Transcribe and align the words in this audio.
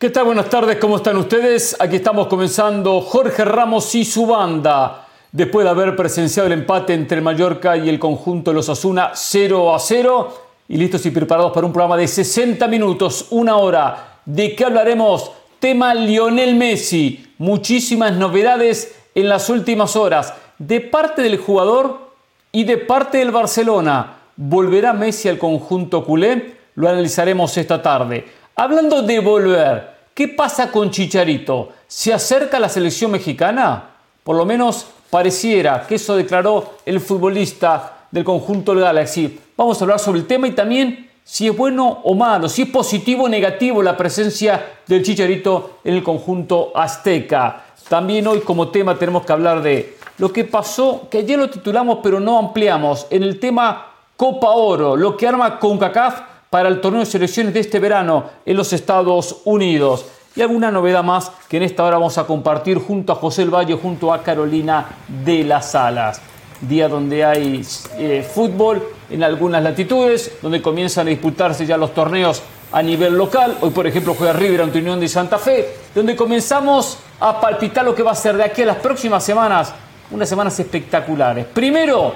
¿Qué 0.00 0.10
tal? 0.10 0.26
Buenas 0.26 0.48
tardes, 0.48 0.76
¿cómo 0.76 0.98
están 0.98 1.16
ustedes? 1.16 1.74
Aquí 1.80 1.96
estamos 1.96 2.28
comenzando 2.28 3.00
Jorge 3.00 3.44
Ramos 3.44 3.92
y 3.96 4.04
su 4.04 4.26
banda. 4.28 5.08
Después 5.32 5.64
de 5.64 5.70
haber 5.70 5.96
presenciado 5.96 6.46
el 6.46 6.52
empate 6.52 6.94
entre 6.94 7.20
Mallorca 7.20 7.76
y 7.76 7.88
el 7.88 7.98
conjunto 7.98 8.52
de 8.52 8.54
los 8.54 8.68
Asuna 8.68 9.10
0 9.12 9.74
a 9.74 9.78
0 9.80 10.34
y 10.68 10.76
listos 10.76 11.04
y 11.04 11.10
preparados 11.10 11.50
para 11.50 11.66
un 11.66 11.72
programa 11.72 11.96
de 11.96 12.06
60 12.06 12.68
minutos, 12.68 13.26
una 13.30 13.56
hora. 13.56 14.20
¿De 14.24 14.54
qué 14.54 14.66
hablaremos? 14.66 15.32
Tema 15.58 15.92
Lionel 15.94 16.54
Messi. 16.54 17.34
Muchísimas 17.38 18.12
novedades 18.12 18.94
en 19.16 19.28
las 19.28 19.50
últimas 19.50 19.96
horas 19.96 20.32
de 20.60 20.80
parte 20.80 21.22
del 21.22 21.38
jugador 21.38 22.12
y 22.52 22.62
de 22.62 22.76
parte 22.78 23.18
del 23.18 23.32
Barcelona. 23.32 24.18
¿Volverá 24.36 24.92
Messi 24.92 25.28
al 25.28 25.38
conjunto 25.38 26.04
culé? 26.04 26.54
Lo 26.76 26.88
analizaremos 26.88 27.56
esta 27.56 27.82
tarde. 27.82 28.38
Hablando 28.60 29.02
de 29.02 29.20
volver, 29.20 29.97
¿qué 30.18 30.26
pasa 30.26 30.72
con 30.72 30.90
Chicharito? 30.90 31.68
¿Se 31.86 32.12
acerca 32.12 32.58
la 32.58 32.68
selección 32.68 33.12
mexicana? 33.12 33.90
Por 34.24 34.34
lo 34.34 34.44
menos 34.44 34.84
pareciera 35.10 35.86
que 35.86 35.94
eso 35.94 36.16
declaró 36.16 36.74
el 36.84 36.98
futbolista 36.98 37.98
del 38.10 38.24
conjunto 38.24 38.74
del 38.74 38.82
Galaxy. 38.82 39.38
Vamos 39.56 39.80
a 39.80 39.84
hablar 39.84 40.00
sobre 40.00 40.18
el 40.18 40.26
tema 40.26 40.48
y 40.48 40.56
también 40.56 41.08
si 41.22 41.46
es 41.46 41.56
bueno 41.56 42.00
o 42.02 42.16
malo, 42.16 42.48
si 42.48 42.62
es 42.62 42.68
positivo 42.68 43.26
o 43.26 43.28
negativo 43.28 43.80
la 43.80 43.96
presencia 43.96 44.80
del 44.88 45.04
Chicharito 45.04 45.78
en 45.84 45.94
el 45.94 46.02
conjunto 46.02 46.72
azteca. 46.74 47.66
También 47.88 48.26
hoy 48.26 48.40
como 48.40 48.70
tema 48.70 48.98
tenemos 48.98 49.24
que 49.24 49.32
hablar 49.32 49.62
de 49.62 49.98
lo 50.18 50.32
que 50.32 50.42
pasó, 50.42 51.06
que 51.08 51.18
ayer 51.18 51.38
lo 51.38 51.48
titulamos 51.48 52.00
pero 52.02 52.18
no 52.18 52.40
ampliamos, 52.40 53.06
en 53.10 53.22
el 53.22 53.38
tema 53.38 53.86
Copa 54.16 54.50
Oro, 54.50 54.96
lo 54.96 55.16
que 55.16 55.28
arma 55.28 55.60
CONCACAF 55.60 56.22
para 56.50 56.68
el 56.68 56.80
torneo 56.80 57.00
de 57.00 57.06
selecciones 57.06 57.54
de 57.54 57.60
este 57.60 57.78
verano 57.78 58.24
en 58.44 58.56
los 58.56 58.72
Estados 58.72 59.42
Unidos. 59.44 60.06
Y 60.34 60.42
alguna 60.42 60.70
novedad 60.70 61.02
más 61.02 61.32
que 61.48 61.56
en 61.56 61.64
esta 61.64 61.84
hora 61.84 61.96
vamos 61.96 62.16
a 62.18 62.26
compartir 62.26 62.78
junto 62.78 63.12
a 63.12 63.16
José 63.16 63.42
El 63.42 63.50
Valle, 63.50 63.74
junto 63.74 64.12
a 64.12 64.22
Carolina 64.22 64.86
de 65.24 65.44
las 65.44 65.74
Alas. 65.74 66.20
Día 66.60 66.88
donde 66.88 67.24
hay 67.24 67.64
eh, 67.96 68.28
fútbol 68.34 68.82
en 69.10 69.22
algunas 69.22 69.62
latitudes, 69.62 70.38
donde 70.42 70.60
comienzan 70.60 71.06
a 71.06 71.10
disputarse 71.10 71.66
ya 71.66 71.76
los 71.76 71.94
torneos 71.94 72.42
a 72.72 72.82
nivel 72.82 73.14
local. 73.14 73.56
Hoy, 73.60 73.70
por 73.70 73.86
ejemplo, 73.86 74.14
juega 74.14 74.32
River 74.32 74.62
ante 74.62 74.78
Unión 74.78 75.00
de 75.00 75.08
Santa 75.08 75.38
Fe, 75.38 75.68
donde 75.94 76.14
comenzamos 76.16 76.98
a 77.20 77.40
palpitar 77.40 77.84
lo 77.84 77.94
que 77.94 78.02
va 78.02 78.12
a 78.12 78.16
ser 78.16 78.36
de 78.36 78.44
aquí 78.44 78.62
a 78.62 78.66
las 78.66 78.76
próximas 78.76 79.24
semanas, 79.24 79.72
unas 80.10 80.28
semanas 80.28 80.58
espectaculares. 80.58 81.46
Primero, 81.46 82.12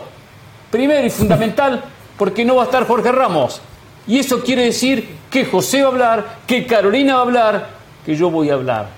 primero 0.71 1.07
y 1.07 1.11
fundamental, 1.11 1.83
porque 2.17 2.45
no 2.45 2.57
va 2.57 2.63
a 2.63 2.65
estar 2.67 2.87
Jorge 2.87 3.11
Ramos. 3.11 3.61
Y 4.07 4.19
eso 4.19 4.41
quiere 4.41 4.65
decir 4.65 5.17
que 5.31 5.45
José 5.45 5.83
va 5.83 5.89
a 5.89 5.91
hablar, 5.93 6.39
que 6.47 6.67
Carolina 6.67 7.15
va 7.15 7.21
a 7.21 7.23
hablar, 7.23 7.69
que 8.05 8.17
yo 8.17 8.31
voy 8.31 8.51
a 8.51 8.55
hablar. 8.55 8.89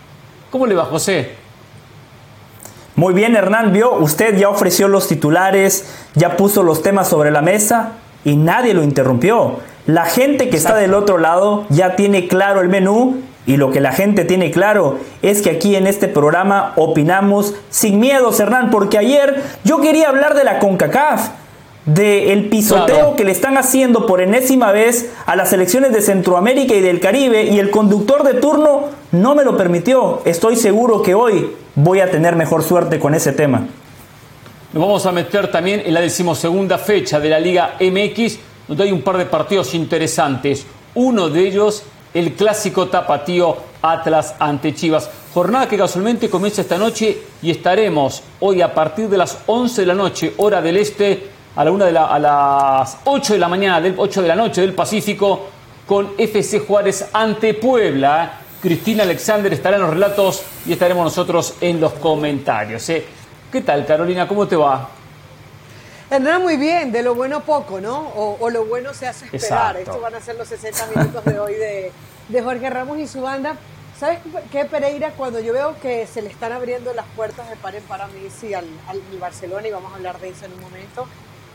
¿Cómo 0.51 0.67
le 0.67 0.75
va, 0.75 0.85
José? 0.85 1.33
Muy 2.97 3.13
bien, 3.13 3.35
Hernán, 3.35 3.73
vio, 3.73 3.93
usted 3.95 4.37
ya 4.37 4.49
ofreció 4.49 4.89
los 4.89 5.09
titulares, 5.09 5.85
ya 6.15 6.37
puso 6.37 6.63
los 6.63 6.83
temas 6.83 7.09
sobre 7.09 7.31
la 7.31 7.43
mesa 7.43 7.93
y 8.25 8.37
nadie 8.37 8.73
lo 8.73 8.83
interrumpió. 8.83 9.59
La 9.87 10.05
gente 10.05 10.49
que 10.49 10.57
está 10.57 10.77
del 10.77 10.95
otro 10.95 11.19
lado 11.19 11.67
ya 11.71 11.97
tiene 11.97 12.29
claro 12.29 12.61
el 12.61 12.69
menú 12.69 13.21
y 13.47 13.57
lo 13.57 13.71
que 13.71 13.81
la 13.81 13.93
gente 13.93 14.25
tiene 14.25 14.51
claro 14.51 14.99
es 15.23 15.43
que 15.43 15.51
aquí 15.51 15.77
en 15.77 15.87
este 15.87 16.09
programa 16.09 16.73
opinamos 16.77 17.55
sin 17.69 18.01
miedos, 18.01 18.41
Hernán, 18.41 18.71
porque 18.71 18.97
ayer 18.97 19.43
yo 19.65 19.81
quería 19.81 20.09
hablar 20.09 20.35
de 20.35 20.45
la 20.45 20.59
CONCACAF 20.59 21.31
del 21.87 22.49
pisoteo 22.49 23.15
que 23.15 23.25
le 23.25 23.33
están 23.33 23.59
haciendo 23.59 24.07
por 24.07 24.23
enésima 24.23 24.73
vez 24.73 25.13
a 25.27 25.37
las 25.37 25.53
elecciones 25.53 25.93
de 25.93 26.01
Centroamérica 26.01 26.75
y 26.75 26.81
del 26.81 26.99
Caribe 26.99 27.45
y 27.45 27.59
el 27.59 27.71
conductor 27.71 28.23
de 28.23 28.41
turno 28.41 28.85
no 29.13 29.35
me 29.35 29.45
lo 29.45 29.57
permitió. 29.57 30.23
Estoy 30.25 30.57
seguro 30.57 31.03
que 31.03 31.15
hoy 31.15 31.51
voy 31.75 32.01
a 32.01 32.11
tener 32.11 32.37
mejor 32.37 32.63
suerte 32.63 32.99
con 32.99 33.15
ese 33.15 33.33
tema. 33.33 33.67
Nos 34.73 34.83
vamos 34.83 35.07
a 35.07 35.13
meter 35.13 35.51
también 35.51 35.83
en 35.85 35.95
la 35.95 36.01
decimosegunda 36.01 36.79
fecha 36.79 37.21
de 37.21 37.29
la 37.29 37.39
Liga 37.39 37.77
MX, 37.79 38.39
donde 38.67 38.85
hay 38.85 38.93
un 38.93 39.03
par 39.03 39.19
de 39.19 39.27
partidos 39.27 39.75
interesantes. 39.75 40.67
Uno 40.95 41.29
de 41.29 41.47
ellos, 41.47 41.83
el 42.15 42.33
clásico 42.33 42.89
tapatío 42.89 43.57
Atlas 43.83 44.35
ante 44.39 44.75
Chivas. 44.75 45.11
Jornada 45.35 45.69
que 45.69 45.77
casualmente 45.77 46.31
comienza 46.31 46.63
esta 46.63 46.79
noche 46.79 47.19
y 47.43 47.51
estaremos 47.51 48.23
hoy 48.41 48.63
a 48.63 48.73
partir 48.73 49.09
de 49.09 49.19
las 49.19 49.39
11 49.47 49.83
de 49.83 49.87
la 49.87 49.95
noche, 49.95 50.33
hora 50.39 50.63
del 50.63 50.79
este, 50.79 51.34
a, 51.57 51.65
la 51.65 51.71
una 51.71 51.87
de 51.87 51.97
a 51.97 52.19
las 52.19 52.99
8 53.05 53.35
de 53.35 53.39
la 53.39 53.49
mañana, 53.49 53.81
del 53.81 53.95
8 53.97 54.23
de 54.23 54.29
la 54.29 54.35
noche 54.35 54.61
del 54.61 54.75
Pacífico, 54.75 55.47
con 55.87 56.15
FC 56.19 56.61
Juárez 56.61 57.07
ante 57.13 57.55
Puebla. 57.55 58.41
Cristina 58.61 59.03
Alexander 59.03 59.53
estará 59.53 59.77
en 59.77 59.83
los 59.83 59.91
relatos 59.91 60.43
y 60.67 60.73
estaremos 60.73 61.05
nosotros 61.05 61.55
en 61.61 61.81
los 61.81 61.93
comentarios. 61.95 62.89
¿eh? 62.89 63.05
¿Qué 63.53 63.61
tal, 63.61 63.85
Carolina? 63.87 64.27
¿Cómo 64.27 64.49
te 64.49 64.57
va? 64.57 64.89
Hernán, 66.11 66.43
muy 66.43 66.57
bien, 66.57 66.91
de 66.91 67.03
lo 67.03 67.15
bueno 67.15 67.41
poco, 67.41 67.81
¿no? 67.81 68.09
O, 68.17 68.51
lo 68.51 68.65
bueno 68.65 68.95
se 68.95 69.07
hace 69.07 69.27
esperar. 69.33 69.77
Estos 69.77 70.01
van 70.01 70.15
a 70.15 70.21
ser 70.21 70.37
los 70.37 70.49
60 70.49 70.87
minutos 70.95 71.25
de 71.25 71.39
hoy 71.39 71.55
de, 71.55 71.93
de 72.29 72.43
Jorge 72.43 72.71
Ramos 72.71 72.99
y 72.99 73.07
su 73.07 73.21
banda. 73.21 73.57
¿Sabes 73.99 74.19
qué, 74.51 74.65
Pereira? 74.65 75.13
Cuando 75.13 75.41
yo 75.41 75.53
veo 75.53 75.77
que 75.81 76.07
se 76.07 76.21
le 76.21 76.29
están 76.29 76.53
abriendo 76.53 76.93
las 76.95 77.07
puertas 77.15 77.49
de 77.49 77.57
par 77.57 77.75
en 77.75 77.83
par 77.85 78.03
a 78.03 78.09
Messi 78.09 78.55
al, 78.55 78.67
al 78.89 79.01
Barcelona, 79.21 79.69
y 79.69 79.71
vamos 79.71 79.93
a 79.93 79.97
hablar 79.97 80.19
de 80.21 80.31
eso 80.31 80.47
en 80.47 80.53
un 80.53 80.61
momento, 80.61 81.07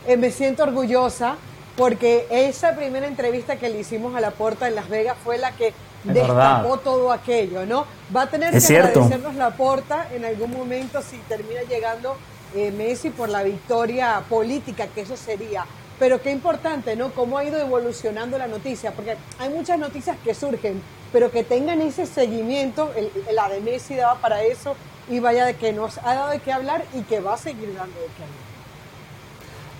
eh, 0.06 0.16
me 0.16 0.30
siento 0.30 0.62
orgullosa 0.62 1.36
porque 1.76 2.26
esa 2.30 2.74
primera 2.76 3.06
entrevista 3.06 3.56
que 3.56 3.68
le 3.68 3.80
hicimos 3.80 4.14
a 4.14 4.20
la 4.20 4.32
puerta 4.32 4.68
en 4.68 4.74
Las 4.74 4.88
Vegas 4.88 5.16
fue 5.22 5.38
la 5.38 5.52
que 5.52 5.72
destapó 6.04 6.78
todo 6.78 7.12
aquello, 7.12 7.66
¿no? 7.66 7.86
Va 8.14 8.22
a 8.22 8.26
tener 8.26 8.50
que 8.50 8.76
agradecernos 8.76 9.34
la 9.34 9.50
puerta 9.50 10.08
en 10.12 10.24
algún 10.24 10.50
momento 10.50 11.00
si 11.02 11.16
termina 11.28 11.62
llegando 11.62 12.16
eh, 12.54 12.70
Messi 12.70 13.10
por 13.10 13.28
la 13.28 13.42
victoria 13.42 14.22
política, 14.28 14.88
que 14.88 15.02
eso 15.02 15.16
sería. 15.16 15.64
Pero 15.98 16.20
qué 16.20 16.30
importante, 16.30 16.96
¿no? 16.96 17.10
Cómo 17.12 17.38
ha 17.38 17.44
ido 17.44 17.58
evolucionando 17.58 18.38
la 18.38 18.46
noticia, 18.46 18.92
porque 18.92 19.16
hay 19.38 19.50
muchas 19.50 19.78
noticias 19.78 20.16
que 20.24 20.34
surgen, 20.34 20.82
pero 21.12 21.30
que 21.30 21.44
tengan 21.44 21.80
ese 21.82 22.06
seguimiento, 22.06 22.90
la 23.32 23.48
de 23.48 23.60
Messi 23.60 23.94
daba 23.94 24.16
para 24.16 24.42
eso, 24.42 24.74
y 25.08 25.18
vaya 25.20 25.44
de 25.44 25.56
que 25.56 25.72
nos 25.72 25.98
ha 25.98 26.14
dado 26.14 26.30
de 26.30 26.38
qué 26.38 26.52
hablar 26.52 26.84
y 26.94 27.02
que 27.02 27.20
va 27.20 27.34
a 27.34 27.38
seguir 27.38 27.74
dando 27.74 27.98
de 28.00 28.06
qué 28.16 28.22
hablar. 28.22 28.49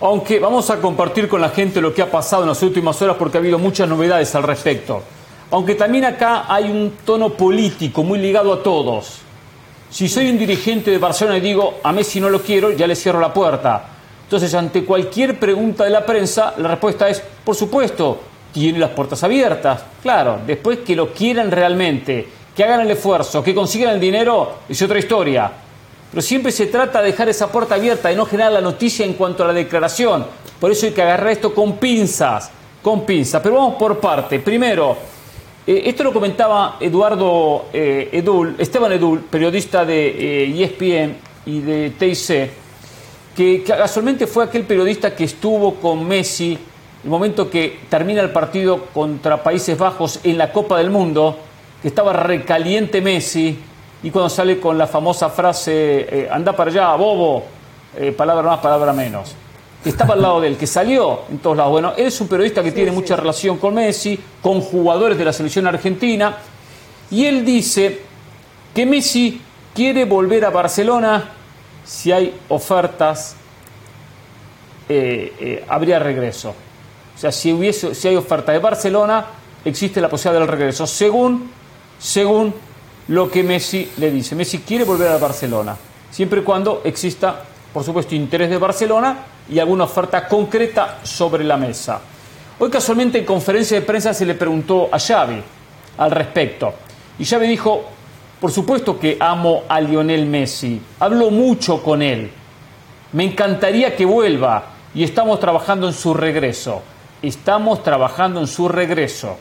Aunque 0.02 0.38
vamos 0.38 0.70
a 0.70 0.80
compartir 0.80 1.28
con 1.28 1.42
la 1.42 1.50
gente 1.50 1.78
lo 1.80 1.92
que 1.92 2.00
ha 2.00 2.10
pasado 2.10 2.42
en 2.42 2.48
las 2.48 2.62
últimas 2.62 3.00
horas 3.02 3.16
porque 3.18 3.36
ha 3.36 3.40
habido 3.40 3.58
muchas 3.58 3.86
novedades 3.86 4.34
al 4.34 4.44
respecto. 4.44 5.02
Aunque 5.50 5.74
también 5.74 6.06
acá 6.06 6.46
hay 6.48 6.70
un 6.70 6.92
tono 7.04 7.30
político 7.30 8.02
muy 8.02 8.18
ligado 8.18 8.50
a 8.50 8.62
todos. 8.62 9.18
Si 9.90 10.08
soy 10.08 10.30
un 10.30 10.38
dirigente 10.38 10.90
de 10.90 10.96
Barcelona 10.96 11.36
y 11.36 11.42
digo 11.42 11.80
a 11.82 11.92
Messi 11.92 12.18
no 12.18 12.30
lo 12.30 12.40
quiero, 12.40 12.70
ya 12.70 12.86
le 12.86 12.96
cierro 12.96 13.20
la 13.20 13.34
puerta. 13.34 13.84
Entonces, 14.22 14.54
ante 14.54 14.84
cualquier 14.84 15.38
pregunta 15.38 15.84
de 15.84 15.90
la 15.90 16.06
prensa, 16.06 16.54
la 16.56 16.68
respuesta 16.68 17.08
es, 17.08 17.22
por 17.44 17.54
supuesto, 17.54 18.20
tiene 18.54 18.78
las 18.78 18.90
puertas 18.90 19.22
abiertas. 19.22 19.82
Claro, 20.00 20.38
después 20.46 20.78
que 20.78 20.96
lo 20.96 21.12
quieran 21.12 21.50
realmente, 21.50 22.26
que 22.56 22.64
hagan 22.64 22.80
el 22.80 22.90
esfuerzo, 22.92 23.42
que 23.42 23.54
consigan 23.54 23.94
el 23.94 24.00
dinero, 24.00 24.60
es 24.66 24.80
otra 24.80 24.98
historia. 24.98 25.50
Pero 26.10 26.22
siempre 26.22 26.50
se 26.50 26.66
trata 26.66 27.00
de 27.00 27.12
dejar 27.12 27.28
esa 27.28 27.50
puerta 27.50 27.76
abierta, 27.76 28.08
de 28.08 28.16
no 28.16 28.26
generar 28.26 28.52
la 28.52 28.60
noticia 28.60 29.06
en 29.06 29.14
cuanto 29.14 29.44
a 29.44 29.48
la 29.48 29.52
declaración. 29.52 30.26
Por 30.58 30.72
eso 30.72 30.86
hay 30.86 30.92
que 30.92 31.02
agarrar 31.02 31.30
esto 31.30 31.54
con 31.54 31.78
pinzas, 31.78 32.50
con 32.82 33.06
pinzas. 33.06 33.40
Pero 33.42 33.56
vamos 33.56 33.76
por 33.76 33.98
parte. 34.00 34.40
Primero, 34.40 34.96
eh, 35.66 35.82
esto 35.84 36.02
lo 36.02 36.12
comentaba 36.12 36.76
Eduardo 36.80 37.66
eh, 37.72 38.08
Edul, 38.12 38.56
Esteban 38.58 38.92
Edul, 38.92 39.20
periodista 39.20 39.84
de 39.84 40.62
ESPN 40.62 40.84
eh, 40.84 41.16
e 41.46 41.50
y 41.50 41.60
de 41.60 41.90
TIC, 41.90 42.50
que 43.36 43.62
casualmente 43.64 44.26
fue 44.26 44.44
aquel 44.44 44.64
periodista 44.64 45.14
que 45.14 45.24
estuvo 45.24 45.76
con 45.76 46.06
Messi 46.06 46.58
el 47.02 47.08
momento 47.08 47.48
que 47.48 47.78
termina 47.88 48.20
el 48.20 48.30
partido 48.30 48.86
contra 48.92 49.42
Países 49.42 49.78
Bajos 49.78 50.20
en 50.22 50.36
la 50.36 50.52
Copa 50.52 50.76
del 50.76 50.90
Mundo, 50.90 51.38
que 51.80 51.88
estaba 51.88 52.12
recaliente 52.12 53.00
Messi 53.00 53.58
y 54.02 54.10
cuando 54.10 54.30
sale 54.30 54.58
con 54.58 54.78
la 54.78 54.86
famosa 54.86 55.28
frase, 55.28 56.22
eh, 56.22 56.28
anda 56.30 56.54
para 56.54 56.70
allá, 56.70 56.94
bobo, 56.94 57.44
eh, 57.96 58.12
palabra 58.12 58.42
más, 58.48 58.60
palabra 58.60 58.92
menos. 58.92 59.34
Que 59.82 59.90
estaba 59.90 60.14
al 60.14 60.22
lado 60.22 60.40
de 60.40 60.48
él, 60.48 60.56
que 60.56 60.66
salió 60.66 61.22
en 61.30 61.38
todos 61.38 61.56
lados. 61.56 61.72
Bueno, 61.72 61.92
él 61.96 62.06
es 62.06 62.20
un 62.20 62.28
periodista 62.28 62.62
que 62.62 62.72
tiene 62.72 62.92
mucha 62.92 63.16
relación 63.16 63.58
con 63.58 63.74
Messi, 63.74 64.18
con 64.42 64.60
jugadores 64.60 65.18
de 65.18 65.24
la 65.24 65.32
selección 65.32 65.66
argentina, 65.66 66.36
y 67.10 67.26
él 67.26 67.44
dice 67.44 68.00
que 68.74 68.86
Messi 68.86 69.40
quiere 69.74 70.04
volver 70.04 70.44
a 70.44 70.50
Barcelona 70.50 71.32
si 71.84 72.12
hay 72.12 72.34
ofertas, 72.48 73.36
eh, 74.88 75.64
habría 75.68 75.98
regreso. 75.98 76.54
O 77.16 77.18
sea, 77.18 77.32
si, 77.32 77.52
hubiese, 77.52 77.94
si 77.94 78.08
hay 78.08 78.16
oferta 78.16 78.52
de 78.52 78.58
Barcelona, 78.58 79.26
existe 79.64 80.00
la 80.00 80.08
posibilidad 80.08 80.40
del 80.40 80.48
regreso, 80.48 80.86
según, 80.86 81.50
según 81.98 82.54
lo 83.10 83.28
que 83.28 83.42
Messi 83.42 83.90
le 83.98 84.10
dice. 84.10 84.36
Messi 84.36 84.58
quiere 84.58 84.84
volver 84.84 85.08
a 85.08 85.18
Barcelona, 85.18 85.76
siempre 86.10 86.40
y 86.40 86.44
cuando 86.44 86.82
exista, 86.84 87.42
por 87.72 87.82
supuesto, 87.82 88.14
interés 88.14 88.50
de 88.50 88.58
Barcelona 88.58 89.18
y 89.48 89.58
alguna 89.58 89.84
oferta 89.84 90.28
concreta 90.28 90.98
sobre 91.02 91.42
la 91.42 91.56
mesa. 91.56 92.00
Hoy 92.58 92.70
casualmente 92.70 93.18
en 93.18 93.24
conferencia 93.24 93.80
de 93.80 93.86
prensa 93.86 94.14
se 94.14 94.24
le 94.24 94.34
preguntó 94.34 94.88
a 94.92 94.98
Xavi 94.98 95.42
al 95.98 96.10
respecto. 96.12 96.72
Y 97.18 97.24
Xavi 97.24 97.48
dijo, 97.48 97.82
por 98.40 98.52
supuesto 98.52 98.96
que 98.96 99.16
amo 99.18 99.64
a 99.68 99.80
Lionel 99.80 100.26
Messi, 100.26 100.80
hablo 101.00 101.30
mucho 101.30 101.82
con 101.82 102.02
él, 102.02 102.30
me 103.12 103.24
encantaría 103.24 103.96
que 103.96 104.04
vuelva 104.04 104.66
y 104.94 105.02
estamos 105.02 105.40
trabajando 105.40 105.88
en 105.88 105.94
su 105.94 106.14
regreso, 106.14 106.80
estamos 107.22 107.82
trabajando 107.82 108.38
en 108.38 108.46
su 108.46 108.68
regreso. 108.68 109.36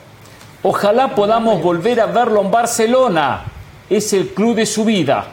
Ojalá 0.64 1.14
podamos 1.14 1.62
volver 1.62 2.02
a 2.02 2.08
verlo 2.08 2.42
en 2.42 2.52
Barcelona, 2.52 3.46
es 3.90 4.14
el 4.14 4.30
club 4.30 4.56
de 4.56 4.66
su 4.66 4.86
vida. 4.86 5.26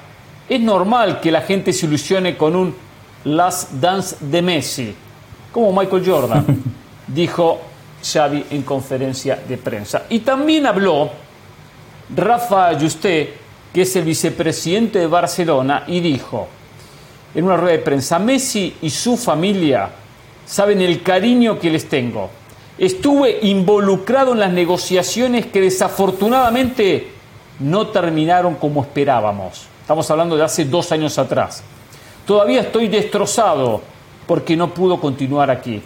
Es 0.49 0.61
normal 0.61 1.21
que 1.21 1.31
la 1.31 1.43
gente 1.43 1.73
se 1.73 1.87
ilusione 1.87 2.37
con 2.37 2.57
un 2.57 2.75
Last 3.25 3.73
Dance 3.73 4.17
de 4.21 4.43
Messi, 4.43 4.95
como 5.53 5.73
Michael 5.73 6.05
Jordan, 6.07 6.47
dijo 7.07 7.61
Xavi 8.03 8.47
en 8.51 8.63
conferencia 8.63 9.43
de 9.49 9.59
prensa. 9.59 10.05
Y 10.09 10.21
también 10.21 10.67
habló 10.67 11.11
Rafa 12.15 12.79
Justé, 12.79 13.35
que 13.73 13.83
es 13.83 13.97
el 13.97 14.05
vicepresidente 14.05 15.01
de 15.01 15.07
Barcelona, 15.07 15.85
y 15.87 16.01
dijo 16.01 16.49
en 17.35 17.45
una 17.45 17.57
rueda 17.57 17.77
de 17.77 17.83
prensa, 17.83 18.19
Messi 18.19 18.77
y 18.81 18.89
su 18.89 19.17
familia 19.17 19.91
saben 20.47 20.81
el 20.81 21.03
cariño 21.03 21.59
que 21.59 21.71
les 21.71 21.87
tengo. 21.87 22.31
Estuve 22.79 23.41
involucrado 23.43 24.33
en 24.33 24.41
las 24.41 24.53
negociaciones 24.53 25.47
que 25.47 25.61
desafortunadamente 25.61 27.16
no 27.59 27.89
terminaron 27.89 28.55
como 28.57 28.83
esperábamos. 28.83 29.67
Estamos 29.81 30.11
hablando 30.11 30.37
de 30.37 30.45
hace 30.45 30.65
dos 30.65 30.91
años 30.93 31.19
atrás. 31.19 31.63
Todavía 32.27 32.63
estoy 32.63 32.89
destrozado 32.89 33.83
porque 34.27 34.57
no 34.57 34.75
pudo 34.75 35.01
continuar 35.01 35.51
aquí. 35.51 35.81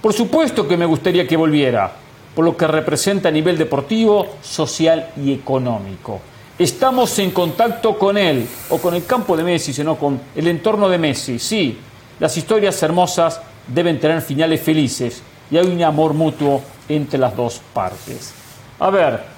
Por 0.00 0.12
supuesto 0.12 0.68
que 0.68 0.76
me 0.76 0.86
gustaría 0.86 1.26
que 1.26 1.36
volviera, 1.36 1.92
por 2.34 2.44
lo 2.44 2.56
que 2.56 2.66
representa 2.66 3.28
a 3.28 3.32
nivel 3.32 3.58
deportivo, 3.58 4.26
social 4.40 5.10
y 5.16 5.32
económico. 5.32 6.20
Estamos 6.58 7.18
en 7.18 7.32
contacto 7.32 7.98
con 7.98 8.16
él, 8.16 8.46
o 8.70 8.78
con 8.78 8.94
el 8.94 9.04
campo 9.04 9.36
de 9.36 9.42
Messi, 9.42 9.72
sino 9.72 9.96
con 9.96 10.20
el 10.36 10.46
entorno 10.46 10.88
de 10.88 10.98
Messi. 10.98 11.38
Sí, 11.40 11.78
las 12.20 12.36
historias 12.36 12.80
hermosas 12.82 13.40
deben 13.66 13.98
tener 13.98 14.20
finales 14.22 14.60
felices 14.60 15.22
y 15.50 15.56
hay 15.56 15.66
un 15.66 15.82
amor 15.82 16.14
mutuo 16.14 16.62
entre 16.88 17.18
las 17.18 17.34
dos 17.34 17.60
partes. 17.72 18.32
A 18.78 18.90
ver, 18.90 19.33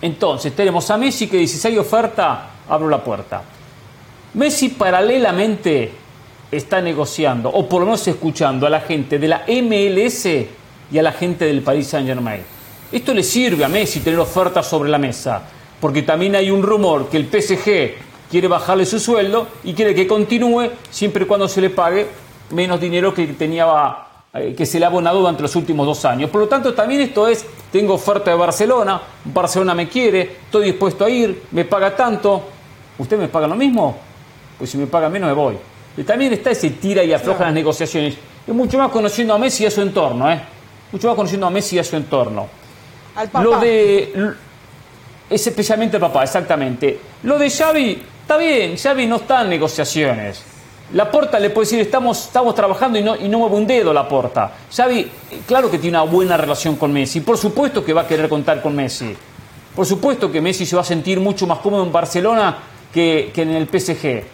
entonces 0.00 0.54
tenemos 0.54 0.90
a 0.90 0.96
Messi 0.96 1.26
que 1.26 1.38
dice, 1.38 1.58
si 1.58 1.68
hay 1.68 1.78
oferta, 1.78 2.50
abro 2.68 2.88
la 2.88 3.02
puerta. 3.02 3.42
Messi 4.34 4.70
paralelamente 4.70 5.90
está 6.50 6.80
negociando, 6.80 7.50
o 7.50 7.68
por 7.68 7.80
lo 7.80 7.86
menos 7.86 8.06
escuchando 8.06 8.66
a 8.66 8.70
la 8.70 8.80
gente 8.80 9.18
de 9.18 9.28
la 9.28 9.44
MLS 9.48 10.26
y 10.90 10.98
a 10.98 11.02
la 11.02 11.12
gente 11.12 11.44
del 11.44 11.62
Paris 11.62 11.88
Saint 11.88 12.06
Germain. 12.06 12.40
Esto 12.90 13.12
le 13.12 13.22
sirve 13.22 13.64
a 13.64 13.68
Messi 13.68 14.00
tener 14.00 14.18
ofertas 14.18 14.66
sobre 14.66 14.88
la 14.88 14.98
mesa, 14.98 15.42
porque 15.80 16.02
también 16.02 16.36
hay 16.36 16.50
un 16.50 16.62
rumor 16.62 17.08
que 17.08 17.16
el 17.16 17.26
PSG 17.26 18.30
quiere 18.30 18.48
bajarle 18.48 18.86
su 18.86 18.98
sueldo 18.98 19.48
y 19.64 19.74
quiere 19.74 19.94
que 19.94 20.06
continúe 20.06 20.70
siempre 20.90 21.24
y 21.24 21.26
cuando 21.26 21.48
se 21.48 21.60
le 21.60 21.70
pague 21.70 22.06
menos 22.50 22.80
dinero 22.80 23.12
que 23.12 23.26
tenía 23.28 24.07
que 24.56 24.66
se 24.66 24.78
le 24.78 24.84
ha 24.84 24.88
abonado 24.88 25.20
durante 25.20 25.42
los 25.42 25.54
últimos 25.56 25.86
dos 25.86 26.04
años. 26.04 26.30
Por 26.30 26.42
lo 26.42 26.48
tanto, 26.48 26.74
también 26.74 27.00
esto 27.02 27.28
es, 27.28 27.44
tengo 27.70 27.94
oferta 27.94 28.30
de 28.30 28.36
Barcelona, 28.36 29.00
Barcelona 29.24 29.74
me 29.74 29.88
quiere, 29.88 30.22
estoy 30.44 30.66
dispuesto 30.66 31.04
a 31.04 31.10
ir, 31.10 31.44
me 31.52 31.64
paga 31.64 31.94
tanto, 31.94 32.42
¿usted 32.98 33.18
me 33.18 33.28
paga 33.28 33.46
lo 33.46 33.54
mismo? 33.54 33.96
Pues 34.58 34.70
si 34.70 34.78
me 34.78 34.86
paga 34.86 35.08
menos 35.08 35.28
me 35.28 35.34
voy. 35.34 35.56
Y 35.96 36.02
también 36.02 36.32
está 36.32 36.50
ese 36.50 36.70
tira 36.70 37.02
y 37.02 37.12
afloja 37.12 37.44
las 37.44 37.54
negociaciones. 37.54 38.14
Es 38.46 38.54
mucho 38.54 38.78
más 38.78 38.90
conociendo 38.90 39.34
a 39.34 39.38
Messi 39.38 39.64
y 39.64 39.66
a 39.66 39.70
su 39.70 39.82
entorno, 39.82 40.30
¿eh? 40.30 40.40
Mucho 40.92 41.08
más 41.08 41.16
conociendo 41.16 41.46
a 41.46 41.50
Messi 41.50 41.76
y 41.76 41.78
a 41.80 41.84
su 41.84 41.96
entorno. 41.96 42.46
Al 43.16 43.28
papá. 43.28 43.44
Lo 43.44 43.58
de... 43.60 44.32
Es 45.28 45.46
especialmente 45.46 45.96
el 45.96 46.00
papá, 46.00 46.22
exactamente. 46.24 46.98
Lo 47.24 47.38
de 47.38 47.50
Xavi, 47.50 48.02
está 48.22 48.38
bien, 48.38 48.76
Xavi 48.76 49.06
no 49.06 49.16
está 49.16 49.42
en 49.42 49.50
negociaciones. 49.50 50.42
La 50.94 51.10
Porta 51.10 51.38
le 51.38 51.50
puede 51.50 51.66
decir, 51.66 51.80
estamos, 51.80 52.26
estamos 52.26 52.54
trabajando 52.54 52.98
y 52.98 53.02
no, 53.02 53.14
y 53.14 53.28
no 53.28 53.40
mueve 53.40 53.56
un 53.56 53.66
dedo 53.66 53.92
la 53.92 54.08
Porta. 54.08 54.52
Xavi, 54.74 55.10
claro 55.46 55.70
que 55.70 55.78
tiene 55.78 55.98
una 55.98 56.10
buena 56.10 56.36
relación 56.36 56.76
con 56.76 56.92
Messi. 56.92 57.20
Por 57.20 57.36
supuesto 57.36 57.84
que 57.84 57.92
va 57.92 58.02
a 58.02 58.06
querer 58.06 58.28
contar 58.28 58.62
con 58.62 58.74
Messi. 58.74 59.14
Por 59.76 59.84
supuesto 59.84 60.32
que 60.32 60.40
Messi 60.40 60.64
se 60.64 60.76
va 60.76 60.82
a 60.82 60.84
sentir 60.84 61.20
mucho 61.20 61.46
más 61.46 61.58
cómodo 61.58 61.84
en 61.84 61.92
Barcelona 61.92 62.56
que, 62.92 63.30
que 63.34 63.42
en 63.42 63.50
el 63.50 63.68
PSG. 63.68 64.24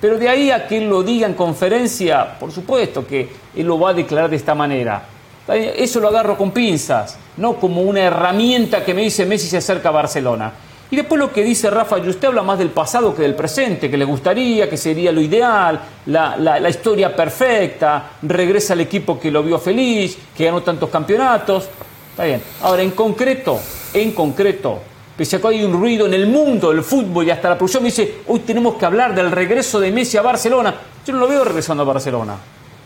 Pero 0.00 0.18
de 0.18 0.28
ahí 0.28 0.50
a 0.50 0.66
que 0.66 0.78
él 0.78 0.88
lo 0.88 1.02
diga 1.02 1.26
en 1.26 1.34
conferencia, 1.34 2.38
por 2.38 2.52
supuesto 2.52 3.06
que 3.06 3.30
él 3.56 3.66
lo 3.66 3.78
va 3.78 3.90
a 3.90 3.94
declarar 3.94 4.28
de 4.28 4.36
esta 4.36 4.54
manera. 4.54 5.04
Eso 5.48 5.98
lo 5.98 6.08
agarro 6.08 6.36
con 6.36 6.50
pinzas, 6.50 7.16
no 7.36 7.54
como 7.54 7.82
una 7.82 8.00
herramienta 8.00 8.84
que 8.84 8.94
me 8.94 9.02
dice 9.02 9.26
Messi 9.26 9.48
se 9.48 9.56
acerca 9.56 9.88
a 9.88 9.92
Barcelona. 9.92 10.52
Y 10.92 10.96
después 10.96 11.18
lo 11.18 11.32
que 11.32 11.42
dice 11.42 11.70
Rafa, 11.70 11.98
y 11.98 12.06
usted 12.06 12.28
habla 12.28 12.42
más 12.42 12.58
del 12.58 12.68
pasado 12.68 13.14
que 13.14 13.22
del 13.22 13.34
presente, 13.34 13.90
que 13.90 13.96
le 13.96 14.04
gustaría, 14.04 14.68
que 14.68 14.76
sería 14.76 15.10
lo 15.10 15.22
ideal, 15.22 15.80
la, 16.04 16.68
historia 16.68 17.16
perfecta, 17.16 18.10
regresa 18.20 18.74
al 18.74 18.82
equipo 18.82 19.18
que 19.18 19.30
lo 19.30 19.42
vio 19.42 19.58
feliz, 19.58 20.18
que 20.36 20.44
ganó 20.44 20.62
tantos 20.62 20.90
campeonatos. 20.90 21.66
Está 22.10 22.24
bien. 22.24 22.42
Ahora, 22.60 22.82
en 22.82 22.90
concreto, 22.90 23.58
en 23.94 24.12
concreto, 24.12 24.80
pese 25.16 25.36
a 25.36 25.40
que 25.40 25.48
hay 25.48 25.64
un 25.64 25.72
ruido 25.72 26.04
en 26.04 26.12
el 26.12 26.26
mundo 26.26 26.70
del 26.70 26.82
fútbol 26.82 27.26
y 27.26 27.30
hasta 27.30 27.48
la 27.48 27.56
producción 27.56 27.84
me 27.84 27.88
dice, 27.88 28.16
hoy 28.28 28.40
tenemos 28.40 28.74
que 28.74 28.84
hablar 28.84 29.14
del 29.14 29.30
regreso 29.30 29.80
de 29.80 29.90
Messi 29.90 30.18
a 30.18 30.22
Barcelona. 30.22 30.74
Yo 31.06 31.14
no 31.14 31.20
lo 31.20 31.26
veo 31.26 31.42
regresando 31.42 31.84
a 31.84 31.86
Barcelona. 31.86 32.36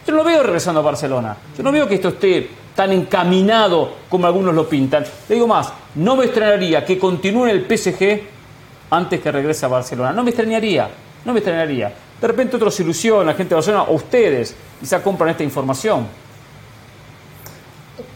Yo 0.06 0.12
no 0.12 0.18
lo 0.18 0.24
veo 0.24 0.44
regresando 0.44 0.78
a 0.78 0.84
Barcelona. 0.84 1.36
Yo 1.58 1.64
no 1.64 1.72
veo 1.72 1.88
que 1.88 1.96
esto 1.96 2.10
esté 2.10 2.50
tan 2.76 2.92
encaminado 2.92 3.94
como 4.08 4.26
algunos 4.26 4.54
lo 4.54 4.68
pintan. 4.68 5.04
Le 5.28 5.34
digo 5.34 5.48
más, 5.48 5.72
no 5.96 6.14
me 6.14 6.26
extrañaría 6.26 6.84
que 6.84 6.98
continúe 6.98 7.46
el 7.46 7.66
PSG 7.66 8.20
antes 8.90 9.20
que 9.20 9.32
regrese 9.32 9.64
a 9.64 9.68
Barcelona. 9.68 10.12
No 10.12 10.22
me 10.22 10.30
extrañaría, 10.30 10.88
no 11.24 11.32
me 11.32 11.40
extrañaría. 11.40 11.92
De 12.20 12.26
repente 12.26 12.56
otros 12.56 12.78
ilusionan, 12.78 13.26
la 13.26 13.34
gente 13.34 13.50
de 13.50 13.54
Barcelona, 13.56 13.84
o 13.84 13.94
ustedes, 13.94 14.54
quizá 14.78 15.02
compran 15.02 15.30
esta 15.30 15.42
información. 15.42 16.06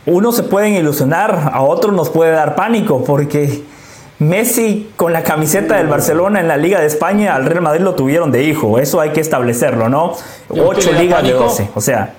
Uno 0.06 0.32
se 0.32 0.42
pueden 0.42 0.74
ilusionar, 0.74 1.50
a 1.52 1.62
otros 1.62 1.94
nos 1.94 2.10
puede 2.10 2.32
dar 2.32 2.54
pánico, 2.54 3.02
porque 3.04 3.62
Messi 4.18 4.90
con 4.96 5.12
la 5.12 5.22
camiseta 5.22 5.76
del 5.76 5.86
Barcelona 5.86 6.40
en 6.40 6.48
la 6.48 6.58
Liga 6.58 6.80
de 6.80 6.86
España 6.86 7.34
al 7.34 7.46
Real 7.46 7.62
Madrid 7.62 7.80
lo 7.80 7.94
tuvieron 7.94 8.30
de 8.30 8.42
hijo, 8.44 8.78
eso 8.78 9.00
hay 9.00 9.10
que 9.10 9.20
establecerlo, 9.20 9.88
¿no? 9.88 10.14
Ocho 10.48 10.92
ligas 10.92 11.22
de 11.22 11.32
12, 11.32 11.70
o 11.74 11.80
sea, 11.80 12.14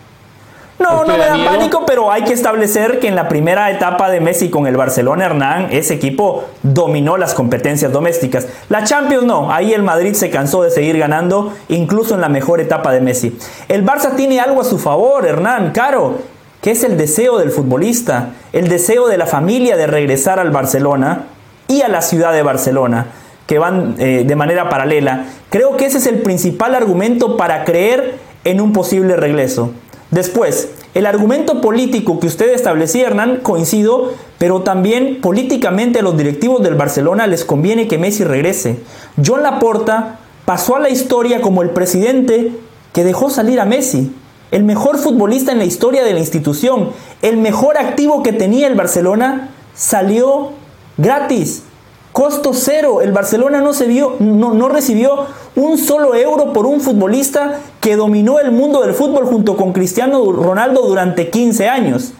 no, 0.81 1.05
no 1.05 1.17
me 1.17 1.25
da 1.25 1.37
pánico, 1.45 1.85
pero 1.85 2.11
hay 2.11 2.23
que 2.23 2.33
establecer 2.33 2.99
que 2.99 3.07
en 3.07 3.15
la 3.15 3.27
primera 3.27 3.71
etapa 3.71 4.09
de 4.09 4.19
Messi 4.19 4.49
con 4.49 4.67
el 4.67 4.75
Barcelona 4.75 5.25
Hernán, 5.25 5.67
ese 5.71 5.93
equipo 5.93 6.45
dominó 6.63 7.17
las 7.17 7.33
competencias 7.33 7.91
domésticas. 7.91 8.47
La 8.69 8.83
Champions 8.83 9.25
no, 9.25 9.51
ahí 9.51 9.73
el 9.73 9.83
Madrid 9.83 10.13
se 10.13 10.29
cansó 10.29 10.63
de 10.63 10.71
seguir 10.71 10.97
ganando, 10.97 11.53
incluso 11.69 12.15
en 12.15 12.21
la 12.21 12.29
mejor 12.29 12.59
etapa 12.59 12.91
de 12.91 13.01
Messi. 13.01 13.37
El 13.67 13.85
Barça 13.85 14.15
tiene 14.15 14.39
algo 14.39 14.61
a 14.61 14.65
su 14.65 14.77
favor, 14.77 15.25
Hernán, 15.25 15.71
caro, 15.71 16.19
que 16.61 16.71
es 16.71 16.83
el 16.83 16.97
deseo 16.97 17.37
del 17.37 17.51
futbolista, 17.51 18.29
el 18.51 18.67
deseo 18.67 19.07
de 19.07 19.17
la 19.17 19.25
familia 19.25 19.77
de 19.77 19.87
regresar 19.87 20.39
al 20.39 20.51
Barcelona 20.51 21.25
y 21.67 21.81
a 21.81 21.87
la 21.87 22.01
ciudad 22.01 22.33
de 22.33 22.43
Barcelona 22.43 23.07
que 23.51 23.59
van 23.59 23.95
eh, 23.97 24.23
de 24.25 24.35
manera 24.37 24.69
paralela. 24.69 25.25
Creo 25.49 25.75
que 25.75 25.85
ese 25.85 25.97
es 25.97 26.07
el 26.07 26.21
principal 26.21 26.73
argumento 26.73 27.35
para 27.35 27.65
creer 27.65 28.15
en 28.45 28.61
un 28.61 28.71
posible 28.71 29.17
regreso. 29.17 29.71
Después, 30.11 30.69
el 30.93 31.05
argumento 31.05 31.61
político 31.61 32.19
que 32.19 32.27
usted 32.27 32.53
establecía, 32.53 33.07
Hernán, 33.07 33.37
coincido, 33.37 34.11
pero 34.37 34.61
también 34.61 35.21
políticamente 35.21 35.99
a 35.99 36.01
los 36.01 36.17
directivos 36.17 36.61
del 36.61 36.75
Barcelona 36.75 37.27
les 37.27 37.45
conviene 37.45 37.87
que 37.87 37.97
Messi 37.97 38.25
regrese. 38.25 38.79
John 39.25 39.41
Laporta 39.41 40.19
pasó 40.43 40.75
a 40.75 40.79
la 40.79 40.89
historia 40.89 41.39
como 41.39 41.61
el 41.61 41.69
presidente 41.69 42.51
que 42.91 43.05
dejó 43.05 43.29
salir 43.29 43.61
a 43.61 43.65
Messi, 43.65 44.11
el 44.51 44.65
mejor 44.65 44.97
futbolista 44.97 45.53
en 45.53 45.59
la 45.59 45.65
historia 45.65 46.03
de 46.03 46.13
la 46.13 46.19
institución, 46.19 46.89
el 47.21 47.37
mejor 47.37 47.77
activo 47.77 48.21
que 48.21 48.33
tenía 48.33 48.67
el 48.67 48.75
Barcelona, 48.75 49.51
salió 49.73 50.49
gratis. 50.97 51.63
Costo 52.11 52.53
cero. 52.53 53.01
El 53.01 53.11
Barcelona 53.11 53.61
no, 53.61 53.73
se 53.73 53.85
vio, 53.85 54.17
no, 54.19 54.53
no 54.53 54.69
recibió 54.69 55.27
un 55.55 55.77
solo 55.77 56.15
euro 56.15 56.51
por 56.53 56.65
un 56.65 56.81
futbolista 56.81 57.59
que 57.79 57.95
dominó 57.95 58.39
el 58.39 58.51
mundo 58.51 58.81
del 58.81 58.93
fútbol 58.93 59.25
junto 59.25 59.55
con 59.55 59.71
Cristiano 59.71 60.31
Ronaldo 60.31 60.81
durante 60.81 61.29
15 61.29 61.69
años. 61.69 62.13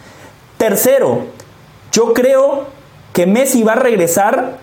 Tercero, 0.56 1.26
yo 1.92 2.14
creo 2.14 2.66
que 3.12 3.26
Messi 3.26 3.62
va 3.62 3.72
a 3.72 3.76
regresar 3.76 4.58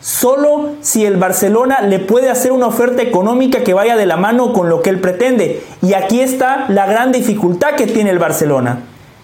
solo 0.00 0.74
si 0.80 1.04
el 1.04 1.16
Barcelona 1.16 1.80
le 1.80 1.98
puede 1.98 2.30
hacer 2.30 2.52
una 2.52 2.66
oferta 2.66 3.02
económica 3.02 3.64
que 3.64 3.74
vaya 3.74 3.96
de 3.96 4.06
la 4.06 4.16
mano 4.16 4.52
con 4.52 4.68
lo 4.68 4.82
que 4.82 4.90
él 4.90 5.00
pretende. 5.00 5.62
Y 5.82 5.94
aquí 5.94 6.20
está 6.20 6.66
la 6.68 6.86
gran 6.86 7.10
dificultad 7.12 7.74
que 7.74 7.86
tiene 7.86 8.10
el 8.10 8.18
Barcelona. 8.18 8.82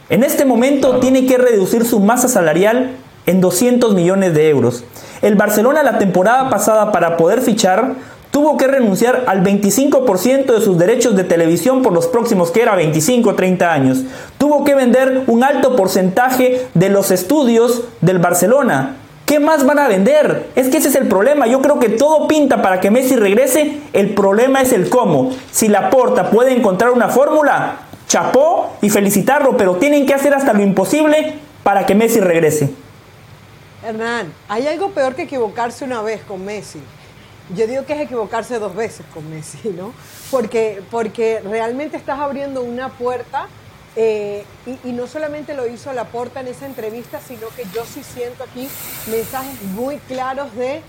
En 0.09 0.23
este 0.23 0.45
momento 0.45 1.01
tiene 1.01 1.27
que 1.27 1.39
reducir 1.39 1.85
su 1.85 2.01
masa 2.01 2.29
salarial 2.29 2.93
en 3.27 3.41
200 3.41 3.95
millones 3.95 4.35
de 4.35 4.49
euros. 4.51 4.85
El 5.25 5.37
Barcelona 5.37 5.83
la 5.83 5.97
temporada 5.97 6.51
pasada 6.51 6.93
para 6.93 7.17
poder 7.17 7.41
fichar 7.41 7.95
tuvo 8.31 8.59
que 8.59 8.67
renunciar 8.67 9.25
al 9.27 9.43
25% 9.43 10.53
de 10.53 10.61
sus 10.61 10.77
derechos 10.77 11.17
de 11.17 11.25
televisión 11.25 11.81
por 11.81 11.95
los 11.95 12.09
próximos 12.09 12.51
que 12.51 12.61
era 12.61 12.75
25 12.75 13.31
o 13.31 13.35
30 13.35 13.73
años. 13.73 14.03
Tuvo 14.37 14.65
que 14.65 14.75
vender 14.75 15.23
un 15.27 15.43
alto 15.43 15.77
porcentaje 15.77 16.67
de 16.75 16.91
los 16.91 17.11
estudios 17.11 17.85
del 18.03 18.19
Barcelona. 18.19 18.97
¿Qué 19.25 19.41
más 19.41 19.65
van 19.65 19.79
a 19.79 19.89
vender? 19.89 20.51
Es 20.57 20.69
que 20.69 20.77
ese 20.77 20.91
es 20.91 20.95
el 20.95 21.09
problema. 21.09 21.47
Yo 21.47 21.63
creo 21.63 21.79
que 21.79 21.89
todo 21.89 22.29
pinta 22.29 22.61
para 22.61 22.81
que 22.81 22.91
Messi 22.91 23.17
regrese. 23.17 23.79
El 23.95 24.11
problema 24.11 24.61
es 24.61 24.75
el 24.75 24.91
cómo. 24.91 25.31
Si 25.51 25.69
la 25.69 25.89
porta 25.89 26.29
puede 26.29 26.55
encontrar 26.55 26.91
una 26.91 27.09
fórmula, 27.09 27.77
chapó 28.09 28.77
y 28.83 28.91
felicitarlo, 28.91 29.57
pero 29.57 29.77
tienen 29.77 30.05
que 30.05 30.13
hacer 30.13 30.35
hasta 30.35 30.53
lo 30.53 30.63
imposible 30.63 31.33
para 31.63 31.87
que 31.87 31.95
Messi 31.95 32.21
regrese. 32.21 32.84
Hernán, 33.85 34.33
hay 34.49 34.67
algo 34.67 34.91
peor 34.91 35.15
que 35.15 35.23
equivocarse 35.23 35.85
una 35.85 36.01
vez 36.03 36.23
con 36.23 36.45
Messi. 36.45 36.81
Yo 37.55 37.67
digo 37.67 37.85
que 37.85 37.93
es 37.93 38.01
equivocarse 38.01 38.59
dos 38.59 38.75
veces 38.75 39.05
con 39.13 39.29
Messi, 39.29 39.69
¿no? 39.69 39.93
Porque, 40.31 40.83
porque 40.91 41.41
realmente 41.41 41.97
estás 41.97 42.19
abriendo 42.19 42.63
una 42.63 42.89
puerta 42.89 43.49
eh, 43.97 44.45
y, 44.85 44.93
no 44.93 45.07
solamente 45.07 45.55
lo 45.55 45.69
hizo 45.69 45.93
Laporta 45.93 46.41
en 46.41 46.49
esa 46.49 46.67
entrevista, 46.67 47.21
sino 47.21 47.49
que 47.49 47.65
yo 47.73 47.85
sí 47.85 48.03
siento 48.03 48.43
aquí 48.43 48.69
mensajes 49.09 49.63
muy 49.63 49.99
claros 49.99 50.55
de 50.57 50.83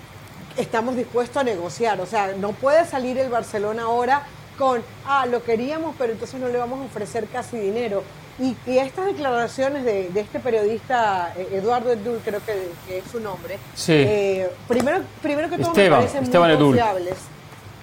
estamos 0.57 0.95
dispuestos 0.95 1.37
a 1.37 1.43
negociar. 1.43 1.99
O 1.99 2.05
sea, 2.05 2.33
no 2.37 2.53
puede 2.53 2.85
salir 2.85 3.17
el 3.17 3.29
Barcelona 3.29 3.83
ahora 3.83 4.25
con, 4.57 4.81
ah, 5.05 5.25
lo 5.25 5.43
queríamos, 5.43 5.95
pero 5.97 6.13
entonces 6.13 6.39
no 6.39 6.47
le 6.47 6.57
vamos 6.57 6.79
a 6.79 6.85
ofrecer 6.85 7.27
casi 7.27 7.57
dinero. 7.57 8.03
Y, 8.37 8.55
estas 8.67 9.05
declaraciones 9.05 9.85
de, 9.85 10.11
este 10.13 10.39
periodista, 10.39 11.33
eh, 11.37 11.47
Eduardo 11.53 11.91
Edul, 11.91 12.19
creo 12.23 12.41
que, 12.45 12.97
es 12.97 13.03
su 13.09 13.19
nombre, 13.21 13.57
eh, 13.87 14.49
primero, 14.67 15.01
primero 15.21 15.49
que 15.49 15.57
todo 15.57 15.73
me 15.73 15.89
parecen 15.89 16.29
muy 16.29 16.57
confiables. 16.57 17.15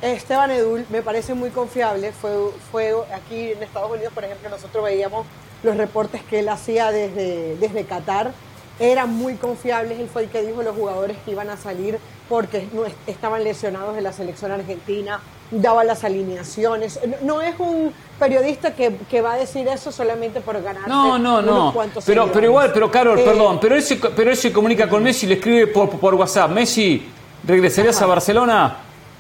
Esteban 0.03 0.51
Edul 0.51 0.85
me 0.91 1.01
parece 1.01 1.33
muy 1.33 1.51
confiable. 1.51 2.13
Fue, 2.13 2.33
fue 2.71 2.93
aquí 3.15 3.53
en 3.53 3.63
Estados 3.63 3.91
Unidos, 3.91 4.13
por 4.13 4.25
ejemplo, 4.25 4.51
nosotros 4.51 4.85
veíamos 4.85 5.27
los 5.63 5.77
reportes 5.77 6.23
que 6.25 6.41
él 6.41 6.49
hacía 6.49 6.91
desde, 6.91 7.57
desde 7.57 7.85
Qatar. 7.85 8.33
Eran 8.81 9.15
muy 9.15 9.37
confiables. 9.37 10.01
Él 10.01 10.09
fue 10.13 10.25
el 10.25 10.29
que 10.29 10.43
dijo 10.43 10.63
los 10.63 10.75
jugadores 10.75 11.17
que 11.25 11.31
iban 11.31 11.51
a 11.51 11.57
salir 11.57 11.99
porque 12.29 12.69
no 12.73 12.83
estaban 13.07 13.45
lesionados 13.45 13.95
de 13.95 14.03
la 14.03 14.13
selección 14.13 14.51
argentina. 14.51 15.21
Daba 15.53 15.85
las 15.85 16.03
alineaciones. 16.03 16.99
No, 17.23 17.41
es 17.41 17.55
un 17.59 17.93
periodista 18.19 18.75
que, 18.75 18.97
que, 19.11 19.21
va 19.21 19.35
a 19.35 19.37
decir 19.37 19.69
eso 19.69 19.93
solamente 19.93 20.41
por 20.41 20.61
ganar. 20.63 20.89
No, 20.89 21.19
no, 21.19 21.43
no. 21.43 21.75
Pero, 22.05 22.33
pero 22.33 22.47
igual, 22.47 22.73
pero 22.73 22.91
Carol, 22.91 23.19
eh, 23.19 23.23
perdón, 23.23 23.59
pero 23.61 23.77
él, 23.77 23.83
se, 23.83 23.97
pero 23.97 24.31
él 24.31 24.37
se 24.37 24.53
comunica 24.53 24.89
con 24.89 25.03
Messi 25.03 25.27
y 25.27 25.29
le 25.29 25.35
escribe 25.35 25.67
por, 25.69 25.91
por 25.91 26.15
WhatsApp. 26.15 26.51
Messi, 26.51 27.07
¿regresarías 27.47 28.01
a 28.03 28.07
Barcelona? 28.07 28.77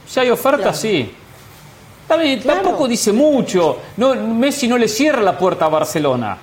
Si 0.07 0.19
hay 0.19 0.31
oferta, 0.31 0.73
sí. 0.73 1.15
Tampoco 2.45 2.89
dice 2.89 3.13
mucho. 3.13 3.79
No, 3.97 4.15
Messi 4.15 4.69
no 4.69 4.77
le 4.79 4.89
cierra 4.89 5.21
la 5.21 5.37
puerta 5.37 5.67
a 5.67 5.69
Barcelona. 5.69 6.39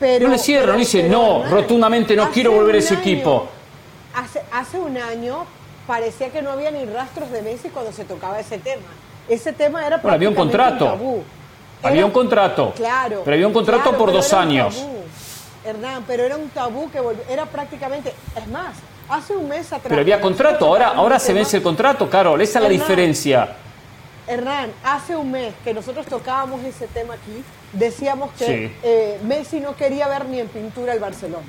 no 0.00 0.28
le 0.28 0.38
cierra, 0.38 0.72
no 0.72 0.78
dice, 0.78 1.08
no, 1.08 1.44
rotundamente 1.44 2.16
no 2.16 2.30
quiero 2.30 2.52
volver 2.52 2.76
a 2.76 2.78
ese 2.78 2.94
equipo. 2.94 3.48
Hace, 4.14 4.42
hace 4.52 4.78
un 4.78 4.96
año 4.98 5.46
parecía 5.86 6.30
que 6.30 6.42
no 6.42 6.50
había 6.50 6.70
ni 6.70 6.84
rastros 6.84 7.30
de 7.30 7.42
Messi 7.42 7.68
cuando 7.68 7.92
se 7.92 8.04
tocaba 8.04 8.40
ese 8.40 8.58
tema. 8.58 8.82
Ese 9.32 9.50
tema 9.54 9.86
era 9.86 9.96
bueno, 9.96 10.14
había 10.14 10.28
un 10.28 10.34
contrato. 10.34 10.98
había 11.82 12.04
un 12.04 12.12
contrato. 12.12 12.74
Claro. 12.76 13.22
Pero 13.24 13.34
había 13.34 13.46
un 13.46 13.54
contrato 13.54 13.96
por 13.96 14.12
dos 14.12 14.30
años. 14.34 14.84
Hernán, 15.64 16.04
pero 16.06 16.24
era 16.24 16.36
un 16.36 16.50
tabú 16.50 16.90
que 16.90 17.00
era 17.32 17.46
prácticamente, 17.46 18.12
es 18.36 18.46
más, 18.48 18.74
Hace 19.08 19.36
un 19.36 19.48
mes 19.48 19.66
atrás. 19.66 19.88
Pero 19.88 20.00
había 20.00 20.20
contrato, 20.20 20.66
ahora, 20.66 20.88
ahora 20.88 21.18
se 21.18 21.32
vence 21.32 21.56
el 21.56 21.62
contrato, 21.62 22.08
Carol, 22.08 22.40
esa 22.40 22.58
es 22.58 22.62
la 22.62 22.68
diferencia. 22.68 23.56
Hernán, 24.26 24.70
hace 24.84 25.16
un 25.16 25.30
mes 25.30 25.54
que 25.64 25.74
nosotros 25.74 26.06
tocábamos 26.06 26.62
ese 26.64 26.86
tema 26.86 27.14
aquí, 27.14 27.42
decíamos 27.72 28.30
que 28.38 28.74
eh, 28.82 29.18
Messi 29.24 29.60
no 29.60 29.76
quería 29.76 30.08
ver 30.08 30.26
ni 30.26 30.40
en 30.40 30.48
pintura 30.48 30.92
el 30.92 31.00
Barcelona. 31.00 31.44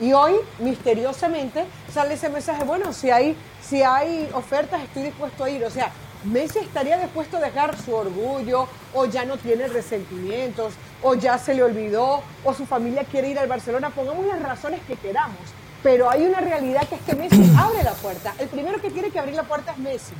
Y 0.00 0.12
hoy, 0.12 0.34
misteriosamente, 0.60 1.64
sale 1.92 2.14
ese 2.14 2.28
mensaje, 2.28 2.62
bueno, 2.64 2.92
si 2.92 3.10
hay, 3.10 3.34
si 3.62 3.82
hay 3.82 4.28
ofertas, 4.32 4.82
estoy 4.82 5.04
dispuesto 5.04 5.42
a 5.44 5.50
ir. 5.50 5.64
O 5.64 5.70
sea, 5.70 5.90
Messi 6.24 6.58
estaría 6.58 6.98
dispuesto 6.98 7.36
a 7.36 7.40
dejar 7.40 7.76
su 7.80 7.94
orgullo, 7.94 8.66
o 8.94 9.04
ya 9.06 9.24
no 9.24 9.36
tiene 9.36 9.68
resentimientos, 9.68 10.74
o 11.02 11.14
ya 11.14 11.38
se 11.38 11.54
le 11.54 11.62
olvidó, 11.62 12.22
o 12.44 12.54
su 12.54 12.66
familia 12.66 13.04
quiere 13.04 13.28
ir 13.28 13.38
al 13.38 13.48
Barcelona. 13.48 13.90
Pongamos 13.90 14.26
las 14.26 14.42
razones 14.42 14.80
que 14.86 14.96
queramos. 14.96 15.38
Pero 15.82 16.10
hay 16.10 16.26
una 16.26 16.40
realidad 16.40 16.88
que 16.88 16.96
es 16.96 17.00
que 17.02 17.14
Messi 17.14 17.52
abre 17.58 17.82
la 17.84 17.92
puerta. 17.92 18.34
El 18.38 18.48
primero 18.48 18.80
que 18.80 18.90
tiene 18.90 19.10
que 19.10 19.18
abrir 19.18 19.34
la 19.34 19.44
puerta 19.44 19.72
es 19.72 19.78
Messi. 19.78 20.14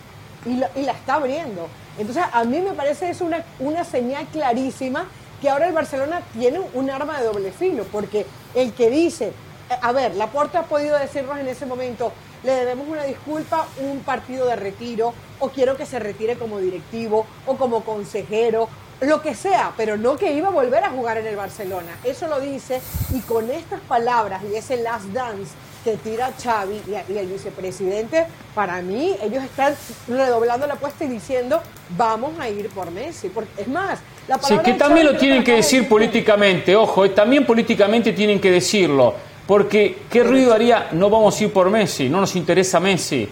Y 0.47 0.55
la, 0.57 0.71
y 0.77 0.83
la 0.83 0.93
está 0.93 1.15
abriendo. 1.15 1.69
Entonces, 1.99 2.23
a 2.33 2.45
mí 2.45 2.61
me 2.61 2.73
parece 2.73 3.11
es 3.11 3.21
una, 3.21 3.45
una 3.59 3.85
señal 3.85 4.27
clarísima 4.27 5.07
que 5.41 5.51
ahora 5.51 5.67
el 5.67 5.73
Barcelona 5.73 6.23
tiene 6.33 6.61
un 6.75 6.91
arma 6.91 7.19
de 7.19 7.27
doble 7.27 7.51
filo. 7.51 7.85
Porque 7.91 8.25
el 8.55 8.73
que 8.73 8.89
dice, 8.89 9.33
eh, 9.71 9.75
a 9.83 9.91
ver, 9.91 10.15
la 10.15 10.29
puerta 10.29 10.61
ha 10.61 10.63
podido 10.65 10.97
decirnos 10.97 11.39
en 11.39 11.49
ese 11.49 11.67
momento, 11.67 12.13
le 12.43 12.53
debemos 12.53 12.89
una 12.89 13.05
disculpa, 13.05 13.67
un 13.81 14.01
partido 14.01 14.47
de 14.47 14.57
retiro, 14.57 15.15
o 15.41 15.49
quiero 15.51 15.77
que 15.77 15.87
se 15.87 15.99
retire 15.99 16.37
como 16.37 16.59
directivo, 16.59 17.27
o 17.47 17.57
como 17.57 17.85
consejero, 17.85 18.69
lo 19.01 19.23
que 19.23 19.35
sea, 19.35 19.73
pero 19.77 19.97
no 19.97 20.17
que 20.17 20.33
iba 20.33 20.49
a 20.49 20.51
volver 20.51 20.83
a 20.85 20.91
jugar 20.91 21.19
en 21.19 21.27
el 21.27 21.37
Barcelona. 21.37 21.97
Eso 22.05 22.27
lo 22.27 22.41
dice 22.41 22.81
y 23.15 23.21
con 23.21 23.51
estas 23.51 23.81
palabras 23.81 24.43
y 24.51 24.57
ese 24.57 24.77
last 24.79 25.07
dance 25.07 25.53
que 25.85 25.97
tira 25.97 26.33
Xavi 26.43 26.83
y, 26.89 27.17
el 27.17 27.27
vicepresidente, 27.29 28.27
para 28.55 28.83
mí 28.83 29.17
ellos 29.23 29.45
están 29.45 29.75
redoblando 30.09 30.67
la 30.67 30.75
apuesta 30.75 31.05
y 31.05 31.09
diciendo 31.09 31.63
vamos 31.97 32.39
a 32.41 32.49
ir 32.49 32.69
por 32.71 32.91
Messi. 32.91 33.29
Porque, 33.29 33.63
es 33.63 33.69
más, 33.69 34.01
la 34.27 34.39
palabra... 34.39 34.65
Sí, 34.65 34.73
que 34.73 34.79
también 34.79 35.07
lo 35.07 35.17
tienen 35.17 35.45
que 35.45 35.55
decir 35.55 35.89
políticamente, 35.89 36.75
ojo, 36.75 37.05
eh, 37.05 37.11
también 37.11 37.47
políticamente 37.47 38.13
tienen 38.13 38.41
que 38.41 38.51
decirlo, 38.51 39.15
porque 39.49 39.97
¿qué 40.11 40.23
ruido 40.23 40.53
haría? 40.53 40.91
No 40.93 41.09
vamos 41.09 41.41
a 41.41 41.45
ir 41.45 41.51
por 41.51 41.71
Messi, 41.71 42.11
no 42.11 42.21
nos 42.21 42.37
interesa 42.37 42.79
Messi. 42.81 43.27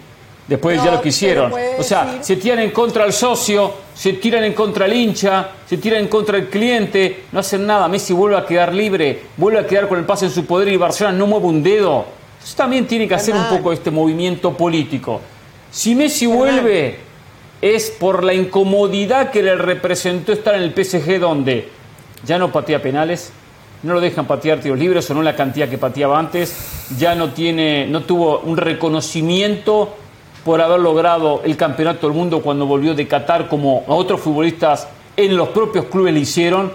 Después 0.48 0.82
ya 0.82 0.90
lo 0.90 1.02
quisieron. 1.02 1.52
O 1.78 1.82
sea, 1.82 2.20
se 2.22 2.36
tiran 2.36 2.60
en 2.60 2.70
contra 2.70 3.04
al 3.04 3.12
socio, 3.12 3.70
se 3.94 4.14
tiran 4.14 4.42
en 4.44 4.54
contra 4.54 4.86
al 4.86 4.94
hincha, 4.94 5.50
se 5.68 5.76
tiran 5.76 6.00
en 6.00 6.08
contra 6.08 6.38
del 6.38 6.48
cliente, 6.48 7.24
no 7.32 7.40
hacen 7.40 7.66
nada. 7.66 7.86
Messi 7.86 8.14
vuelve 8.14 8.38
a 8.38 8.46
quedar 8.46 8.72
libre, 8.72 9.24
vuelve 9.36 9.58
a 9.58 9.66
quedar 9.66 9.88
con 9.88 9.98
el 9.98 10.06
pase 10.06 10.24
en 10.24 10.30
su 10.30 10.46
poder 10.46 10.68
y 10.68 10.78
Barcelona 10.78 11.18
no 11.18 11.26
mueve 11.26 11.46
un 11.48 11.62
dedo. 11.62 12.06
Eso 12.42 12.56
también 12.56 12.86
tiene 12.86 13.06
que 13.06 13.14
hacer 13.14 13.34
un 13.34 13.44
poco 13.50 13.70
este 13.70 13.90
movimiento 13.90 14.56
político. 14.56 15.20
Si 15.70 15.94
Messi 15.94 16.24
vuelve, 16.24 16.98
es 17.60 17.90
por 17.90 18.24
la 18.24 18.32
incomodidad 18.32 19.30
que 19.30 19.42
le 19.42 19.54
representó 19.54 20.32
estar 20.32 20.54
en 20.54 20.62
el 20.62 20.72
PSG 20.72 21.20
donde 21.20 21.68
ya 22.24 22.38
no 22.38 22.50
patea 22.50 22.80
penales, 22.80 23.32
no 23.82 23.94
lo 23.94 24.00
dejan 24.00 24.26
patear 24.26 24.60
tiros 24.60 24.78
libres 24.78 25.10
o 25.10 25.22
la 25.22 25.36
cantidad 25.36 25.68
que 25.68 25.78
pateaba 25.78 26.18
antes, 26.18 26.88
ya 26.98 27.14
no 27.14 27.30
tiene, 27.32 27.86
no 27.86 28.02
tuvo 28.02 28.40
un 28.40 28.56
reconocimiento 28.56 29.94
por 30.44 30.60
haber 30.60 30.80
logrado 30.80 31.42
el 31.44 31.56
campeonato 31.56 32.06
del 32.06 32.16
mundo 32.16 32.40
cuando 32.40 32.66
volvió 32.66 32.94
de 32.94 33.08
Qatar, 33.08 33.48
como 33.48 33.84
a 33.88 33.94
otros 33.94 34.20
futbolistas 34.20 34.86
en 35.16 35.36
los 35.36 35.48
propios 35.48 35.86
clubes 35.86 36.14
le 36.14 36.20
hicieron. 36.20 36.72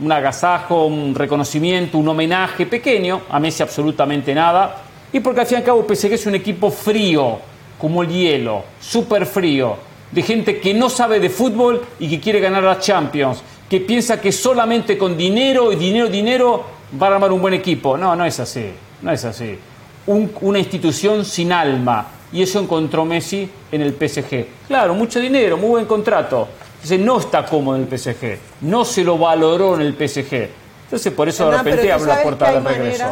Un 0.00 0.12
agasajo, 0.12 0.86
un 0.86 1.14
reconocimiento, 1.14 1.98
un 1.98 2.08
homenaje 2.08 2.66
pequeño, 2.66 3.22
a 3.30 3.38
Messi 3.38 3.62
absolutamente 3.62 4.34
nada. 4.34 4.82
Y 5.12 5.20
porque 5.20 5.40
al 5.40 5.46
fin 5.46 5.56
y 5.56 5.58
al 5.60 5.64
cabo 5.64 5.86
PSG 5.88 6.12
es 6.12 6.26
un 6.26 6.34
equipo 6.34 6.70
frío, 6.70 7.38
como 7.78 8.02
el 8.02 8.08
hielo, 8.08 8.64
súper 8.80 9.24
frío, 9.24 9.76
de 10.10 10.22
gente 10.22 10.60
que 10.60 10.74
no 10.74 10.90
sabe 10.90 11.20
de 11.20 11.30
fútbol 11.30 11.82
y 11.98 12.08
que 12.08 12.20
quiere 12.20 12.40
ganar 12.40 12.62
la 12.62 12.78
Champions, 12.78 13.42
que 13.68 13.80
piensa 13.80 14.20
que 14.20 14.32
solamente 14.32 14.98
con 14.98 15.16
dinero 15.16 15.72
y 15.72 15.76
dinero, 15.76 16.08
dinero 16.08 16.64
va 17.00 17.08
a 17.08 17.14
armar 17.14 17.32
un 17.32 17.40
buen 17.40 17.54
equipo. 17.54 17.96
No, 17.96 18.14
no 18.14 18.24
es 18.24 18.38
así, 18.40 18.66
no 19.02 19.10
es 19.10 19.24
así. 19.24 19.58
una 20.06 20.58
institución 20.58 21.24
sin 21.24 21.52
alma, 21.52 22.08
y 22.32 22.42
eso 22.42 22.60
encontró 22.60 23.04
Messi 23.04 23.48
en 23.70 23.80
el 23.80 23.94
PSG. 23.94 24.46
Claro, 24.66 24.94
mucho 24.94 25.20
dinero, 25.20 25.56
muy 25.56 25.70
buen 25.70 25.86
contrato. 25.86 26.48
Entonces 26.74 27.00
no 27.00 27.18
está 27.18 27.46
cómodo 27.46 27.76
en 27.76 27.88
el 27.90 27.98
PSG, 27.98 28.38
no 28.62 28.84
se 28.84 29.04
lo 29.04 29.16
valoró 29.16 29.76
en 29.76 29.82
el 29.82 29.94
PSG. 29.94 30.48
Entonces 30.84 31.12
por 31.12 31.28
eso 31.28 31.50
de 31.50 31.56
repente 31.56 31.90
abre 31.90 32.06
la 32.06 32.22
puerta 32.22 32.52
de 32.52 32.60
regreso. 32.60 33.04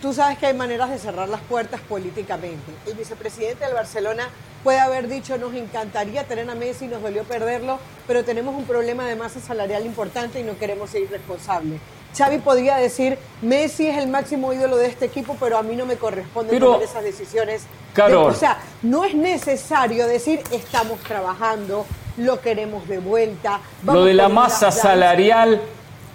Tú 0.00 0.12
sabes 0.12 0.38
que 0.38 0.46
hay 0.46 0.54
maneras 0.54 0.90
de 0.90 0.98
cerrar 0.98 1.28
las 1.28 1.40
puertas 1.42 1.80
políticamente. 1.80 2.72
El 2.86 2.94
vicepresidente 2.94 3.64
del 3.64 3.74
Barcelona 3.74 4.28
puede 4.64 4.78
haber 4.80 5.08
dicho, 5.08 5.36
nos 5.38 5.54
encantaría 5.54 6.24
tener 6.24 6.48
a 6.48 6.54
Messi, 6.54 6.86
nos 6.86 7.02
dolió 7.02 7.24
perderlo, 7.24 7.78
pero 8.06 8.24
tenemos 8.24 8.54
un 8.54 8.64
problema 8.64 9.06
de 9.06 9.16
masa 9.16 9.40
salarial 9.40 9.84
importante 9.86 10.40
y 10.40 10.42
no 10.42 10.58
queremos 10.58 10.90
ser 10.90 11.02
irresponsables. 11.02 11.80
Xavi 12.16 12.38
podría 12.38 12.76
decir, 12.76 13.18
Messi 13.40 13.86
es 13.86 13.96
el 13.98 14.08
máximo 14.08 14.52
ídolo 14.52 14.76
de 14.76 14.88
este 14.88 15.04
equipo, 15.04 15.36
pero 15.38 15.58
a 15.58 15.62
mí 15.62 15.76
no 15.76 15.86
me 15.86 15.96
corresponde 15.96 16.58
tomar 16.58 16.82
esas 16.82 17.04
decisiones. 17.04 17.62
o 17.96 18.34
sea, 18.34 18.58
no 18.82 19.04
es 19.04 19.14
necesario 19.14 20.06
decir, 20.06 20.42
estamos 20.50 20.98
trabajando, 21.00 21.86
lo 22.16 22.40
queremos 22.40 22.88
de 22.88 22.98
vuelta. 22.98 23.60
lo 23.84 24.04
de 24.04 24.14
la 24.14 24.28
masa 24.28 24.72
salarial, 24.72 25.60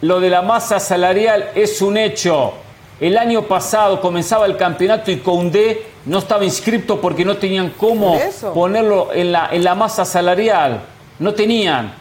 lo 0.01 0.19
de 0.19 0.29
la 0.29 0.41
masa 0.41 0.79
salarial 0.79 1.51
es 1.55 1.81
un 1.81 1.97
hecho. 1.97 2.64
El 2.99 3.17
año 3.17 3.43
pasado 3.43 3.99
comenzaba 3.99 4.45
el 4.45 4.55
campeonato 4.55 5.11
y 5.11 5.17
Condé 5.17 5.83
no 6.05 6.19
estaba 6.19 6.45
inscrito 6.45 7.01
porque 7.01 7.25
no 7.25 7.35
tenían 7.37 7.73
cómo 7.77 8.17
ponerlo 8.53 9.09
en 9.13 9.31
la, 9.31 9.49
en 9.51 9.63
la 9.63 9.75
masa 9.75 10.05
salarial. 10.05 10.81
No 11.19 11.33
tenían. 11.33 11.93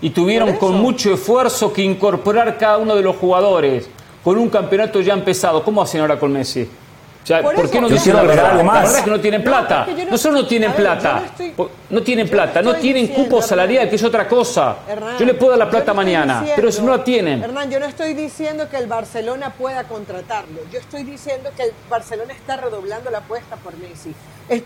Y 0.00 0.10
tuvieron 0.10 0.56
con 0.56 0.80
mucho 0.80 1.12
esfuerzo 1.14 1.72
que 1.72 1.82
incorporar 1.82 2.56
cada 2.58 2.78
uno 2.78 2.94
de 2.94 3.02
los 3.02 3.16
jugadores 3.16 3.88
con 4.22 4.38
un 4.38 4.48
campeonato 4.48 5.00
ya 5.00 5.14
empezado. 5.14 5.62
¿Cómo 5.62 5.82
hacen 5.82 6.00
ahora 6.00 6.18
con 6.18 6.32
Messi? 6.32 6.68
Por, 7.42 7.70
qué 7.70 7.80
no 7.80 7.88
dicen 7.88 8.14
la 8.14 8.22
verdad? 8.22 8.56
La 8.56 8.62
verdad 8.62 8.96
es 8.96 9.02
que 9.02 9.10
no 9.10 9.20
tienen 9.20 9.44
plata. 9.44 9.86
No, 10.10 10.18
solo 10.18 10.42
no 10.42 10.46
tienen 10.46 10.72
plata. 10.72 11.22
no, 11.90 12.02
tienen 12.02 12.28
plata, 12.28 12.62
no 12.62 12.74
tienen 12.74 13.08
cupo 13.08 13.42
salarial, 13.42 13.88
que 13.88 13.96
es 13.96 14.04
otra 14.04 14.26
cosa. 14.26 14.76
yo 15.18 15.26
le 15.26 15.34
puedo 15.34 15.50
dar 15.50 15.58
la 15.58 15.70
plata 15.70 15.94
mañana, 15.94 16.44
pero 16.56 16.70
si 16.72 16.82
no 16.82 16.96
la 16.96 17.04
tienen. 17.04 17.42
Hernán, 17.42 17.70
yo 17.70 17.80
no 17.80 17.86
estoy 17.86 18.14
diciendo 18.14 18.68
que 18.68 18.76
el 18.76 18.86
Barcelona 18.86 19.52
pueda 19.56 19.84
contratarlo. 19.84 20.60
Yo 20.72 20.78
estoy 20.78 21.02
diciendo 21.02 21.50
que 21.56 21.64
el 21.64 21.72
Barcelona 21.88 22.32
está 22.32 22.56
redoblando 22.56 23.10
la 23.10 23.18
apuesta 23.18 23.56
por 23.56 23.76
Messi. 23.76 24.14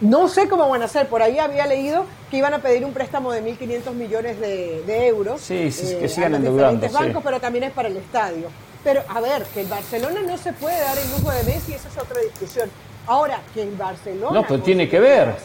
No 0.01 0.29
sé 0.29 0.49
cómo 0.49 0.69
van 0.69 0.83
a 0.83 0.87
hacer. 0.87 1.09
Por 1.09 1.23
ahí 1.23 1.39
había 1.39 1.67
leído 1.67 2.07
que 2.31 2.39
iban 2.39 2.55
a 2.55 2.59
pedir 2.61 2.85
un 2.85 2.93
préstamo 2.93 3.33
de 3.33 3.45
1.500 3.45 3.93
millones 3.93 4.41
de, 4.41 5.07
euros. 5.07 5.41
Sí, 5.41 5.71
sí, 5.71 5.97
que 5.97 6.07
eh, 6.07 6.09
sigan 6.09 6.35
endeudando. 6.35 6.89
bancos, 6.89 7.23
pero 7.23 7.41
también 7.41 7.65
es 7.65 7.73
para 7.73 7.89
el 7.89 7.97
estadio. 7.97 8.49
Pero 8.85 9.03
a 9.09 9.21
ver, 9.21 9.43
que 9.45 9.63
el 9.63 9.67
Barcelona 9.67 10.21
no 10.21 10.37
se 10.37 10.53
puede 10.53 10.79
dar 10.79 10.97
el 10.99 11.11
lujo 11.11 11.31
de 11.31 11.43
Messi, 11.45 11.73
esa 11.73 11.89
es 11.89 11.99
otra 11.99 12.21
discusión. 12.21 12.71
Ahora, 13.07 13.41
que 13.53 13.63
el 13.63 13.75
Barcelona... 13.75 14.41
No, 14.41 14.47
pero 14.47 14.63
tiene 14.63 14.89
que 14.89 15.01
ver. 15.01 15.37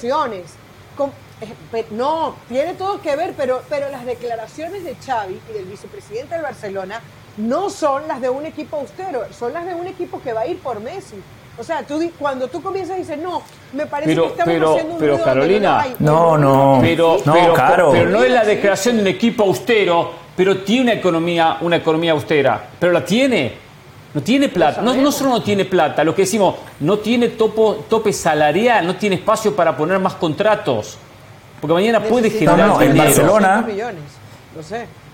Eh, 1.41 1.85
no, 1.91 2.35
tiene 2.49 2.73
todo 2.73 3.01
que 3.01 3.15
ver, 3.15 3.33
pero, 3.35 3.63
pero 3.69 3.89
las 3.89 4.05
declaraciones 4.05 4.83
de 4.83 4.95
Xavi 4.95 5.39
y 5.49 5.53
del 5.53 5.65
vicepresidente 5.65 6.35
del 6.35 6.43
Barcelona 6.43 7.01
no 7.37 7.69
son 7.69 8.07
las 8.09 8.19
de 8.19 8.29
un 8.29 8.45
equipo 8.45 8.75
austero, 8.77 9.25
son 9.31 9.53
las 9.53 9.65
de 9.65 9.73
un 9.73 9.87
equipo 9.87 10.21
que 10.21 10.33
va 10.33 10.41
a 10.41 10.47
ir 10.47 10.59
por 10.59 10.81
Messi. 10.81 11.15
O 11.59 11.63
sea, 11.63 11.83
tú, 11.83 11.99
cuando 12.17 12.47
tú 12.47 12.61
comienzas 12.61 12.95
y 12.95 13.01
dices, 13.01 13.17
no, 13.17 13.41
me 13.73 13.85
parece 13.85 14.15
que 14.15 14.27
estamos 14.27 14.71
haciendo 14.71 14.93
un 14.93 14.99
Pero 14.99 15.21
Carolina, 15.21 15.85
no, 15.99 16.37
no, 16.37 16.79
pero, 16.81 17.17
no, 17.25 17.33
pero, 17.33 17.91
pero 17.91 18.09
no 18.09 18.23
es 18.23 18.31
la 18.31 18.45
declaración 18.45 18.95
de 18.95 19.01
un 19.01 19.07
equipo 19.09 19.43
austero, 19.43 20.11
pero 20.37 20.59
tiene 20.59 20.83
una 20.83 20.93
economía, 20.93 21.57
una 21.59 21.75
economía 21.75 22.13
austera, 22.13 22.69
pero 22.79 22.93
la 22.93 23.03
tiene. 23.03 23.69
No 24.11 24.21
tiene 24.21 24.49
plata, 24.49 24.81
no, 24.81 24.95
no, 24.95 25.11
solo 25.11 25.29
no 25.29 25.43
tiene 25.43 25.65
plata, 25.65 26.03
lo 26.03 26.15
que 26.15 26.23
decimos, 26.23 26.55
no 26.79 26.97
tiene 26.97 27.27
topo, 27.27 27.85
tope 27.87 28.11
salarial, 28.11 28.87
no 28.87 28.95
tiene 28.95 29.17
espacio 29.17 29.55
para 29.55 29.77
poner 29.77 29.99
más 29.99 30.15
contratos. 30.15 30.97
Porque 31.61 31.73
mañana 31.73 32.01
puede 32.01 32.31
generar 32.31 32.69
no, 32.69 32.81
el 32.81 32.97
Barcelona, 32.97 33.67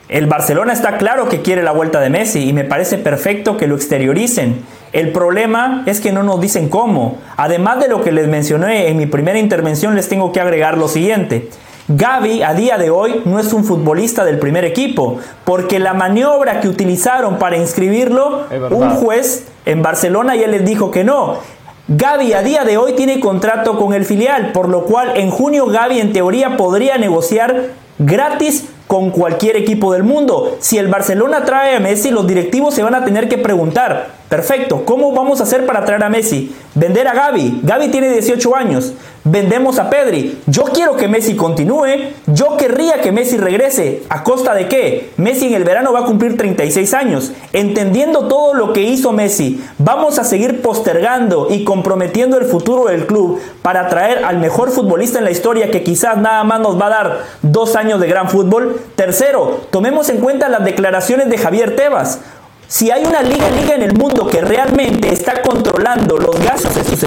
El 0.07 0.27
Barcelona 0.27 0.71
está 0.71 0.97
claro 0.97 1.29
que 1.29 1.41
quiere 1.41 1.63
la 1.63 1.71
vuelta 1.71 2.00
de 2.00 2.12
Messi 2.12 2.47
y 2.47 2.53
me 2.53 2.63
parece 2.63 3.00
perfecto 3.00 3.57
que 3.57 3.65
lo 3.65 3.75
exterioricen. 3.75 4.63
El 4.93 5.12
problema 5.12 5.83
es 5.88 6.00
que 6.00 6.12
no 6.12 6.21
nos 6.21 6.39
dicen 6.39 6.69
cómo. 6.69 7.17
Además 7.38 7.79
de 7.79 7.88
lo 7.88 8.01
que 8.03 8.12
les 8.12 8.27
mencioné 8.27 8.88
en 8.89 8.97
mi 8.97 9.07
primera 9.07 9.39
intervención, 9.39 9.95
les 9.95 10.07
tengo 10.07 10.31
que 10.31 10.39
agregar 10.39 10.77
lo 10.77 10.88
siguiente. 10.88 11.50
Gaby 11.88 12.43
a 12.43 12.53
día 12.53 12.77
de 12.77 12.91
hoy 12.91 13.21
no 13.25 13.39
es 13.39 13.51
un 13.51 13.63
futbolista 13.63 14.24
del 14.25 14.38
primer 14.38 14.63
equipo, 14.63 15.17
porque 15.43 15.79
la 15.79 15.93
maniobra 15.93 16.59
que 16.59 16.67
utilizaron 16.67 17.38
para 17.38 17.57
inscribirlo, 17.57 18.45
un 18.71 18.89
juez 18.91 19.47
en 19.65 19.81
Barcelona 19.81 20.35
ya 20.35 20.47
les 20.47 20.65
dijo 20.65 20.91
que 20.91 21.03
no. 21.03 21.39
Gaby 21.88 22.33
a 22.33 22.41
día 22.41 22.63
de 22.63 22.77
hoy 22.77 22.93
tiene 22.93 23.19
contrato 23.19 23.77
con 23.77 23.93
el 23.93 24.05
filial, 24.05 24.51
por 24.51 24.69
lo 24.69 24.85
cual 24.85 25.17
en 25.17 25.29
junio 25.29 25.67
Gaby 25.67 26.00
en 26.00 26.13
teoría 26.13 26.57
podría 26.57 26.97
negociar 26.97 27.71
gratis 28.00 28.65
con 28.88 29.10
cualquier 29.10 29.56
equipo 29.56 29.94
del 29.94 30.04
mundo. 30.04 30.58
Si 30.60 30.77
el 30.77 30.88
Barcelona 30.88 31.44
trae 31.44 31.75
a 31.75 31.80
Messi, 31.80 32.12
los 32.12 32.27
directivos 32.27 32.74
se 32.74 32.84
van 32.84 32.96
a 32.96 33.04
tener 33.04 33.27
que 33.27 33.38
preguntar, 33.38 34.10
perfecto, 34.29 34.84
¿cómo 34.86 35.12
vamos 35.12 35.39
a 35.39 35.44
hacer 35.44 35.65
para 35.65 35.86
traer 35.86 36.03
a 36.03 36.10
Messi? 36.10 36.55
Vender 36.75 37.08
a 37.08 37.13
Gaby. 37.13 37.62
Gaby 37.63 37.89
tiene 37.89 38.10
18 38.10 38.55
años. 38.55 38.94
Vendemos 39.24 39.79
a 39.79 39.89
Pedri. 39.89 40.39
Yo 40.46 40.65
quiero 40.65 40.98
que 40.98 41.08
Messi 41.08 41.36
continúe. 41.36 42.11
Yo 42.27 42.57
querría 42.57 43.01
que 43.01 43.11
Messi 43.11 43.38
regrese. 43.38 44.03
¿A 44.09 44.24
costa 44.24 44.53
de 44.53 44.68
qué? 44.68 45.14
Messi 45.18 45.48
en 45.48 45.55
el 45.55 45.64
verano 45.64 45.94
va 45.94 46.01
a 46.01 46.05
cumplir 46.05 46.38
36 46.38 46.94
años. 46.94 47.31
Entendiendo 47.53 48.27
todo 48.27 48.53
lo 48.53 48.72
que 48.72 48.83
hizo 48.83 49.14
Messi, 49.14 49.64
vamos 49.79 50.20
a 50.20 50.24
seguir 50.24 50.61
postergando 50.61 51.48
y 51.50 51.64
comprometiendo 51.64 52.38
el 52.38 52.46
futuro 52.46 52.85
del 52.85 53.07
club 53.07 53.42
para 53.64 53.88
traer 53.88 54.24
al 54.25 54.38
mejor 54.38 54.70
futbolista 54.70 55.18
en 55.18 55.24
la 55.24 55.31
historia 55.31 55.72
que 55.72 55.81
quizás 55.81 56.18
nada 56.18 56.44
más 56.44 56.59
nos 56.59 56.79
va 56.79 56.88
a 56.88 56.90
dar 56.90 57.20
dos 57.42 57.75
años 57.75 58.00
de 58.00 58.07
gran 58.07 58.29
fútbol. 58.29 58.79
Tercero, 58.96 59.61
tomemos 59.72 60.09
en 60.09 60.18
cuenta 60.18 60.50
las 60.50 60.64
declaraciones 60.64 61.29
de 61.29 61.38
Javier 61.40 61.75
Tebas. 61.75 62.20
Si 62.68 62.90
hay 62.90 63.06
una 63.06 63.22
liga, 63.22 63.50
liga 63.50 63.75
en 63.75 63.84
el 63.84 63.94
mundo 63.94 64.25
que 64.28 64.42
realmente 64.42 65.14
está 65.14 65.42
controlando 65.42 66.18
los 66.18 66.40
gastos 66.40 66.74
de 66.75 66.84
sus 66.84 67.04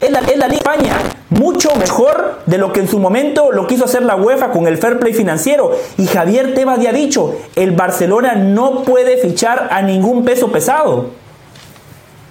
es 0.00 0.10
la, 0.10 0.20
es 0.20 0.36
la 0.36 0.48
Liga 0.48 0.60
España. 0.60 0.96
Mucho 1.30 1.74
mejor 1.76 2.40
de 2.46 2.58
lo 2.58 2.72
que 2.72 2.80
en 2.80 2.88
su 2.88 2.98
momento 2.98 3.52
lo 3.52 3.66
quiso 3.66 3.84
hacer 3.84 4.02
la 4.02 4.16
UEFA 4.16 4.50
con 4.50 4.66
el 4.66 4.78
fair 4.78 4.98
play 4.98 5.12
financiero. 5.12 5.76
Y 5.98 6.06
Javier 6.06 6.54
Tebas 6.54 6.80
ya 6.80 6.90
ha 6.90 6.92
dicho, 6.92 7.36
el 7.54 7.72
Barcelona 7.72 8.34
no 8.34 8.82
puede 8.82 9.18
fichar 9.18 9.68
a 9.70 9.82
ningún 9.82 10.24
peso 10.24 10.50
pesado. 10.50 11.10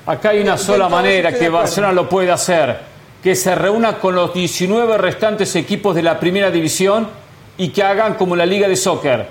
Acá 0.06 0.30
hay 0.30 0.42
una 0.42 0.58
sola 0.58 0.90
manera 0.90 1.32
que 1.32 1.50
Barcelona 1.50 1.94
lo 1.94 2.10
puede 2.10 2.32
hacer, 2.32 2.80
que 3.22 3.36
se 3.36 3.54
reúna 3.54 4.00
con 4.00 4.16
los 4.16 4.34
19 4.34 4.98
restantes 4.98 5.56
equipos 5.56 5.96
de 5.96 6.02
la 6.02 6.20
primera 6.20 6.50
división 6.50 7.08
y 7.58 7.70
que 7.70 7.84
hagan 7.84 8.16
como 8.16 8.36
la 8.36 8.46
liga 8.46 8.68
de 8.68 8.76
soccer. 8.76 9.28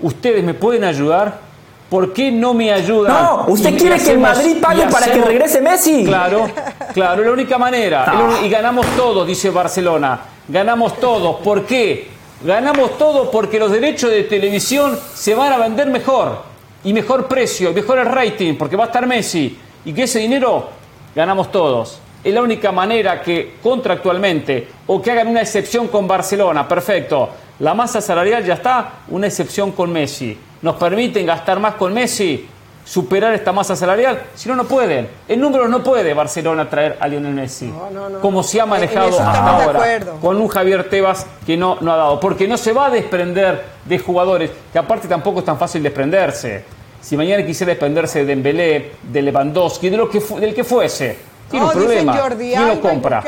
¿Ustedes 0.00 0.42
me 0.42 0.54
pueden 0.54 0.84
ayudar? 0.84 1.51
¿Por 1.92 2.14
qué 2.14 2.32
no 2.32 2.54
me 2.54 2.72
ayudan? 2.72 3.12
No, 3.12 3.44
usted 3.48 3.76
quiere 3.76 3.98
que 3.98 4.12
el 4.12 4.18
Madrid 4.18 4.56
pague 4.62 4.86
para 4.86 5.12
que 5.12 5.20
regrese 5.20 5.60
Messi. 5.60 6.06
Claro, 6.06 6.48
claro, 6.94 7.20
es 7.20 7.26
la 7.26 7.32
única 7.34 7.58
manera. 7.58 8.40
Y 8.42 8.48
ganamos 8.48 8.86
todos, 8.96 9.26
dice 9.26 9.50
Barcelona. 9.50 10.18
Ganamos 10.48 10.98
todos. 10.98 11.36
¿Por 11.42 11.66
qué? 11.66 12.08
Ganamos 12.42 12.96
todos 12.96 13.28
porque 13.28 13.58
los 13.58 13.70
derechos 13.70 14.10
de 14.10 14.22
televisión 14.22 14.98
se 15.12 15.34
van 15.34 15.52
a 15.52 15.58
vender 15.58 15.88
mejor. 15.88 16.44
Y 16.82 16.94
mejor 16.94 17.28
precio, 17.28 17.74
mejor 17.74 17.98
el 17.98 18.06
rating, 18.06 18.54
porque 18.54 18.74
va 18.74 18.84
a 18.84 18.86
estar 18.86 19.06
Messi. 19.06 19.58
Y 19.84 19.92
que 19.92 20.04
ese 20.04 20.20
dinero 20.20 20.70
ganamos 21.14 21.52
todos. 21.52 21.98
Es 22.24 22.32
la 22.32 22.40
única 22.40 22.72
manera 22.72 23.20
que 23.20 23.56
contractualmente, 23.62 24.66
o 24.86 25.02
que 25.02 25.10
hagan 25.10 25.28
una 25.28 25.42
excepción 25.42 25.88
con 25.88 26.08
Barcelona, 26.08 26.66
perfecto. 26.66 27.28
La 27.58 27.74
masa 27.74 28.00
salarial 28.00 28.42
ya 28.46 28.54
está, 28.54 28.92
una 29.08 29.26
excepción 29.26 29.72
con 29.72 29.92
Messi 29.92 30.38
nos 30.62 30.76
permiten 30.76 31.26
gastar 31.26 31.58
más 31.60 31.74
con 31.74 31.92
Messi, 31.92 32.48
superar 32.84 33.34
esta 33.34 33.52
masa 33.52 33.76
salarial. 33.76 34.22
Si 34.34 34.48
no, 34.48 34.56
no 34.56 34.64
pueden. 34.64 35.08
En 35.28 35.40
números 35.40 35.68
no 35.68 35.82
puede 35.82 36.14
Barcelona 36.14 36.68
traer 36.68 36.96
a 37.00 37.08
Lionel 37.08 37.34
Messi. 37.34 37.72
como 38.20 38.42
se 38.42 38.60
ha 38.60 38.66
manejado 38.66 39.20
hasta 39.20 39.64
ahora. 39.64 40.00
Con 40.20 40.40
un 40.40 40.48
Javier 40.48 40.88
Tebas 40.88 41.26
que 41.44 41.56
no, 41.56 41.78
no 41.80 41.92
ha 41.92 41.96
dado. 41.96 42.20
Porque 42.20 42.48
no 42.48 42.56
se 42.56 42.72
va 42.72 42.86
a 42.86 42.90
desprender 42.90 43.64
de 43.84 43.98
jugadores, 43.98 44.50
que 44.72 44.78
aparte 44.78 45.08
tampoco 45.08 45.40
es 45.40 45.44
tan 45.44 45.58
fácil 45.58 45.82
desprenderse. 45.82 46.64
Si 47.00 47.16
mañana 47.16 47.44
quisiera 47.44 47.70
desprenderse 47.70 48.20
de 48.20 48.26
Dembélé, 48.26 48.92
de 49.02 49.22
Lewandowski, 49.22 49.90
de 49.90 49.96
lo 49.96 50.08
que 50.08 50.20
del 50.20 50.54
que 50.54 50.62
fuese, 50.62 51.18
tiene 51.50 51.66
un 51.66 51.72
problema. 51.72 52.20
¿Quién 52.38 52.68
lo 52.68 52.80
compra? 52.80 53.24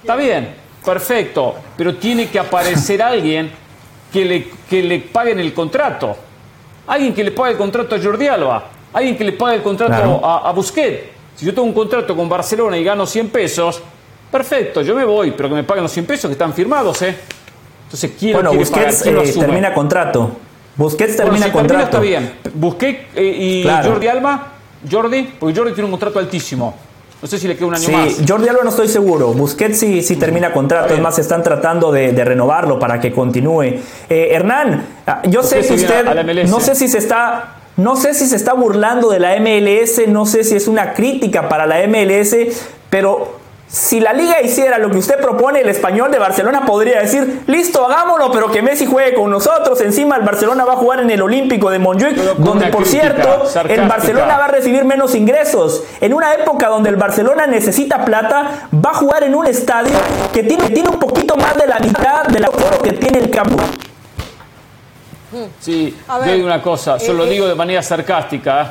Está 0.00 0.16
bien, 0.16 0.54
perfecto. 0.84 1.54
Pero 1.76 1.96
tiene 1.96 2.28
que 2.28 2.40
aparecer 2.40 3.00
alguien 3.02 3.52
que 4.12 4.24
le, 4.24 4.48
que 4.68 4.82
le 4.82 5.00
paguen 5.00 5.38
el 5.40 5.52
contrato. 5.52 6.16
Alguien 6.86 7.14
que 7.14 7.24
le 7.24 7.32
pague 7.32 7.52
el 7.52 7.58
contrato 7.58 7.94
a 7.94 8.02
Jordi 8.02 8.28
Alba. 8.28 8.64
Alguien 8.92 9.16
que 9.16 9.24
le 9.24 9.32
pague 9.32 9.56
el 9.56 9.62
contrato 9.62 10.24
a, 10.24 10.48
a 10.48 10.52
Busquets. 10.52 11.16
Si 11.36 11.44
yo 11.44 11.52
tengo 11.52 11.66
un 11.66 11.74
contrato 11.74 12.16
con 12.16 12.28
Barcelona 12.28 12.78
y 12.78 12.84
gano 12.84 13.06
100 13.06 13.28
pesos, 13.28 13.82
perfecto, 14.30 14.80
yo 14.80 14.94
me 14.94 15.04
voy, 15.04 15.32
pero 15.32 15.50
que 15.50 15.54
me 15.54 15.64
paguen 15.64 15.82
los 15.82 15.92
100 15.92 16.06
pesos 16.06 16.28
que 16.28 16.32
están 16.32 16.54
firmados, 16.54 17.02
¿eh? 17.02 17.14
Entonces, 17.84 18.12
¿quién 18.18 18.32
bueno, 18.32 18.54
Busquets 18.54 19.06
eh, 19.06 19.34
termina 19.38 19.72
contrato. 19.74 20.32
Busquets 20.76 21.16
termina 21.16 21.52
contrato. 21.52 21.84
está 21.84 22.00
bien. 22.00 22.32
Busquets 22.54 23.00
eh, 23.14 23.64
y 23.64 23.64
Jordi 23.64 24.08
Alba, 24.08 24.52
Jordi, 24.90 25.34
porque 25.38 25.54
Jordi 25.54 25.72
tiene 25.72 25.84
un 25.84 25.92
contrato 25.92 26.18
altísimo. 26.18 26.74
No 27.22 27.28
sé 27.28 27.38
si 27.38 27.48
le 27.48 27.56
queda 27.56 27.66
un 27.66 27.74
año 27.74 27.88
más. 27.88 28.12
Sí, 28.12 28.24
Jordi 28.28 28.48
Alba 28.48 28.62
no 28.62 28.70
estoy 28.70 28.88
seguro. 28.88 29.32
Busquets 29.32 29.78
sí, 29.78 30.02
sí 30.02 30.16
termina 30.16 30.52
contrato. 30.52 30.94
Es 30.94 31.00
más, 31.00 31.18
están 31.18 31.42
tratando 31.42 31.90
de, 31.90 32.12
renovarlo 32.24 32.78
para 32.78 33.00
que 33.00 33.12
continúe. 33.12 33.80
Eh, 34.08 34.28
Hernán, 34.32 34.86
ah, 35.06 35.22
yo 35.28 35.42
sé 35.42 35.60
que 35.60 35.74
usted. 35.74 36.04
No 36.46 36.60
sé 36.60 36.74
si 36.74 36.88
se 36.88 36.98
está. 36.98 37.54
No 37.76 37.94
sé 37.94 38.14
si 38.14 38.26
se 38.26 38.36
está 38.36 38.54
burlando 38.54 39.10
de 39.10 39.20
la 39.20 39.38
MLS, 39.38 40.08
no 40.08 40.24
sé 40.24 40.44
si 40.44 40.56
es 40.56 40.66
una 40.66 40.94
crítica 40.94 41.46
para 41.46 41.66
la 41.66 41.86
MLS, 41.86 42.34
pero 42.88 43.38
si 43.68 43.98
la 43.98 44.12
liga 44.12 44.40
hiciera 44.40 44.78
lo 44.78 44.90
que 44.90 44.98
usted 44.98 45.20
propone, 45.20 45.60
el 45.60 45.68
español 45.68 46.10
de 46.12 46.18
Barcelona 46.18 46.64
podría 46.64 47.00
decir, 47.00 47.42
listo, 47.48 47.84
hagámoslo, 47.84 48.30
pero 48.30 48.50
que 48.50 48.62
Messi 48.62 48.86
juegue 48.86 49.14
con 49.14 49.28
nosotros. 49.28 49.80
Encima 49.80 50.16
el 50.16 50.22
Barcelona 50.22 50.64
va 50.64 50.74
a 50.74 50.76
jugar 50.76 51.00
en 51.00 51.10
el 51.10 51.20
Olímpico 51.20 51.68
de 51.70 51.80
Montjuic, 51.80 52.16
donde 52.36 52.68
por 52.68 52.86
cierto 52.86 53.44
el 53.68 53.88
Barcelona 53.88 54.38
va 54.38 54.44
a 54.44 54.48
recibir 54.48 54.84
menos 54.84 55.16
ingresos. 55.16 55.82
En 56.00 56.14
una 56.14 56.32
época 56.34 56.68
donde 56.68 56.90
el 56.90 56.96
Barcelona 56.96 57.48
necesita 57.48 58.04
plata, 58.04 58.68
va 58.72 58.90
a 58.90 58.94
jugar 58.94 59.24
en 59.24 59.34
un 59.34 59.46
estadio 59.46 59.98
que 60.32 60.44
tiene, 60.44 60.70
tiene 60.70 60.88
un 60.88 61.00
poquito 61.00 61.36
más 61.36 61.56
de 61.56 61.66
la 61.66 61.80
mitad 61.80 62.24
del 62.26 62.44
aforo 62.44 62.80
que 62.80 62.92
tiene 62.92 63.18
el 63.18 63.30
campo. 63.30 63.62
Sí, 65.60 65.94
digo 66.24 66.46
una 66.46 66.62
cosa, 66.62 66.98
solo 67.00 67.18
lo 67.18 67.24
eh, 67.24 67.30
digo 67.30 67.48
de 67.48 67.54
manera 67.56 67.82
sarcástica. 67.82 68.62
¿eh? 68.62 68.66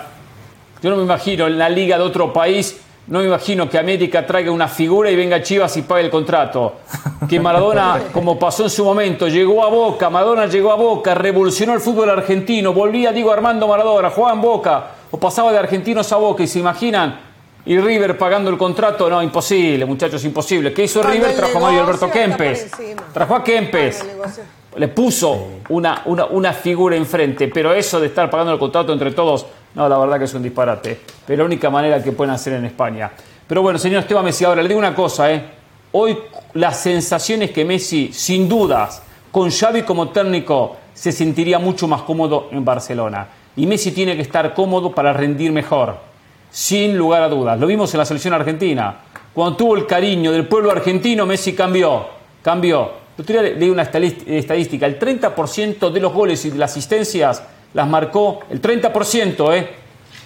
Yo 0.81 0.89
no 0.89 0.95
me 0.95 1.03
imagino 1.03 1.47
en 1.47 1.59
la 1.59 1.69
liga 1.69 1.97
de 1.97 2.03
otro 2.03 2.31
país 2.31 2.79
no 3.07 3.19
me 3.19 3.25
imagino 3.25 3.69
que 3.69 3.77
América 3.77 4.25
traiga 4.25 4.51
una 4.51 4.67
figura 4.67 5.11
y 5.11 5.15
venga 5.15 5.41
Chivas 5.43 5.77
y 5.77 5.83
pague 5.83 6.05
el 6.05 6.09
contrato. 6.09 6.77
Que 7.29 7.39
Maradona, 7.39 8.01
como 8.13 8.39
pasó 8.39 8.63
en 8.63 8.71
su 8.71 8.83
momento, 8.83 9.27
llegó 9.27 9.63
a 9.63 9.69
Boca, 9.69 10.09
Maradona 10.09 10.47
llegó 10.47 10.71
a 10.71 10.75
Boca, 10.75 11.13
revolucionó 11.13 11.73
el 11.75 11.81
fútbol 11.81 12.09
argentino, 12.09 12.73
volvía, 12.73 13.11
digo, 13.11 13.31
Armando 13.31 13.67
Maradona, 13.67 14.09
jugaba 14.09 14.33
en 14.33 14.41
Boca, 14.41 14.87
o 15.11 15.19
pasaba 15.19 15.51
de 15.51 15.59
argentinos 15.59 16.11
a 16.11 16.15
Boca, 16.15 16.41
y 16.41 16.47
se 16.47 16.59
imaginan 16.59 17.19
Y 17.67 17.79
River 17.79 18.17
pagando 18.17 18.49
el 18.49 18.57
contrato, 18.57 19.07
no, 19.07 19.21
imposible, 19.21 19.85
muchachos, 19.85 20.23
imposible. 20.25 20.73
¿Qué 20.73 20.83
hizo 20.83 21.03
River? 21.03 21.35
Trajo 21.35 21.57
a 21.57 21.61
Mario 21.61 21.81
Alberto 21.81 22.09
Kempes. 22.09 22.71
Trajo 23.13 23.35
a 23.35 23.43
Kempes. 23.43 24.03
Le 24.77 24.87
puso 24.87 25.47
una, 25.69 26.01
una, 26.05 26.25
una 26.25 26.53
figura 26.53 26.95
enfrente, 26.95 27.47
pero 27.47 27.73
eso 27.73 27.99
de 27.99 28.07
estar 28.07 28.29
pagando 28.29 28.53
el 28.53 28.59
contrato 28.59 28.93
entre 28.93 29.11
todos, 29.11 29.45
no, 29.75 29.89
la 29.89 29.97
verdad 29.97 30.17
que 30.17 30.25
es 30.25 30.33
un 30.33 30.41
disparate. 30.41 30.99
Pero 31.27 31.43
la 31.43 31.45
única 31.45 31.69
manera 31.69 32.01
que 32.01 32.11
pueden 32.13 32.33
hacer 32.33 32.53
en 32.53 32.65
España. 32.65 33.11
Pero 33.47 33.61
bueno, 33.61 33.77
señor 33.77 33.99
Esteban 33.99 34.25
Messi, 34.25 34.45
ahora 34.45 34.61
le 34.61 34.67
digo 34.67 34.79
una 34.79 34.95
cosa, 34.95 35.31
¿eh? 35.31 35.43
Hoy 35.91 36.17
las 36.53 36.79
sensaciones 36.79 37.51
que 37.51 37.63
Messi, 37.63 38.11
sin 38.11 38.49
dudas, 38.49 39.01
con 39.31 39.51
Xavi 39.51 39.83
como 39.83 40.09
técnico, 40.09 40.77
se 40.93 41.11
sentiría 41.11 41.59
mucho 41.59 41.87
más 41.87 42.01
cómodo 42.01 42.49
en 42.51 42.63
Barcelona. 42.65 43.27
Y 43.55 43.67
Messi 43.67 43.91
tiene 43.91 44.15
que 44.15 44.21
estar 44.21 44.53
cómodo 44.53 44.93
para 44.93 45.13
rendir 45.13 45.51
mejor, 45.51 45.97
sin 46.49 46.97
lugar 46.97 47.21
a 47.21 47.29
dudas. 47.29 47.59
Lo 47.59 47.67
vimos 47.67 47.93
en 47.93 47.99
la 47.99 48.05
selección 48.05 48.33
argentina. 48.33 48.97
Cuando 49.33 49.57
tuvo 49.57 49.75
el 49.75 49.85
cariño 49.85 50.31
del 50.31 50.47
pueblo 50.47 50.71
argentino, 50.71 51.25
Messi 51.25 51.53
cambió, 51.53 52.05
cambió. 52.41 52.91
Otro 53.17 53.41
día 53.41 53.53
leí 53.53 53.69
una 53.69 53.83
estadística, 53.83 54.85
el 54.85 54.99
30% 54.99 55.89
de 55.89 55.99
los 55.99 56.11
goles 56.11 56.43
y 56.45 56.49
de 56.49 56.57
las 56.57 56.71
asistencias 56.71 57.43
las 57.75 57.87
marcó, 57.87 58.39
el 58.49 58.61
30%, 58.61 59.53
¿eh? 59.53 59.69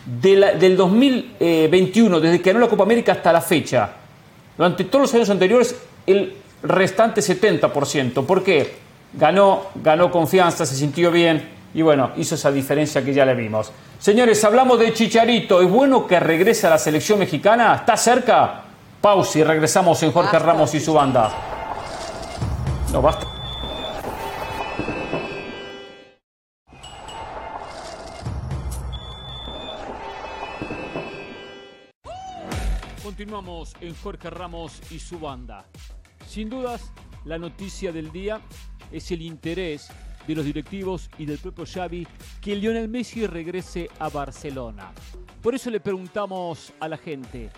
del 0.06 0.78
2021, 0.78 2.20
desde 2.20 2.42
que 2.42 2.52
ganó 2.52 2.64
la 2.64 2.70
Copa 2.70 2.84
América 2.84 3.12
hasta 3.12 3.34
la 3.34 3.42
fecha. 3.42 3.90
Durante 4.56 4.84
todos 4.86 5.04
los 5.04 5.14
años 5.16 5.30
anteriores, 5.32 5.76
el 6.06 6.36
restante 6.62 7.22
70%. 7.22 8.26
¿Por 8.26 8.44
qué? 8.44 8.76
Ganó, 9.14 9.64
ganó 9.76 10.12
confianza, 10.12 10.66
se 10.66 10.76
sintió 10.76 11.12
bien 11.12 11.50
y 11.74 11.82
bueno, 11.82 12.12
hizo 12.18 12.36
esa 12.36 12.52
diferencia 12.52 13.04
que 13.04 13.14
ya 13.14 13.26
le 13.26 13.34
vimos. 13.34 13.72
Señores, 13.98 14.44
hablamos 14.44 14.80
de 14.80 14.94
Chicharito. 14.94 15.60
¿Es 15.62 15.70
bueno 15.70 16.06
que 16.06 16.20
regrese 16.20 16.68
a 16.68 16.70
la 16.70 16.78
selección 16.78 17.18
mexicana? 17.18 17.76
¿Está 17.76 17.98
cerca? 17.98 18.62
Pausa 19.02 19.40
y 19.40 19.44
regresamos 19.44 20.02
en 20.04 20.12
Jorge 20.12 20.38
Ramos 20.38 20.74
y 20.76 20.80
su 20.80 20.94
banda. 20.94 21.32
No 22.94 23.02
basta. 23.02 23.38
En 33.39 33.95
Jorge 33.95 34.30
Ramos 34.30 34.82
y 34.91 34.99
su 34.99 35.17
banda. 35.17 35.63
Sin 36.28 36.49
dudas, 36.49 36.91
la 37.23 37.38
noticia 37.38 37.93
del 37.93 38.12
día 38.12 38.41
es 38.91 39.12
el 39.12 39.21
interés 39.21 39.88
de 40.28 40.36
los 40.36 40.43
directivos 40.43 41.10
y 41.17 41.25
del 41.25 41.38
propio 41.38 41.65
Xavi 41.65 42.06
que 42.41 42.58
Lionel 42.58 42.89
Messi 42.89 43.25
regrese 43.25 43.89
a 43.97 44.10
Barcelona. 44.10 44.91
Por 45.41 45.56
eso 45.56 45.69
le 45.69 45.80
preguntamos 45.80 46.73
a 46.82 46.89
la 46.89 46.97
gente, 46.97 47.49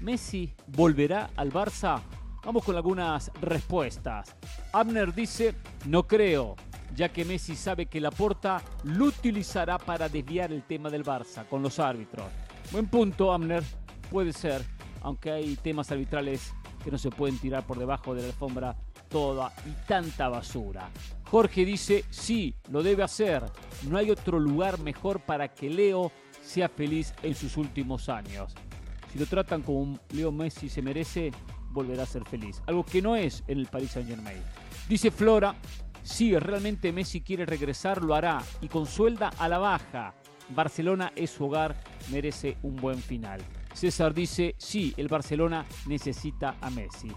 ¿Messi 0.00 0.54
volverá 0.68 1.30
al 1.34 1.52
Barça? 1.52 2.00
Vamos 2.44 2.62
con 2.62 2.76
algunas 2.76 3.32
respuestas. 3.40 4.36
Abner 4.72 5.12
dice, 5.12 5.56
no 5.86 6.06
creo, 6.06 6.54
ya 6.94 7.08
que 7.08 7.24
Messi 7.24 7.56
sabe 7.56 7.86
que 7.86 8.00
la 8.00 8.12
porta 8.12 8.62
lo 8.84 9.06
utilizará 9.06 9.76
para 9.76 10.08
desviar 10.08 10.52
el 10.52 10.62
tema 10.62 10.88
del 10.88 11.04
Barça 11.04 11.44
con 11.48 11.62
los 11.62 11.80
árbitros. 11.80 12.26
Buen 12.72 12.88
punto, 12.88 13.32
Amner. 13.32 13.62
Puede 14.10 14.32
ser, 14.32 14.62
aunque 15.02 15.30
hay 15.30 15.56
temas 15.56 15.90
arbitrales 15.90 16.52
que 16.82 16.90
no 16.90 16.98
se 16.98 17.10
pueden 17.10 17.38
tirar 17.38 17.66
por 17.66 17.78
debajo 17.78 18.14
de 18.14 18.22
la 18.22 18.28
alfombra 18.28 18.76
toda 19.08 19.52
y 19.66 19.86
tanta 19.86 20.28
basura. 20.28 20.90
Jorge 21.30 21.64
dice, 21.64 22.04
sí, 22.10 22.54
lo 22.70 22.82
debe 22.82 23.02
hacer. 23.02 23.44
No 23.88 23.96
hay 23.96 24.10
otro 24.10 24.38
lugar 24.38 24.78
mejor 24.80 25.20
para 25.20 25.48
que 25.48 25.70
Leo 25.70 26.12
sea 26.42 26.68
feliz 26.68 27.14
en 27.22 27.34
sus 27.34 27.56
últimos 27.56 28.08
años. 28.08 28.54
Si 29.12 29.18
lo 29.18 29.26
tratan 29.26 29.62
como 29.62 29.98
Leo 30.10 30.30
Messi 30.32 30.68
se 30.68 30.82
merece, 30.82 31.32
volverá 31.70 32.02
a 32.02 32.06
ser 32.06 32.24
feliz. 32.24 32.62
Algo 32.66 32.84
que 32.84 33.02
no 33.02 33.16
es 33.16 33.42
en 33.48 33.58
el 33.58 33.66
Paris 33.66 33.92
Saint 33.92 34.08
Germain. 34.08 34.42
Dice 34.88 35.10
Flora, 35.10 35.56
si 36.02 36.38
realmente 36.38 36.92
Messi 36.92 37.20
quiere 37.20 37.46
regresar, 37.46 38.02
lo 38.02 38.14
hará 38.14 38.42
y 38.60 38.68
con 38.68 38.86
suelda 38.86 39.30
a 39.38 39.48
la 39.48 39.58
baja. 39.58 40.14
Barcelona 40.50 41.12
es 41.16 41.30
su 41.30 41.46
hogar, 41.46 41.76
merece 42.10 42.56
un 42.62 42.76
buen 42.76 42.98
final. 42.98 43.40
César 43.72 44.14
dice, 44.14 44.54
sí, 44.58 44.94
el 44.96 45.08
Barcelona 45.08 45.64
necesita 45.86 46.56
a 46.60 46.70
Messi. 46.70 47.10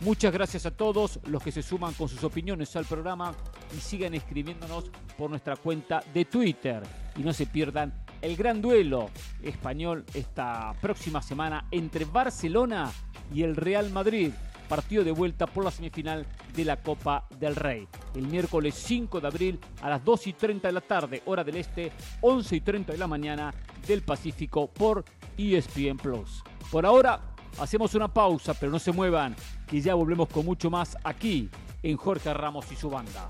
Muchas 0.00 0.32
gracias 0.32 0.64
a 0.64 0.70
todos 0.70 1.18
los 1.26 1.42
que 1.42 1.50
se 1.50 1.60
suman 1.60 1.92
con 1.94 2.08
sus 2.08 2.22
opiniones 2.22 2.76
al 2.76 2.84
programa 2.84 3.34
y 3.76 3.80
sigan 3.80 4.14
escribiéndonos 4.14 4.84
por 5.16 5.28
nuestra 5.28 5.56
cuenta 5.56 6.04
de 6.14 6.24
Twitter. 6.24 6.82
Y 7.16 7.22
no 7.22 7.32
se 7.32 7.46
pierdan 7.46 7.92
el 8.22 8.36
gran 8.36 8.62
duelo 8.62 9.10
español 9.42 10.04
esta 10.14 10.72
próxima 10.80 11.20
semana 11.20 11.66
entre 11.72 12.04
Barcelona 12.04 12.92
y 13.34 13.42
el 13.42 13.56
Real 13.56 13.90
Madrid 13.90 14.30
partido 14.68 15.02
de 15.02 15.10
vuelta 15.10 15.46
por 15.46 15.64
la 15.64 15.70
semifinal 15.70 16.26
de 16.54 16.64
la 16.64 16.76
Copa 16.76 17.26
del 17.38 17.56
Rey. 17.56 17.88
El 18.14 18.28
miércoles 18.28 18.74
5 18.74 19.20
de 19.20 19.26
abril 19.26 19.60
a 19.82 19.90
las 19.90 20.04
2 20.04 20.26
y 20.28 20.32
30 20.34 20.68
de 20.68 20.72
la 20.72 20.80
tarde, 20.80 21.22
hora 21.26 21.42
del 21.42 21.56
este, 21.56 21.90
11 22.20 22.56
y 22.56 22.60
30 22.60 22.92
de 22.92 22.98
la 22.98 23.06
mañana 23.06 23.54
del 23.86 24.02
Pacífico 24.02 24.68
por 24.68 25.04
ESPN 25.36 25.96
Plus. 25.96 26.42
Por 26.70 26.84
ahora, 26.84 27.20
hacemos 27.58 27.94
una 27.94 28.08
pausa, 28.08 28.54
pero 28.54 28.70
no 28.70 28.78
se 28.78 28.92
muevan, 28.92 29.34
que 29.66 29.80
ya 29.80 29.94
volvemos 29.94 30.28
con 30.28 30.44
mucho 30.44 30.70
más 30.70 30.96
aquí 31.02 31.48
en 31.82 31.96
Jorge 31.96 32.32
Ramos 32.34 32.70
y 32.70 32.76
su 32.76 32.90
banda. 32.90 33.28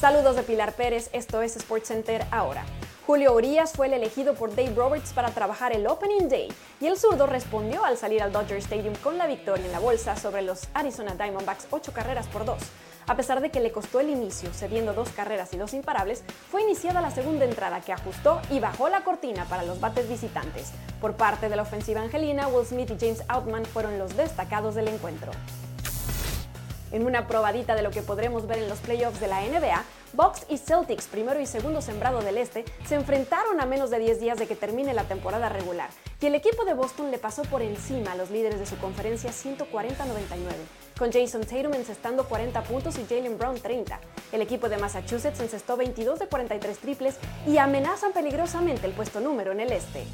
Saludos 0.00 0.36
de 0.36 0.44
Pilar 0.44 0.74
Pérez, 0.74 1.10
esto 1.12 1.42
es 1.42 1.54
SportsCenter 1.54 2.24
ahora. 2.30 2.64
Julio 3.04 3.34
Urias 3.34 3.72
fue 3.72 3.88
el 3.88 3.94
elegido 3.94 4.34
por 4.34 4.54
Dave 4.54 4.72
Roberts 4.76 5.12
para 5.12 5.30
trabajar 5.30 5.74
el 5.74 5.88
Opening 5.88 6.28
Day 6.28 6.52
y 6.80 6.86
el 6.86 6.96
zurdo 6.96 7.26
respondió 7.26 7.84
al 7.84 7.96
salir 7.96 8.22
al 8.22 8.30
Dodger 8.30 8.58
Stadium 8.58 8.94
con 9.02 9.18
la 9.18 9.26
victoria 9.26 9.66
en 9.66 9.72
la 9.72 9.80
bolsa 9.80 10.14
sobre 10.14 10.42
los 10.42 10.68
Arizona 10.72 11.16
Diamondbacks 11.16 11.66
8 11.70 11.92
carreras 11.92 12.28
por 12.28 12.44
2. 12.44 12.58
A 13.08 13.16
pesar 13.16 13.40
de 13.40 13.50
que 13.50 13.58
le 13.58 13.72
costó 13.72 13.98
el 13.98 14.10
inicio, 14.10 14.52
cediendo 14.52 14.92
dos 14.92 15.08
carreras 15.08 15.52
y 15.52 15.56
dos 15.56 15.74
imparables, 15.74 16.22
fue 16.48 16.62
iniciada 16.62 17.00
la 17.00 17.10
segunda 17.10 17.44
entrada 17.44 17.80
que 17.80 17.92
ajustó 17.92 18.40
y 18.50 18.60
bajó 18.60 18.88
la 18.88 19.02
cortina 19.02 19.46
para 19.46 19.64
los 19.64 19.80
bates 19.80 20.08
visitantes. 20.08 20.70
Por 21.00 21.14
parte 21.14 21.48
de 21.48 21.56
la 21.56 21.62
ofensiva 21.62 22.02
angelina, 22.02 22.46
Will 22.46 22.66
Smith 22.66 22.92
y 22.92 22.98
James 23.00 23.24
Outman 23.26 23.64
fueron 23.64 23.98
los 23.98 24.16
destacados 24.16 24.76
del 24.76 24.86
encuentro. 24.86 25.32
En 26.90 27.04
una 27.04 27.26
probadita 27.26 27.74
de 27.74 27.82
lo 27.82 27.90
que 27.90 28.02
podremos 28.02 28.46
ver 28.46 28.58
en 28.58 28.68
los 28.68 28.78
playoffs 28.78 29.20
de 29.20 29.28
la 29.28 29.40
NBA, 29.40 29.84
Bucks 30.14 30.46
y 30.48 30.56
Celtics, 30.56 31.06
primero 31.06 31.38
y 31.38 31.46
segundo 31.46 31.82
sembrado 31.82 32.22
del 32.22 32.38
este, 32.38 32.64
se 32.86 32.94
enfrentaron 32.94 33.60
a 33.60 33.66
menos 33.66 33.90
de 33.90 33.98
10 33.98 34.20
días 34.20 34.38
de 34.38 34.46
que 34.46 34.56
termine 34.56 34.94
la 34.94 35.04
temporada 35.04 35.50
regular, 35.50 35.90
y 36.20 36.26
el 36.26 36.34
equipo 36.34 36.64
de 36.64 36.74
Boston 36.74 37.10
le 37.10 37.18
pasó 37.18 37.42
por 37.42 37.60
encima 37.60 38.12
a 38.12 38.16
los 38.16 38.30
líderes 38.30 38.58
de 38.58 38.66
su 38.66 38.78
conferencia 38.78 39.30
140-99, 39.30 39.66
con 40.98 41.12
Jason 41.12 41.42
Tatum 41.42 41.74
encestando 41.74 42.24
40 42.24 42.62
puntos 42.62 42.98
y 42.98 43.04
Jalen 43.04 43.36
Brown 43.36 43.60
30. 43.60 44.00
El 44.32 44.40
equipo 44.40 44.68
de 44.68 44.78
Massachusetts 44.78 45.40
encestó 45.40 45.76
22 45.76 46.18
de 46.18 46.26
43 46.26 46.78
triples 46.78 47.16
y 47.46 47.58
amenazan 47.58 48.12
peligrosamente 48.12 48.86
el 48.86 48.92
puesto 48.92 49.20
número 49.20 49.52
en 49.52 49.60
el 49.60 49.72
este. 49.72 50.04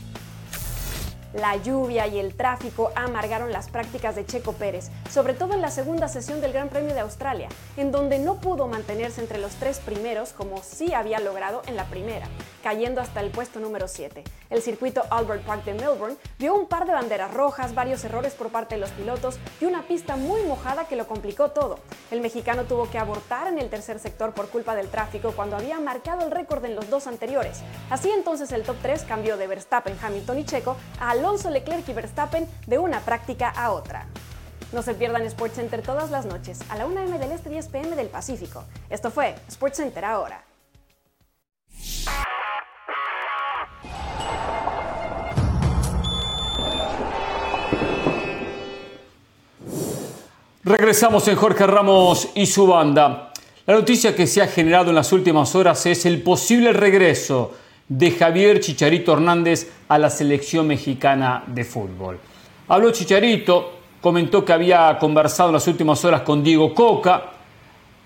La 1.35 1.57
lluvia 1.57 2.07
y 2.07 2.21
el 2.21 2.37
tráfico 2.37 2.93
amargaron 2.95 3.51
las 3.51 3.69
prácticas 3.69 4.15
de 4.15 4.25
Checo 4.25 4.53
Pérez, 4.53 4.91
sobre 5.11 5.35
todo 5.35 5.55
en 5.55 5.63
la 5.63 5.73
segunda 5.73 6.07
sesión 6.07 6.41
del 6.41 6.53
Gran 6.53 6.69
Premio 6.69 6.95
de 6.95 7.01
Australia, 7.01 7.49
en 7.77 7.91
donde 7.91 8.21
no 8.21 8.37
pudo 8.37 8.69
mantenerse 8.69 9.21
entre 9.21 9.39
los 9.39 9.57
tres 9.57 9.81
primeros 9.81 10.33
como 10.33 10.63
sí 10.63 10.95
había 10.95 11.19
logrado 11.19 11.63
en 11.67 11.75
la 11.75 11.87
primera, 11.87 12.29
cayendo 12.63 13.01
hasta 13.01 13.21
el 13.21 13.33
puesto 13.33 13.59
número 13.59 13.89
7. 13.89 14.23
El 14.49 14.63
circuito 14.63 15.03
Albert 15.11 15.43
Park 15.43 15.65
de 15.65 15.75
Melbourne 15.75 16.17
vio 16.39 16.55
un 16.55 16.69
par 16.69 16.87
de 16.87 16.93
banderas 16.93 17.35
rojas, 17.35 17.75
varios 17.75 18.05
errores 18.05 18.35
por 18.35 18.51
parte 18.51 18.77
de 18.77 18.81
los 18.81 18.91
pilotos 18.91 19.41
y 19.61 19.65
una 19.65 19.89
pista 19.89 20.15
muy 20.15 20.43
mojada 20.43 20.87
que 20.87 20.95
lo 20.95 21.09
complicó 21.09 21.51
todo. 21.51 21.81
El 22.13 22.21
mexicano 22.21 22.63
tuvo 22.63 22.89
que 22.89 22.99
abortar 22.99 23.49
en 23.49 23.59
el 23.59 23.71
tercer 23.71 23.99
sector 23.99 24.35
por 24.35 24.51
culpa 24.51 24.77
del 24.77 24.89
tráfico 24.89 25.33
cuando 25.33 25.57
había 25.57 25.81
marcado 25.81 26.25
el 26.25 26.31
récord 26.31 26.65
en 26.65 26.77
los 26.77 26.89
dos 26.91 27.09
anteriores. 27.09 27.63
Así 27.91 28.09
entonces 28.11 28.53
el 28.53 28.63
top 28.63 28.77
3 28.83 29.03
cambió 29.03 29.37
de 29.37 29.49
Verstappen, 29.49 29.99
Hamilton 30.01 30.39
y 30.39 30.45
Checo 30.45 30.77
a 31.01 31.24
Alonso, 31.25 31.49
Leclerc 31.49 31.89
y 31.89 31.95
Verstappen 31.95 32.47
de 32.67 32.79
una 32.79 33.01
práctica 33.01 33.49
a 33.49 33.73
otra. 33.73 34.07
No 34.75 34.83
se 34.83 34.93
pierdan 34.93 35.29
SportsCenter 35.31 35.81
todas 35.81 36.11
las 36.11 36.27
noches 36.27 36.61
a 36.69 36.77
la 36.77 36.85
1 36.85 37.01
m 37.01 37.19
del 37.19 37.33
Este 37.33 37.49
10 37.49 37.69
pm 37.69 37.97
del 37.97 38.09
Pacífico. 38.09 38.63
Esto 38.91 39.11
fue 39.11 39.35
SportsCenter 39.51 40.05
ahora. 40.05 40.45
Regresamos 50.63 51.27
en 51.29 51.37
Jorge 51.37 51.67
Ramos 51.67 52.29
y 52.35 52.45
su 52.45 52.67
banda. 52.67 53.33
La 53.65 53.73
noticia 53.73 54.15
que 54.15 54.27
se 54.27 54.43
ha 54.43 54.47
generado 54.47 54.91
en 54.91 54.97
las 54.97 55.11
últimas 55.11 55.55
horas 55.55 55.87
es 55.87 56.05
el 56.05 56.23
posible 56.23 56.75
regreso 56.75 57.64
de 57.89 58.11
Javier 58.11 58.61
Chicharito 58.61 59.13
Hernández 59.13 59.71
a 59.89 59.99
la 59.99 60.11
selección 60.11 60.67
mexicana 60.67 61.45
de 61.47 61.65
fútbol. 61.65 62.19
Habló 62.69 62.91
Chicharito 62.91 63.73
comentó 64.01 64.45
que 64.45 64.53
había 64.53 64.99
conversado 64.99 65.51
en 65.51 65.55
las 65.55 65.67
últimas 65.67 66.05
horas 66.05 66.23
con 66.23 66.43
Diego 66.43 66.75
Coca. 66.75 67.31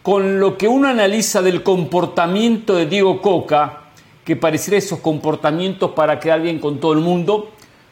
Con 0.03 0.41
lo 0.41 0.57
que 0.57 0.69
uno 0.69 0.89
analiza 0.89 1.43
del 1.43 1.63
comportamiento 1.63 2.77
de 2.77 2.87
Diego 2.87 3.21
Coca, 3.21 3.81
que 4.25 4.37
pareciera 4.37 4.79
esos 4.79 5.01
comportamientos 5.01 5.91
para 5.91 6.19
quedar 6.19 6.41
bien 6.41 6.61
con 6.61 6.79
todo 6.79 6.93
el 6.93 7.01
mundo, 7.01 7.51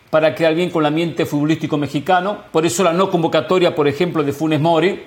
para 0.08 0.34
quedar 0.34 0.54
bien 0.54 0.70
con 0.70 0.82
el 0.82 0.86
ambiente 0.86 1.26
futbolístico 1.26 1.76
mexicano. 1.76 2.38
Por 2.52 2.64
eso 2.64 2.82
la 2.84 2.92
no 2.92 3.10
convocatoria, 3.10 3.74
por 3.74 3.88
ejemplo, 3.88 4.22
de 4.22 4.32
Funes 4.32 4.60
Mori, 4.60 5.02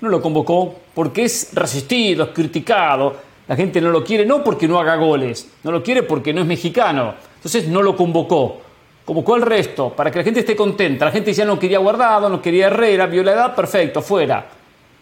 no 0.00 0.08
lo 0.08 0.20
convocó 0.20 0.74
porque 0.94 1.24
es 1.24 1.50
resistido, 1.54 2.24
es 2.24 2.30
criticado. 2.30 3.16
La 3.46 3.56
gente 3.56 3.80
no 3.80 3.90
lo 3.90 4.02
quiere, 4.02 4.24
no 4.24 4.42
porque 4.42 4.66
no 4.66 4.80
haga 4.80 4.96
goles, 4.96 5.50
no 5.62 5.70
lo 5.70 5.82
quiere 5.82 6.02
porque 6.02 6.32
no 6.32 6.40
es 6.40 6.46
mexicano. 6.46 7.14
Entonces 7.36 7.68
no 7.68 7.82
lo 7.82 7.96
convocó. 7.96 8.60
Convocó 9.04 9.34
al 9.34 9.42
resto 9.42 9.90
para 9.90 10.10
que 10.10 10.18
la 10.18 10.24
gente 10.24 10.40
esté 10.40 10.56
contenta. 10.56 11.04
La 11.04 11.10
gente 11.10 11.32
ya 11.32 11.44
no 11.44 11.58
quería 11.58 11.78
Guardado, 11.78 12.28
no 12.30 12.40
quería 12.40 12.68
Herrera, 12.68 13.06
vio 13.06 13.22
la 13.22 13.32
edad, 13.32 13.54
perfecto, 13.54 14.00
fuera. 14.00 14.46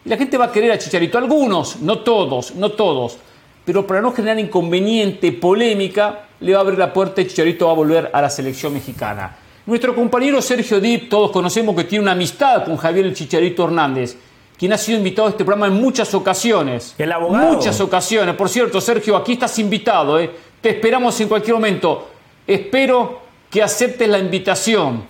Y 0.03 0.09
la 0.09 0.17
gente 0.17 0.37
va 0.37 0.45
a 0.45 0.51
querer 0.51 0.73
a 0.73 0.77
Chicharito. 0.77 1.17
Algunos, 1.17 1.79
no 1.79 1.99
todos, 1.99 2.55
no 2.55 2.71
todos. 2.73 3.17
Pero 3.63 3.87
para 3.87 4.01
no 4.01 4.11
generar 4.11 4.37
inconveniente, 4.39 5.31
polémica, 5.31 6.25
le 6.41 6.51
va 6.51 6.59
a 6.59 6.61
abrir 6.61 6.77
la 6.77 6.91
puerta 6.91 7.21
y 7.21 7.27
Chicharito 7.27 7.67
va 7.67 7.71
a 7.71 7.75
volver 7.75 8.09
a 8.11 8.21
la 8.21 8.29
selección 8.29 8.73
mexicana. 8.73 9.37
Nuestro 9.65 9.95
compañero 9.95 10.41
Sergio 10.41 10.81
Dip, 10.81 11.07
todos 11.07 11.31
conocemos 11.31 11.73
que 11.73 11.85
tiene 11.85 12.03
una 12.03 12.11
amistad 12.11 12.65
con 12.65 12.75
Javier 12.75 13.05
el 13.05 13.15
Chicharito 13.15 13.63
Hernández, 13.63 14.17
quien 14.57 14.73
ha 14.73 14.77
sido 14.77 14.97
invitado 14.97 15.27
a 15.27 15.31
este 15.31 15.43
programa 15.43 15.67
en 15.67 15.81
muchas 15.81 16.13
ocasiones. 16.13 16.95
El 16.97 17.11
abogado. 17.11 17.53
Muchas 17.53 17.79
ocasiones. 17.81 18.35
Por 18.35 18.49
cierto, 18.49 18.79
Sergio, 18.79 19.15
aquí 19.15 19.33
estás 19.33 19.57
invitado. 19.59 20.19
¿eh? 20.19 20.31
Te 20.61 20.69
esperamos 20.69 21.19
en 21.19 21.27
cualquier 21.27 21.55
momento. 21.55 22.09
Espero 22.45 23.21
que 23.49 23.61
aceptes 23.61 24.07
la 24.07 24.19
invitación. 24.19 25.05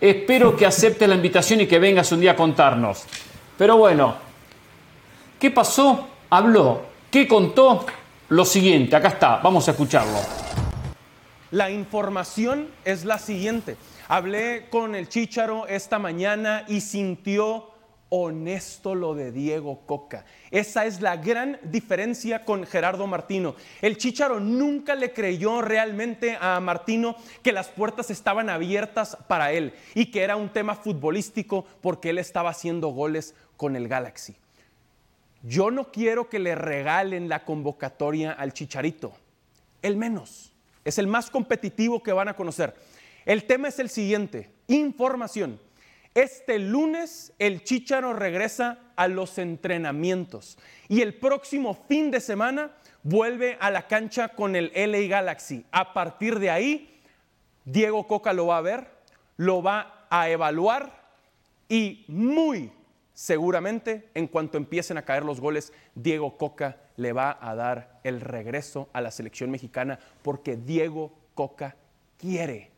Espero 0.00 0.56
que 0.56 0.66
aceptes 0.66 1.08
la 1.08 1.14
invitación 1.14 1.60
y 1.60 1.66
que 1.66 1.78
vengas 1.78 2.12
un 2.12 2.20
día 2.20 2.32
a 2.32 2.36
contarnos. 2.36 3.04
Pero 3.56 3.76
bueno, 3.76 4.14
¿qué 5.40 5.50
pasó? 5.50 6.06
Habló. 6.30 6.82
¿Qué 7.10 7.26
contó? 7.26 7.86
Lo 8.28 8.44
siguiente, 8.44 8.94
acá 8.94 9.08
está, 9.08 9.36
vamos 9.38 9.66
a 9.68 9.70
escucharlo. 9.70 10.18
La 11.50 11.70
información 11.70 12.68
es 12.84 13.06
la 13.06 13.18
siguiente. 13.18 13.76
Hablé 14.06 14.66
con 14.68 14.94
el 14.94 15.08
Chícharo 15.08 15.66
esta 15.66 15.98
mañana 15.98 16.64
y 16.68 16.82
sintió 16.82 17.67
honesto 18.10 18.94
lo 18.94 19.14
de 19.14 19.32
Diego 19.32 19.80
Coca. 19.86 20.24
Esa 20.50 20.86
es 20.86 21.00
la 21.00 21.16
gran 21.16 21.58
diferencia 21.62 22.44
con 22.44 22.64
Gerardo 22.64 23.06
Martino. 23.06 23.54
El 23.82 23.98
Chícharo 23.98 24.40
nunca 24.40 24.94
le 24.94 25.12
creyó 25.12 25.60
realmente 25.62 26.36
a 26.40 26.58
Martino 26.60 27.16
que 27.42 27.52
las 27.52 27.68
puertas 27.68 28.10
estaban 28.10 28.48
abiertas 28.48 29.16
para 29.28 29.52
él 29.52 29.74
y 29.94 30.06
que 30.06 30.22
era 30.22 30.36
un 30.36 30.48
tema 30.48 30.74
futbolístico 30.74 31.66
porque 31.80 32.10
él 32.10 32.18
estaba 32.18 32.50
haciendo 32.50 32.88
goles 32.88 33.34
con 33.56 33.76
el 33.76 33.88
Galaxy. 33.88 34.36
Yo 35.42 35.70
no 35.70 35.92
quiero 35.92 36.28
que 36.28 36.38
le 36.38 36.54
regalen 36.54 37.28
la 37.28 37.44
convocatoria 37.44 38.32
al 38.32 38.52
Chicharito, 38.52 39.12
el 39.82 39.96
menos. 39.96 40.52
Es 40.84 40.98
el 40.98 41.06
más 41.06 41.30
competitivo 41.30 42.02
que 42.02 42.12
van 42.12 42.28
a 42.28 42.34
conocer. 42.34 42.74
El 43.24 43.44
tema 43.44 43.68
es 43.68 43.78
el 43.78 43.90
siguiente, 43.90 44.50
información. 44.68 45.60
Este 46.18 46.58
lunes 46.58 47.32
el 47.38 47.62
Chicharo 47.62 48.12
regresa 48.12 48.80
a 48.96 49.06
los 49.06 49.38
entrenamientos 49.38 50.58
y 50.88 51.00
el 51.02 51.14
próximo 51.14 51.74
fin 51.86 52.10
de 52.10 52.18
semana 52.18 52.72
vuelve 53.04 53.56
a 53.60 53.70
la 53.70 53.86
cancha 53.86 54.30
con 54.30 54.56
el 54.56 54.72
LA 54.74 55.06
Galaxy. 55.06 55.64
A 55.70 55.92
partir 55.92 56.40
de 56.40 56.50
ahí, 56.50 57.00
Diego 57.64 58.08
Coca 58.08 58.32
lo 58.32 58.48
va 58.48 58.58
a 58.58 58.62
ver, 58.62 58.88
lo 59.36 59.62
va 59.62 60.08
a 60.10 60.28
evaluar 60.28 61.08
y 61.68 62.04
muy 62.08 62.72
seguramente 63.14 64.08
en 64.14 64.26
cuanto 64.26 64.58
empiecen 64.58 64.98
a 64.98 65.04
caer 65.04 65.24
los 65.24 65.40
goles, 65.40 65.72
Diego 65.94 66.36
Coca 66.36 66.78
le 66.96 67.12
va 67.12 67.38
a 67.40 67.54
dar 67.54 68.00
el 68.02 68.20
regreso 68.20 68.88
a 68.92 69.00
la 69.02 69.12
selección 69.12 69.52
mexicana 69.52 70.00
porque 70.22 70.56
Diego 70.56 71.12
Coca 71.36 71.76
quiere 72.18 72.72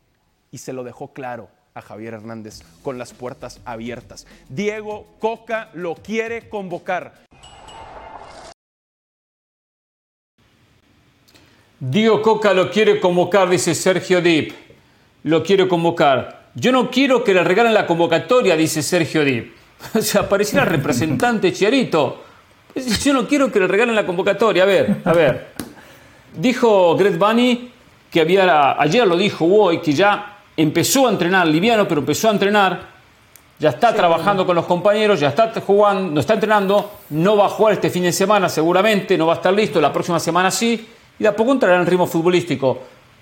y 0.51 0.59
se 0.59 0.73
lo 0.73 0.83
dejó 0.83 1.11
claro 1.11 1.49
a 1.73 1.81
Javier 1.81 2.15
Hernández 2.15 2.61
con 2.83 2.97
las 2.97 3.13
puertas 3.13 3.59
abiertas. 3.65 4.27
Diego 4.49 5.07
Coca 5.19 5.69
lo 5.73 5.95
quiere 5.95 6.49
convocar. 6.49 7.13
Diego 11.79 12.21
Coca 12.21 12.53
lo 12.53 12.69
quiere 12.69 12.99
convocar, 12.99 13.49
dice 13.49 13.73
Sergio 13.73 14.21
Dip. 14.21 14.53
Lo 15.23 15.43
quiere 15.43 15.67
convocar. 15.67 16.49
Yo 16.53 16.71
no 16.71 16.91
quiero 16.91 17.23
que 17.23 17.33
le 17.33 17.43
regalen 17.43 17.73
la 17.73 17.87
convocatoria, 17.87 18.55
dice 18.55 18.81
Sergio 18.81 19.23
Dip. 19.23 19.55
O 19.95 20.01
sea, 20.01 20.29
pareciera 20.29 20.63
representante 20.63 21.51
Chiarito. 21.51 22.23
Yo 23.03 23.13
no 23.13 23.27
quiero 23.27 23.51
que 23.51 23.59
le 23.59 23.67
regalen 23.67 23.95
la 23.95 24.05
convocatoria. 24.05 24.63
A 24.63 24.65
ver, 24.65 24.97
a 25.03 25.13
ver. 25.13 25.47
Dijo 26.35 26.95
Greg 26.95 27.17
Bunny 27.17 27.71
que 28.11 28.21
había, 28.21 28.79
ayer 28.79 29.07
lo 29.07 29.17
dijo 29.17 29.45
hoy, 29.45 29.79
que 29.79 29.93
ya 29.93 30.40
empezó 30.57 31.07
a 31.07 31.11
entrenar, 31.11 31.47
liviano, 31.47 31.87
pero 31.87 32.01
empezó 32.01 32.29
a 32.29 32.31
entrenar, 32.31 32.91
ya 33.59 33.69
está 33.69 33.93
trabajando 33.93 34.45
con 34.45 34.55
los 34.55 34.65
compañeros, 34.65 35.19
ya 35.19 35.29
está 35.29 35.51
jugando, 35.61 36.11
no 36.11 36.19
está 36.19 36.33
entrenando, 36.33 36.91
no 37.11 37.37
va 37.37 37.45
a 37.45 37.49
jugar 37.49 37.73
este 37.73 37.89
fin 37.89 38.03
de 38.03 38.11
semana 38.11 38.49
seguramente, 38.49 39.17
no 39.17 39.27
va 39.27 39.33
a 39.33 39.35
estar 39.35 39.53
listo, 39.53 39.79
la 39.79 39.93
próxima 39.93 40.19
semana 40.19 40.49
sí, 40.49 40.87
y 41.19 41.23
de 41.23 41.29
a 41.29 41.35
poco 41.35 41.51
entrará 41.51 41.75
en 41.75 41.81
el 41.81 41.87
ritmo 41.87 42.07
futbolístico. 42.07 42.79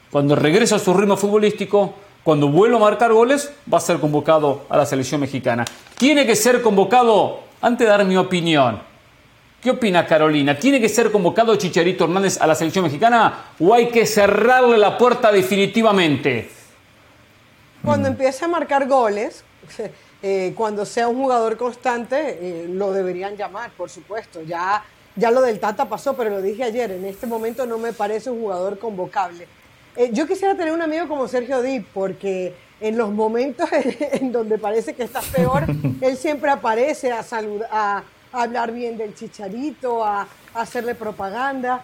Cuando 0.09 0.35
regresa 0.35 0.77
a 0.77 0.79
su 0.79 0.93
ritmo 0.93 1.17
futbolístico, 1.17 1.93
cuando 2.23 2.47
vuelva 2.47 2.77
a 2.77 2.81
marcar 2.81 3.11
goles, 3.11 3.53
va 3.71 3.79
a 3.79 3.81
ser 3.81 3.99
convocado 3.99 4.65
a 4.69 4.77
la 4.77 4.85
selección 4.85 5.19
mexicana. 5.21 5.65
Tiene 5.97 6.25
que 6.25 6.35
ser 6.35 6.61
convocado, 6.61 7.41
antes 7.61 7.85
de 7.85 7.91
dar 7.91 8.05
mi 8.05 8.15
opinión, 8.15 8.89
¿Qué 9.61 9.71
opina 9.71 10.05
Carolina? 10.05 10.57
¿Tiene 10.57 10.79
que 10.79 10.87
ser 10.87 11.11
convocado 11.11 11.53
Chicharito 11.57 12.05
Hernández 12.05 12.39
a 12.39 12.47
la 12.47 12.55
selección 12.55 12.85
mexicana 12.85 13.47
o 13.59 13.73
hay 13.73 13.89
que 13.89 14.05
cerrarle 14.05 14.77
la 14.77 14.97
puerta 14.97 15.33
definitivamente? 15.33 16.49
Cuando 17.83 18.09
empiece 18.09 18.45
a 18.45 18.47
marcar 18.47 18.87
goles, 18.87 19.43
eh, 20.21 20.53
cuando 20.55 20.85
sea 20.85 21.07
un 21.07 21.15
jugador 21.15 21.57
constante, 21.57 22.37
eh, 22.41 22.67
lo 22.67 22.91
deberían 22.91 23.37
llamar, 23.37 23.71
por 23.71 23.89
supuesto. 23.89 24.41
Ya, 24.41 24.83
ya 25.15 25.31
lo 25.31 25.41
del 25.41 25.59
Tata 25.59 25.87
pasó, 25.87 26.15
pero 26.15 26.29
lo 26.29 26.41
dije 26.41 26.63
ayer, 26.63 26.91
en 26.91 27.05
este 27.05 27.25
momento 27.25 27.65
no 27.65 27.77
me 27.77 27.93
parece 27.93 28.29
un 28.29 28.41
jugador 28.41 28.79
convocable. 28.79 29.47
Eh, 29.95 30.09
yo 30.11 30.27
quisiera 30.27 30.55
tener 30.55 30.73
un 30.73 30.81
amigo 30.81 31.07
como 31.07 31.27
Sergio 31.27 31.61
Dip, 31.61 31.87
porque 31.93 32.53
en 32.81 32.97
los 32.97 33.11
momentos 33.11 33.69
en 34.11 34.31
donde 34.31 34.57
parece 34.57 34.93
que 34.93 35.03
está 35.03 35.21
peor, 35.21 35.65
él 36.01 36.17
siempre 36.17 36.51
aparece 36.51 37.11
a 37.11 37.23
saludar 37.23 38.03
hablar 38.31 38.71
bien 38.71 38.95
del 38.95 39.15
Chicharito, 39.15 40.03
a, 40.05 40.27
hacerle 40.53 40.93
propaganda. 40.95 41.83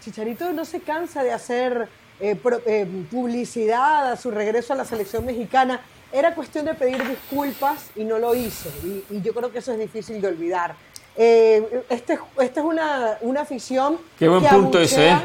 Chicharito 0.00 0.52
no 0.52 0.64
se 0.64 0.80
cansa 0.80 1.22
de 1.22 1.32
hacer 1.32 1.88
eh, 2.20 2.36
eh, 2.66 2.86
publicidad 3.10 4.12
a 4.12 4.16
su 4.16 4.30
regreso 4.30 4.72
a 4.72 4.76
la 4.76 4.84
selección 4.84 5.24
mexicana. 5.24 5.80
Era 6.12 6.34
cuestión 6.34 6.64
de 6.64 6.74
pedir 6.74 7.06
disculpas 7.06 7.90
y 7.94 8.04
no 8.04 8.18
lo 8.18 8.34
hizo. 8.34 8.70
Y, 8.82 9.20
yo 9.20 9.34
creo 9.34 9.52
que 9.52 9.58
eso 9.58 9.72
es 9.72 9.78
difícil 9.78 10.20
de 10.20 10.28
olvidar. 10.28 10.74
este, 11.16 12.18
esta 12.40 12.60
es 12.60 12.66
una, 12.66 13.18
una 13.20 13.42
afición. 13.42 13.98
Qué 14.18 14.28
buen 14.28 14.44
punto 14.44 14.80
ese, 14.80 15.10
¿eh? 15.10 15.18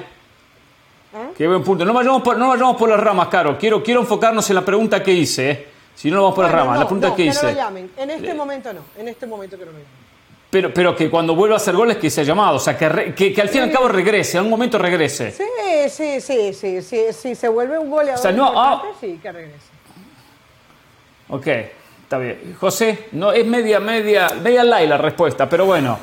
Qué 1.37 1.47
buen 1.47 1.63
punto. 1.63 1.85
No 1.85 1.93
vayamos 1.93 2.23
por, 2.23 2.37
no 2.37 2.49
vayamos 2.49 2.75
por 2.75 2.89
las 2.89 2.99
ramas, 2.99 3.27
Caro. 3.27 3.57
Quiero, 3.57 3.83
quiero 3.83 4.01
enfocarnos 4.01 4.49
en 4.49 4.55
la 4.55 4.65
pregunta 4.65 5.03
que 5.03 5.13
hice. 5.13 5.51
¿eh? 5.51 5.67
Si 5.95 6.09
no, 6.09 6.21
vamos 6.21 6.35
por 6.35 6.45
las 6.45 6.53
ramas. 6.53 6.79
la 6.79 6.85
pregunta 6.85 7.15
que, 7.15 7.25
hice. 7.25 7.43
No 7.43 7.51
lo 7.51 7.55
llamen. 7.55 7.91
En 7.97 8.09
este 8.09 8.33
momento 8.33 8.73
no. 8.73 8.81
En 8.97 9.07
este 9.07 9.27
momento 9.27 9.57
que 9.57 9.65
no 9.65 9.71
lo 9.71 9.77
llamen. 9.77 10.02
Pero, 10.53 10.71
pero 10.71 10.95
que 10.95 11.09
cuando 11.09 11.33
vuelva 11.33 11.55
a 11.55 11.57
hacer 11.57 11.75
goles 11.75 11.97
que 11.97 12.11
sea 12.11 12.23
llamado, 12.23 12.57
o 12.57 12.59
sea, 12.59 12.77
que, 12.77 13.15
que, 13.15 13.41
al 13.41 13.49
fin 13.49 13.61
y 13.61 13.63
al 13.63 13.71
cabo 13.71 13.87
regrese, 13.87 14.37
en 14.37 14.43
un 14.43 14.51
momento 14.51 14.77
regrese. 14.77 15.31
Sí, 15.31 15.43
sí, 15.89 16.21
sí, 16.21 16.53
sí, 16.53 16.79
sí, 16.83 17.05
sí 17.11 17.33
se 17.33 17.49
vuelve 17.49 17.79
un 17.79 17.89
goleador, 17.89 18.19
o 18.19 18.21
sea, 18.21 18.31
no, 18.31 18.53
ah, 18.55 18.83
sí, 19.01 19.19
que 19.19 19.31
regrese. 19.31 19.65
Ok, 21.29 21.47
está 22.03 22.19
bien. 22.19 22.55
José, 22.59 23.07
no 23.13 23.31
es 23.31 23.43
media, 23.47 23.79
media, 23.79 24.29
media 24.43 24.63
light 24.63 24.87
la 24.87 24.99
respuesta, 24.99 25.49
pero 25.49 25.65
bueno. 25.65 25.97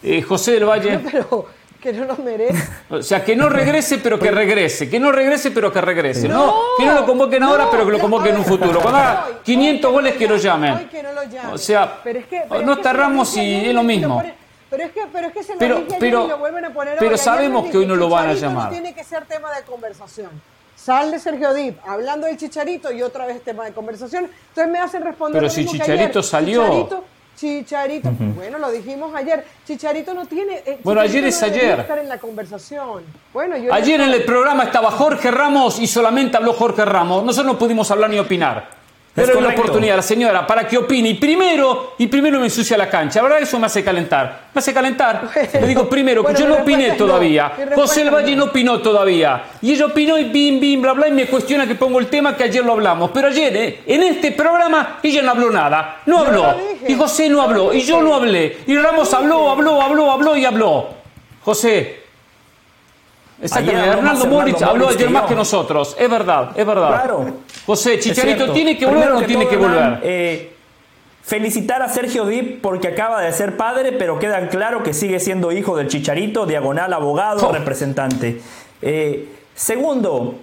Eh, 0.00 0.22
José 0.22 0.52
del 0.52 0.66
Valle. 0.66 1.00
pero, 1.10 1.46
que 1.86 1.92
no 1.92 2.04
lo 2.04 2.16
merece. 2.16 2.68
O 2.90 3.02
sea, 3.02 3.24
que 3.24 3.34
no 3.36 3.48
regrese, 3.48 3.98
pero 3.98 4.18
que 4.18 4.30
regrese. 4.30 4.88
Que 4.88 4.98
no 4.98 5.10
regrese, 5.12 5.50
pero 5.50 5.72
que 5.72 5.80
regrese. 5.80 6.28
No, 6.28 6.54
que 6.78 6.86
no 6.86 6.94
lo 6.94 7.06
convoquen 7.06 7.42
ahora, 7.42 7.68
pero 7.70 7.84
que 7.84 7.92
lo 7.92 7.98
convoquen 7.98 8.32
en 8.34 8.38
un 8.38 8.44
futuro. 8.44 8.80
Cuando 8.80 8.98
haga 8.98 9.26
500 9.42 9.92
goles, 9.92 10.16
que 10.16 10.28
lo 10.28 10.36
llamen. 10.36 10.88
O 11.52 11.58
sea, 11.58 12.00
no 12.64 12.74
está 12.74 12.92
Ramos 12.92 13.36
y 13.36 13.66
es 13.66 13.74
lo 13.74 13.82
mismo. 13.82 14.22
Pero 14.68 14.82
es 14.82 14.90
que, 14.90 15.02
pero 15.12 15.28
es 15.28 15.32
que 15.32 15.42
se 15.44 15.52
lo 15.52 15.58
pero, 15.58 15.84
pero, 16.00 16.24
y 16.24 16.28
lo 16.28 16.38
vuelven 16.38 16.64
a 16.64 16.72
poner 16.72 16.98
Pero 16.98 17.16
sabemos 17.16 17.70
que 17.70 17.78
hoy 17.78 17.86
no 17.86 17.94
lo 17.94 18.08
van 18.08 18.30
a 18.30 18.34
llamar. 18.34 18.64
No 18.64 18.70
tiene 18.70 18.94
que 18.94 19.04
ser 19.04 19.24
tema 19.24 19.54
de 19.54 19.62
conversación. 19.62 20.30
Sale 20.74 21.18
Sergio 21.20 21.54
Dip 21.54 21.78
hablando 21.86 22.26
del 22.26 22.36
Chicharito 22.36 22.92
y 22.92 23.00
otra 23.02 23.26
vez 23.26 23.42
tema 23.42 23.64
de 23.64 23.72
conversación. 23.72 24.28
Entonces 24.48 24.72
me 24.72 24.78
hacen 24.80 25.02
responder. 25.02 25.40
Pero 25.40 25.50
si 25.50 25.66
Chicharito 25.66 26.22
salió. 26.22 26.64
Chicharito, 26.64 27.04
bueno, 28.34 28.58
lo 28.58 28.70
dijimos 28.70 29.14
ayer. 29.14 29.44
Chicharito 29.66 30.14
no 30.14 30.26
tiene. 30.26 30.62
Eh, 30.64 30.78
bueno, 30.82 31.00
ayer 31.00 31.24
es 31.24 31.42
ayer. 31.42 31.80
Estar 31.80 31.98
en 31.98 32.08
la 32.08 32.18
conversación. 32.18 33.02
Bueno, 33.32 33.56
ayer 33.72 34.00
en 34.00 34.12
el 34.12 34.24
programa 34.24 34.64
estaba 34.64 34.90
Jorge 34.90 35.30
Ramos 35.30 35.78
y 35.78 35.86
solamente 35.86 36.36
habló 36.36 36.52
Jorge 36.52 36.84
Ramos. 36.84 37.24
Nosotros 37.24 37.52
no 37.52 37.58
pudimos 37.58 37.90
hablar 37.90 38.10
ni 38.10 38.18
opinar. 38.18 38.75
Pero 39.16 39.40
la 39.40 39.48
oportunidad 39.48 39.94
a 39.94 39.96
la 39.96 40.02
señora 40.02 40.46
para 40.46 40.68
que 40.68 40.76
opine 40.76 41.08
y 41.08 41.14
primero, 41.14 41.94
y 41.96 42.06
primero 42.06 42.38
me 42.38 42.44
ensucia 42.44 42.76
la 42.76 42.88
cancha. 42.88 43.20
La 43.20 43.22
verdad 43.24 43.40
eso 43.40 43.58
me 43.58 43.64
hace 43.64 43.82
calentar. 43.82 44.48
Me 44.52 44.58
hace 44.58 44.74
calentar. 44.74 45.30
Le 45.54 45.66
digo 45.66 45.88
primero 45.88 46.22
que 46.22 46.34
yo 46.34 46.46
no 46.46 46.56
opiné 46.56 46.92
todavía. 46.92 47.50
José 47.74 48.02
El 48.02 48.10
Valle 48.10 48.36
no 48.36 48.44
opinó 48.44 48.78
todavía. 48.80 49.44
Y 49.62 49.72
ella 49.72 49.86
opinó 49.86 50.18
y 50.18 50.24
bim, 50.24 50.60
bim, 50.60 50.82
bla, 50.82 50.92
bla, 50.92 51.08
y 51.08 51.12
me 51.12 51.26
cuestiona 51.26 51.66
que 51.66 51.74
pongo 51.74 51.98
el 51.98 52.08
tema 52.08 52.36
que 52.36 52.44
ayer 52.44 52.62
lo 52.62 52.72
hablamos. 52.72 53.10
Pero 53.12 53.28
ayer, 53.28 53.56
eh, 53.56 53.82
en 53.86 54.02
este 54.02 54.32
programa, 54.32 54.98
ella 55.02 55.22
no 55.22 55.30
habló 55.30 55.50
nada. 55.50 56.02
No 56.04 56.18
habló. 56.18 56.54
Y 56.86 56.94
José 56.94 57.30
no 57.30 57.40
habló. 57.40 57.72
Y 57.72 57.80
yo 57.80 58.02
no 58.02 58.14
hablé. 58.14 58.58
Y 58.66 58.76
Ramos 58.76 59.14
habló, 59.14 59.50
habló, 59.50 59.80
habló, 59.80 60.12
habló 60.12 60.36
y 60.36 60.44
habló. 60.44 60.88
José, 61.42 62.06
Exactamente. 63.40 63.88
Hernando 63.88 64.26
Moritz 64.26 64.62
habló 64.62 64.88
ayer 64.88 65.10
más 65.10 65.26
que 65.26 65.34
nosotros. 65.34 65.94
Es 65.98 66.08
verdad, 66.08 66.50
es 66.54 66.66
verdad. 66.66 66.88
Claro. 66.88 67.26
José, 67.66 67.98
Chicharito, 67.98 68.52
¿tiene 68.52 68.78
que 68.78 68.86
volver 68.86 69.10
o 69.10 69.20
no 69.20 69.26
tiene 69.26 69.48
que 69.48 69.56
volver? 69.56 70.00
Eh, 70.02 70.52
felicitar 71.22 71.82
a 71.82 71.88
Sergio 71.88 72.24
Dip 72.24 72.62
porque 72.62 72.86
acaba 72.86 73.20
de 73.20 73.32
ser 73.32 73.56
padre, 73.56 73.90
pero 73.92 74.20
queda 74.20 74.48
claro 74.48 74.84
que 74.84 74.94
sigue 74.94 75.18
siendo 75.18 75.50
hijo 75.50 75.76
del 75.76 75.88
Chicharito, 75.88 76.46
diagonal, 76.46 76.92
abogado, 76.92 77.48
oh. 77.48 77.52
representante. 77.52 78.40
Eh, 78.80 79.28
segundo, 79.56 80.36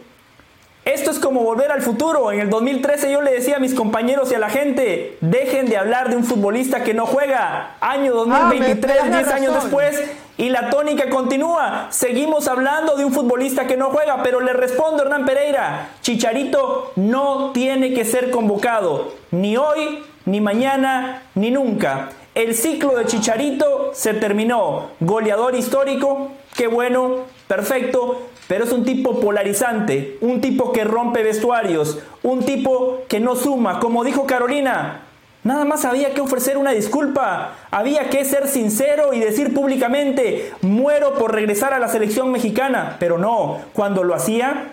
esto 0.83 1.11
es 1.11 1.19
como 1.19 1.43
volver 1.43 1.71
al 1.71 1.81
futuro. 1.81 2.29
En 2.33 2.41
el 2.41 2.49
2013 2.49 3.09
yo 3.09 3.21
le 3.21 3.31
decía 3.31 3.55
a 3.55 3.59
mis 3.59 3.73
compañeros 3.73 4.29
y 4.33 4.35
a 4.35 4.39
la 4.39 4.49
gente, 4.49 5.17
dejen 5.21 5.67
de 5.67 5.77
hablar 5.77 6.09
de 6.09 6.17
un 6.17 6.25
futbolista 6.25 6.83
que 6.83 6.93
no 6.93 7.05
juega. 7.05 7.77
Año 7.79 8.13
2023, 8.13 8.97
ah, 9.01 9.07
10 9.07 9.27
años 9.29 9.63
después, 9.63 10.03
y 10.37 10.49
la 10.49 10.69
tónica 10.69 11.09
continúa. 11.09 11.87
Seguimos 11.89 12.47
hablando 12.47 12.95
de 12.95 13.05
un 13.05 13.13
futbolista 13.13 13.67
que 13.67 13.77
no 13.77 13.89
juega, 13.89 14.23
pero 14.23 14.39
le 14.39 14.53
respondo 14.53 15.03
Hernán 15.03 15.25
Pereira, 15.25 15.89
Chicharito 16.01 16.91
no 16.95 17.51
tiene 17.51 17.93
que 17.93 18.05
ser 18.05 18.31
convocado, 18.31 19.13
ni 19.31 19.57
hoy, 19.57 20.03
ni 20.25 20.41
mañana, 20.41 21.23
ni 21.35 21.51
nunca. 21.51 22.09
El 22.35 22.55
ciclo 22.55 22.95
de 22.95 23.05
Chicharito 23.05 23.91
se 23.93 24.15
terminó. 24.15 24.89
Goleador 24.99 25.53
histórico, 25.53 26.31
qué 26.55 26.65
bueno, 26.65 27.25
perfecto, 27.47 28.27
pero 28.47 28.65
es 28.65 28.71
un 28.71 28.83
tipo 28.83 29.19
polarizante, 29.19 30.17
un 30.21 30.41
tipo 30.41 30.71
que 30.71 30.83
rompe 30.83 31.21
vestuarios, 31.21 31.99
un 32.23 32.43
tipo 32.43 33.01
que 33.07 33.19
no 33.19 33.35
suma. 33.35 33.79
Como 33.79 34.03
dijo 34.03 34.25
Carolina, 34.25 35.01
nada 35.43 35.65
más 35.65 35.85
había 35.85 36.13
que 36.13 36.21
ofrecer 36.21 36.57
una 36.57 36.71
disculpa, 36.71 37.55
había 37.71 38.09
que 38.09 38.25
ser 38.25 38.47
sincero 38.47 39.13
y 39.13 39.19
decir 39.19 39.53
públicamente, 39.53 40.51
muero 40.61 41.13
por 41.15 41.33
regresar 41.33 41.73
a 41.73 41.79
la 41.79 41.87
selección 41.87 42.31
mexicana, 42.31 42.97
pero 42.99 43.17
no, 43.17 43.59
cuando 43.73 44.03
lo 44.03 44.15
hacía, 44.15 44.71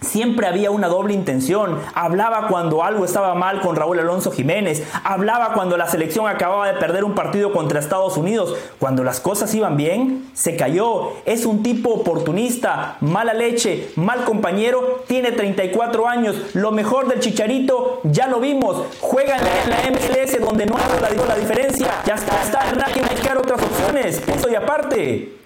Siempre 0.00 0.46
había 0.46 0.70
una 0.70 0.88
doble 0.88 1.12
intención. 1.12 1.78
Hablaba 1.94 2.48
cuando 2.48 2.82
algo 2.82 3.04
estaba 3.04 3.34
mal 3.34 3.60
con 3.60 3.76
Raúl 3.76 3.98
Alonso 3.98 4.30
Jiménez. 4.30 4.82
Hablaba 5.04 5.52
cuando 5.52 5.76
la 5.76 5.88
selección 5.88 6.26
acababa 6.26 6.72
de 6.72 6.78
perder 6.78 7.04
un 7.04 7.14
partido 7.14 7.52
contra 7.52 7.80
Estados 7.80 8.16
Unidos. 8.16 8.56
Cuando 8.78 9.04
las 9.04 9.20
cosas 9.20 9.54
iban 9.54 9.76
bien, 9.76 10.30
se 10.32 10.56
cayó. 10.56 11.12
Es 11.26 11.44
un 11.44 11.62
tipo 11.62 11.90
oportunista, 11.90 12.96
mala 13.00 13.34
leche, 13.34 13.90
mal 13.96 14.24
compañero. 14.24 15.04
Tiene 15.06 15.32
34 15.32 16.08
años. 16.08 16.36
Lo 16.54 16.72
mejor 16.72 17.08
del 17.08 17.20
Chicharito, 17.20 18.00
ya 18.04 18.26
lo 18.26 18.40
vimos. 18.40 18.82
Juega 19.00 19.36
en 19.36 19.70
la, 19.70 19.76
MLS 19.90 20.40
donde 20.40 20.64
no 20.64 20.76
ha 20.76 21.00
la, 21.00 21.10
la 21.10 21.34
diferencia. 21.34 21.88
Ya 22.06 22.14
está, 22.14 22.42
está. 22.42 22.60
Hay 22.86 22.92
que 22.92 23.02
buscar 23.02 23.36
otras 23.36 23.62
opciones. 23.62 24.26
Estoy 24.26 24.54
aparte. 24.54 25.39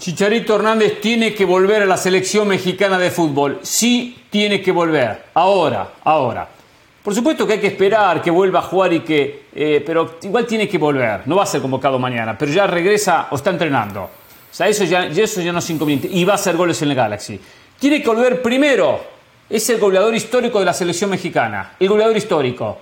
Chicharito 0.00 0.56
Hernández 0.56 0.98
tiene 0.98 1.34
que 1.34 1.44
volver 1.44 1.82
a 1.82 1.86
la 1.86 1.98
selección 1.98 2.48
mexicana 2.48 2.98
de 2.98 3.10
fútbol. 3.10 3.60
Sí, 3.62 4.16
tiene 4.30 4.62
que 4.62 4.72
volver. 4.72 5.24
Ahora, 5.34 5.90
ahora. 6.04 6.48
Por 7.02 7.14
supuesto 7.14 7.46
que 7.46 7.52
hay 7.52 7.58
que 7.58 7.66
esperar 7.66 8.22
que 8.22 8.30
vuelva 8.30 8.60
a 8.60 8.62
jugar 8.62 8.94
y 8.94 9.00
que. 9.00 9.42
Eh, 9.54 9.82
pero 9.84 10.16
igual 10.22 10.46
tiene 10.46 10.66
que 10.66 10.78
volver. 10.78 11.20
No 11.26 11.36
va 11.36 11.42
a 11.42 11.46
ser 11.46 11.60
convocado 11.60 11.98
mañana, 11.98 12.36
pero 12.38 12.50
ya 12.50 12.66
regresa 12.66 13.26
o 13.30 13.36
está 13.36 13.50
entrenando. 13.50 14.04
O 14.04 14.08
sea, 14.50 14.68
eso 14.68 14.84
ya, 14.84 15.04
eso 15.04 15.42
ya 15.42 15.52
no 15.52 15.58
es 15.58 15.68
inconveniente. 15.68 16.08
Y 16.10 16.24
va 16.24 16.32
a 16.32 16.36
hacer 16.36 16.56
goles 16.56 16.80
en 16.80 16.88
el 16.88 16.94
Galaxy. 16.94 17.38
Tiene 17.78 18.00
que 18.00 18.08
volver 18.08 18.40
primero. 18.40 19.00
Es 19.50 19.68
el 19.68 19.78
goleador 19.78 20.14
histórico 20.14 20.60
de 20.60 20.64
la 20.64 20.72
selección 20.72 21.10
mexicana. 21.10 21.72
El 21.78 21.90
goleador 21.90 22.16
histórico. 22.16 22.78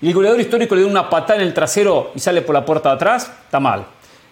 Y 0.00 0.08
el 0.08 0.14
goleador 0.14 0.40
histórico 0.40 0.74
le 0.74 0.80
da 0.80 0.88
una 0.88 1.10
patada 1.10 1.38
en 1.38 1.46
el 1.48 1.52
trasero 1.52 2.12
y 2.14 2.18
sale 2.18 2.40
por 2.40 2.54
la 2.54 2.64
puerta 2.64 2.88
de 2.88 2.94
atrás. 2.94 3.30
Está 3.44 3.60
mal. 3.60 3.84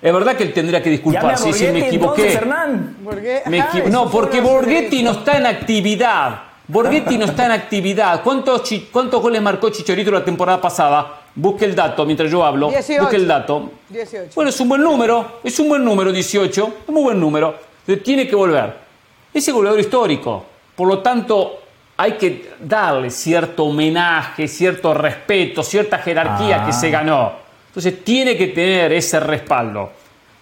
Es 0.03 0.13
verdad 0.13 0.35
que 0.35 0.45
él 0.45 0.53
tendría 0.53 0.83
que 0.83 0.91
disculparse 0.91 1.53
si 1.53 1.69
me 1.69 1.87
equivoqué. 1.87 2.41
no, 3.91 4.11
porque 4.11 4.41
Borghetti 4.41 5.03
no 5.03 5.13
está 5.13 5.37
en 5.37 5.47
actividad. 5.47 6.43
Borghetti 6.69 7.19
no 7.19 7.27
está 7.27 7.47
en 7.47 7.53
actividad. 7.53 8.23
¿Cuántos, 8.23 8.63
¿Cuántos 8.91 9.21
goles 9.21 9.43
marcó 9.43 9.71
Chicharito 9.71 10.11
la 10.11 10.25
temporada 10.25 10.61
pasada? 10.61 11.21
Busque 11.35 11.65
el 11.65 11.75
dato 11.75 12.07
mientras 12.07 12.31
yo 12.31 12.45
hablo. 12.45 12.71
Busque 12.71 13.17
el 13.17 13.27
dato. 13.27 13.71
18. 13.89 14.33
Bueno, 14.35 14.51
es 14.51 14.61
un 14.61 14.69
buen 14.69 14.83
número. 14.83 15.41
Es 15.45 15.59
un 15.59 15.69
buen 15.69 15.85
número, 15.85 16.13
18. 16.13 16.67
Es 16.83 16.89
un 16.89 16.95
muy 16.95 17.03
buen 17.03 17.21
número. 17.21 17.55
Tiene 18.03 18.27
que 18.27 18.37
volver. 18.37 18.75
Ese 19.35 19.53
goleador 19.53 19.81
histórico. 19.81 20.45
Por 20.77 20.89
lo 20.89 21.01
tanto, 21.01 21.61
hay 21.97 22.13
que 22.13 22.55
darle 22.61 23.11
cierto 23.11 23.65
homenaje, 23.65 24.49
cierto 24.49 24.95
respeto, 24.95 25.63
cierta 25.63 25.99
jerarquía 25.99 26.65
que 26.65 26.73
se 26.73 26.87
ah. 26.89 26.91
ganó. 26.91 27.33
Entonces 27.71 28.05
tiene 28.05 28.37
que 28.37 28.49
tener 28.49 28.93
ese 28.93 29.21
respaldo. 29.21 29.93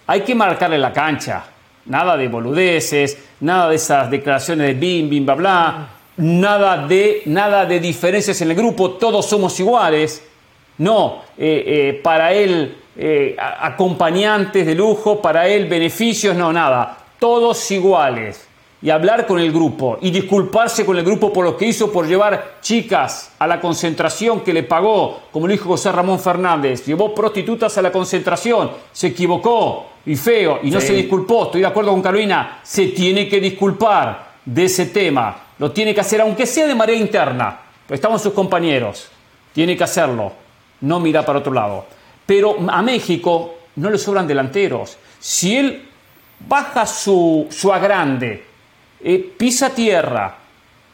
Hay 0.07 0.21
que 0.21 0.33
marcarle 0.33 0.79
la 0.79 0.91
cancha. 0.91 1.45
Nada 1.85 2.17
de 2.17 2.27
boludeces, 2.27 3.17
nada 3.41 3.69
de 3.69 3.75
esas 3.75 4.09
declaraciones 4.09 4.67
de 4.67 4.73
bim, 4.73 5.07
bim, 5.07 5.25
bla, 5.25 5.35
bla. 5.35 5.89
Nada 6.17 6.87
de, 6.87 7.21
nada 7.27 7.65
de 7.65 7.79
diferencias 7.79 8.41
en 8.41 8.49
el 8.49 8.55
grupo, 8.55 8.91
todos 8.91 9.25
somos 9.27 9.59
iguales. 9.59 10.27
No, 10.79 11.21
eh, 11.37 11.63
eh, 11.65 12.01
para 12.03 12.33
él 12.33 12.75
eh, 12.97 13.37
acompañantes 13.39 14.65
de 14.65 14.73
lujo, 14.73 15.21
para 15.21 15.47
él 15.47 15.67
beneficios, 15.67 16.35
no, 16.35 16.51
nada. 16.51 16.97
Todos 17.19 17.69
iguales 17.69 18.48
y 18.81 18.89
hablar 18.89 19.27
con 19.27 19.39
el 19.39 19.51
grupo 19.51 19.97
y 20.01 20.09
disculparse 20.09 20.85
con 20.85 20.97
el 20.97 21.03
grupo 21.03 21.33
por 21.33 21.43
lo 21.43 21.57
que 21.57 21.65
hizo 21.65 21.91
por 21.91 22.07
llevar 22.07 22.57
chicas 22.61 23.33
a 23.37 23.45
la 23.45 23.59
concentración 23.59 24.41
que 24.41 24.53
le 24.53 24.63
pagó, 24.63 25.21
como 25.31 25.47
lo 25.47 25.51
dijo 25.51 25.69
José 25.69 25.91
Ramón 25.91 26.19
Fernández, 26.19 26.85
llevó 26.85 27.13
prostitutas 27.13 27.77
a 27.77 27.81
la 27.81 27.91
concentración, 27.91 28.71
se 28.91 29.07
equivocó 29.07 29.87
y 30.05 30.15
feo 30.15 30.59
y 30.63 30.71
no 30.71 30.79
se 30.79 30.93
disculpó, 30.93 31.45
estoy 31.45 31.61
de 31.61 31.67
acuerdo 31.67 31.91
con 31.91 32.01
Carolina, 32.01 32.59
se 32.63 32.87
tiene 32.87 33.27
que 33.27 33.41
disculpar 33.41 34.29
de 34.45 34.63
ese 34.63 34.87
tema, 34.87 35.35
lo 35.57 35.71
tiene 35.71 35.93
que 35.93 36.01
hacer 36.01 36.21
aunque 36.21 36.45
sea 36.45 36.65
de 36.65 36.75
manera 36.75 36.97
interna, 36.97 37.59
pero 37.85 37.95
estamos 37.95 38.21
sus 38.21 38.33
compañeros, 38.33 39.09
tiene 39.53 39.75
que 39.75 39.83
hacerlo, 39.83 40.31
no 40.81 40.99
mira 40.99 41.25
para 41.25 41.39
otro 41.39 41.53
lado. 41.53 41.85
Pero 42.25 42.57
a 42.69 42.81
México 42.81 43.55
no 43.75 43.89
le 43.89 43.97
sobran 43.97 44.27
delanteros. 44.27 44.97
Si 45.19 45.57
él 45.57 45.89
baja 46.47 46.85
su, 46.85 47.47
su 47.49 47.73
agrande, 47.73 48.48
eh, 49.01 49.33
pisa 49.37 49.69
tierra 49.69 50.35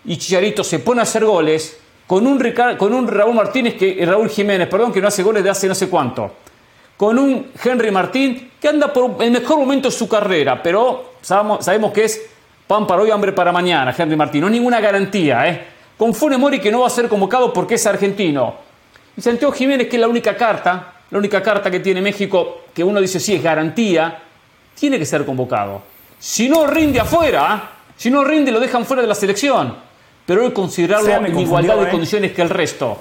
y 0.06 0.18
Chicharito 0.18 0.64
se 0.64 0.80
pone 0.80 1.02
a 1.02 1.04
hacer 1.04 1.26
goles 1.26 1.80
con 2.08 2.26
un, 2.28 2.54
con 2.78 2.94
un 2.94 3.08
Raúl 3.08 3.34
Martínez, 3.34 3.76
que, 3.76 4.02
eh, 4.02 4.06
Raúl 4.06 4.30
Jiménez, 4.30 4.68
perdón, 4.68 4.94
que 4.94 5.02
no 5.02 5.08
hace 5.08 5.24
goles 5.24 5.44
de 5.44 5.50
hace 5.50 5.68
no 5.68 5.76
sé 5.76 5.90
cuánto, 5.90 6.32
con 6.96 7.18
un 7.18 7.52
Henry 7.64 7.92
Martín 7.92 8.52
que 8.62 8.68
anda 8.68 8.94
por 8.94 9.18
el 9.24 9.32
mejor 9.32 9.58
momento 9.58 9.90
de 9.90 9.96
su 9.96 10.08
carrera, 10.08 10.62
pero 10.62 11.14
sabemos, 11.22 11.66
sabemos 11.66 11.92
que 11.92 12.06
es 12.06 12.22
pan 12.68 12.86
para 12.86 13.02
hoy, 13.02 13.12
hambre 13.12 13.32
para 13.32 13.52
mañana, 13.52 13.94
Henry 13.98 14.16
Martín, 14.16 14.42
no 14.42 14.48
es 14.48 14.54
ninguna 14.54 14.80
garantía, 14.80 15.48
¿eh? 15.50 15.68
Con 15.98 16.14
Funes 16.14 16.38
Mori 16.38 16.60
que 16.60 16.72
no 16.72 16.82
va 16.82 16.88
a 16.88 16.90
ser 16.90 17.08
convocado 17.08 17.54
porque 17.54 17.76
es 17.76 17.88
argentino. 17.88 18.56
Y 19.16 19.22
Santiago 19.22 19.54
Jiménez, 19.54 19.88
que 19.88 19.96
es 19.96 20.02
la 20.02 20.10
única 20.10 20.36
carta, 20.36 20.94
la 21.10 21.18
única 21.18 21.42
carta 21.42 21.72
que 21.72 21.80
tiene 21.80 22.02
México, 22.02 22.64
que 22.74 22.84
uno 22.84 23.00
dice 23.00 23.20
sí 23.20 23.34
es 23.34 23.42
garantía, 23.42 24.20
tiene 24.78 25.00
que 25.00 25.06
ser 25.06 25.26
convocado. 25.26 25.82
Si 26.20 26.50
no 26.50 26.68
rinde 26.68 27.00
afuera, 27.00 27.75
si 27.98 28.10
no 28.10 28.24
rinde, 28.24 28.52
lo 28.52 28.60
dejan 28.60 28.86
fuera 28.86 29.02
de 29.02 29.08
la 29.08 29.16
selección. 29.16 29.76
Pero 30.26 30.46
él 30.46 30.54
considerarlo 30.54 31.10
en 31.10 31.40
igualdad 31.40 31.78
de 31.78 31.84
¿eh? 31.84 31.92
condiciones 31.92 32.32
que 32.32 32.42
el 32.42 32.50
resto. 32.50 32.98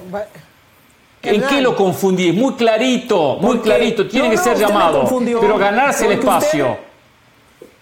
¿En 1.23 1.41
qué 1.41 1.61
lo 1.61 1.75
confundí? 1.75 2.31
Muy 2.31 2.53
clarito, 2.53 3.37
muy 3.37 3.59
clarito. 3.59 4.07
Tiene 4.07 4.29
que 4.29 4.37
ser 4.37 4.57
llamado. 4.57 5.07
Pero 5.41 5.57
ganarse 5.57 6.05
el 6.05 6.13
espacio. 6.13 6.77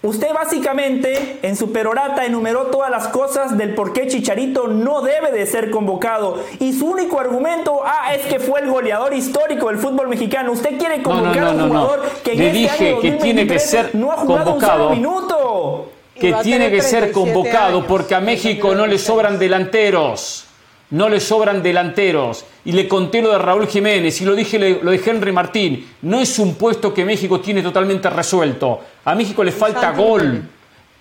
Usted, 0.02 0.34
básicamente 0.34 1.40
en 1.44 1.56
su 1.56 1.72
perorata 1.72 2.26
enumeró 2.26 2.64
todas 2.66 2.92
las 2.92 3.08
cosas 3.08 3.58
del 3.58 3.74
por 3.74 3.94
qué 3.94 4.06
Chicharito 4.08 4.68
no 4.68 5.02
debe 5.02 5.32
de 5.32 5.46
ser 5.46 5.72
convocado. 5.72 6.44
Y 6.60 6.74
su 6.74 6.88
único 6.88 7.22
argumento, 7.22 7.80
ah, 7.86 8.14
es 8.14 8.26
que 8.26 8.38
fue 8.38 8.60
el 8.60 8.70
goleador 8.70 9.14
histórico 9.14 9.70
del 9.70 9.78
fútbol 9.78 10.10
mexicano. 10.10 10.52
Usted 10.52 10.78
quiere 10.78 11.02
convocar 11.02 11.44
a 11.46 11.52
un 11.52 11.70
jugador 11.70 12.02
que 12.22 12.34
en 12.34 12.42
este 12.42 12.52
dije 12.52 12.90
año 12.90 13.00
que 13.00 13.12
tiene 13.14 13.48
que 13.48 13.60
ser 13.60 13.96
no 13.96 14.12
ha 14.12 14.18
jugado 14.18 14.52
convocado. 14.52 14.90
un 14.90 14.96
minuto 14.96 15.93
que 16.20 16.34
tiene 16.44 16.70
que 16.70 16.82
ser 16.82 17.12
convocado 17.12 17.86
porque 17.86 18.16
a 18.16 18.20
México 18.20 18.76
no 18.76 18.86
le 18.86 18.98
sobran 18.98 19.40
delanteros. 19.40 20.46
No 20.92 21.10
le 21.10 21.20
sobran 21.20 21.64
delanteros. 21.64 22.46
Y 22.66 22.72
le 22.72 22.88
conté 22.88 23.22
lo 23.22 23.32
de 23.32 23.40
Raúl 23.40 23.68
Jiménez 23.68 24.22
y 24.22 24.26
lo 24.26 24.36
dije 24.36 24.60
lo 24.82 24.92
de 24.92 25.02
Henry 25.04 25.32
Martín. 25.32 25.88
No 26.04 26.20
es 26.20 26.38
un 26.38 26.56
puesto 26.56 26.94
que 26.94 27.04
México 27.04 27.40
tiene 27.40 27.64
totalmente 27.64 28.10
resuelto. 28.10 28.80
A 29.04 29.16
México 29.16 29.44
le 29.44 29.52
falta 29.52 29.92
gol. 29.92 30.44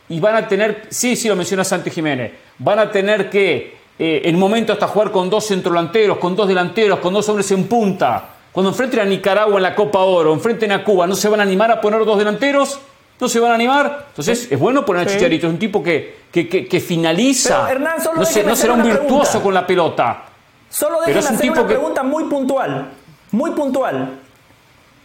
Y 0.09 0.19
van 0.19 0.37
a 0.37 0.49
tener, 0.49 0.87
sí, 0.89 1.15
sí 1.15 1.29
lo 1.29 1.37
menciona 1.37 1.65
Santi 1.65 1.91
Jiménez, 1.91 2.33
van 2.59 2.79
a 2.79 2.91
tener 2.91 3.31
que 3.31 3.77
eh, 3.99 4.23
en 4.25 4.39
momento 4.39 4.73
hasta 4.73 4.89
jugar 4.89 5.11
con 5.11 5.31
dos 5.31 5.47
centrodelanteros, 5.47 6.19
con 6.19 6.35
dos 6.35 6.49
delanteros, 6.49 6.99
con 6.99 7.15
dos 7.15 7.29
hombres 7.29 7.51
en 7.53 7.65
punta. 7.65 8.31
Cuando 8.51 8.71
enfrenten 8.71 9.01
a 9.01 9.05
Nicaragua 9.05 9.57
en 9.57 9.63
la 9.63 9.75
Copa 9.75 10.01
Oro, 10.01 10.33
enfrenten 10.33 10.73
a 10.73 10.85
Cuba, 10.85 11.07
¿no 11.07 11.15
se 11.15 11.29
van 11.29 11.41
a 11.41 11.45
animar 11.45 11.71
a 11.71 11.81
poner 11.81 12.05
dos 12.05 12.19
delanteros? 12.19 12.79
¿No 13.23 13.29
se 13.29 13.39
van 13.39 13.53
a 13.53 13.55
animar? 13.55 14.07
Entonces 14.09 14.51
es 14.51 14.59
bueno 14.59 14.85
poner 14.85 15.07
a 15.07 15.11
Chicharito, 15.13 15.47
es 15.47 15.53
un 15.53 15.59
tipo 15.61 15.81
que, 15.81 16.23
que, 16.33 16.81
finaliza. 16.81 17.69
no, 18.17 18.25
será 18.25 18.73
un 18.73 18.83
virtuoso 18.83 19.41
con 19.41 19.55
la 19.55 19.65
pelota. 19.65 20.25
Solo 20.69 20.99
déjeme 21.07 21.29
hacer 21.29 21.51
una 21.53 21.65
pregunta 21.65 22.03
muy 22.03 22.25
puntual. 22.25 22.91
Muy 23.31 23.53
puntual. 23.53 24.19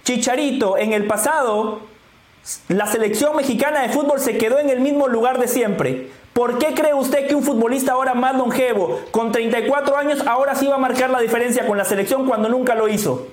Chicharito, 0.04 0.80
en 0.80 0.94
el 0.94 1.06
pasado, 1.06 1.82
la 2.70 2.88
selección 2.88 3.36
mexicana 3.36 3.84
de 3.84 3.90
fútbol 3.90 4.20
se 4.20 4.36
quedó 4.36 4.58
en 4.58 4.72
el 4.72 4.80
mismo 4.80 5.08
lugar 5.08 5.38
de 5.38 5.48
siempre. 5.48 6.10
¿Por 6.34 6.58
qué 6.58 6.74
cree 6.74 6.96
usted 6.96 7.28
que 7.28 7.36
un 7.36 7.44
futbolista 7.44 7.92
ahora 7.92 8.16
más 8.16 8.36
longevo, 8.36 9.00
con 9.12 9.32
34 9.32 9.96
años, 9.96 10.26
ahora 10.26 10.56
sí 10.56 10.66
va 10.66 10.74
a 10.74 10.80
marcar 10.80 11.12
la 11.12 11.20
diferencia 11.20 11.68
con 11.68 11.78
la 11.78 11.86
selección 11.86 12.26
cuando 12.26 12.50
nunca 12.50 12.74
lo 12.74 12.88
hizo? 12.88 13.28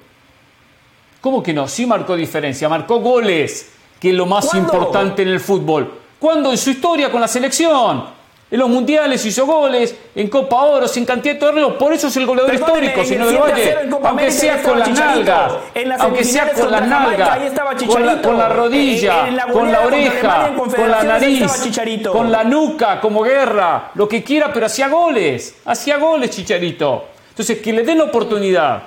¿Cómo 1.23 1.43
que 1.43 1.55
no? 1.55 1.69
Sí 1.69 1.87
marcó 1.87 2.17
diferencia, 2.17 2.69
marcó 2.69 3.01
goles, 3.01 3.71
que 4.05 4.11
es 4.11 4.17
lo 4.17 4.27
más 4.27 4.53
importante 4.53 5.23
en 5.23 5.29
el 5.29 5.41
fútbol. 5.41 5.91
¿Cuándo? 6.19 6.51
En 6.51 6.59
su 6.59 6.69
historia 6.69 7.11
con 7.11 7.23
la 7.23 7.27
selección. 7.27 8.05
En 8.51 8.59
los 8.61 8.69
mundiales 8.69 9.25
hizo 9.25 9.47
goles, 9.47 9.97
en 10.15 10.29
Copa 10.29 10.63
Oro, 10.65 10.87
sin 10.87 11.07
cantidad 11.07 11.33
de 11.33 11.41
torneos. 11.41 11.73
Por 11.77 11.91
eso 11.95 12.09
es 12.09 12.17
el 12.19 12.27
goleador 12.27 12.53
histórico, 12.53 13.03
del 13.03 13.39
Valle. 13.39 13.79
Aunque 14.05 14.31
sea 14.31 14.63
con 14.63 14.79
las 14.79 14.91
nalgas, 14.91 15.53
aunque 16.01 16.23
sea 16.23 16.53
con 16.53 16.71
las 16.71 16.87
nalgas, 16.87 17.39
con 18.21 18.37
la, 18.37 18.49
rodilla, 18.51 19.47
con 19.51 19.73
la 19.73 19.81
oreja, 19.81 20.53
con 20.55 20.91
la 20.91 21.03
nariz, 21.03 21.51
con 22.13 22.31
la 22.31 22.45
nuca, 22.45 23.01
como 23.01 23.23
guerra, 23.23 23.91
lo 23.95 24.07
que 24.07 24.23
quiera, 24.23 24.53
pero 24.53 24.67
hacía 24.67 24.89
goles. 24.89 25.63
Hacía 25.65 25.97
goles, 25.97 26.29
Chicharito. 26.29 27.07
Entonces, 27.31 27.59
que 27.59 27.73
le 27.73 27.83
den 27.83 27.97
la 27.97 28.05
oportunidad 28.05 28.83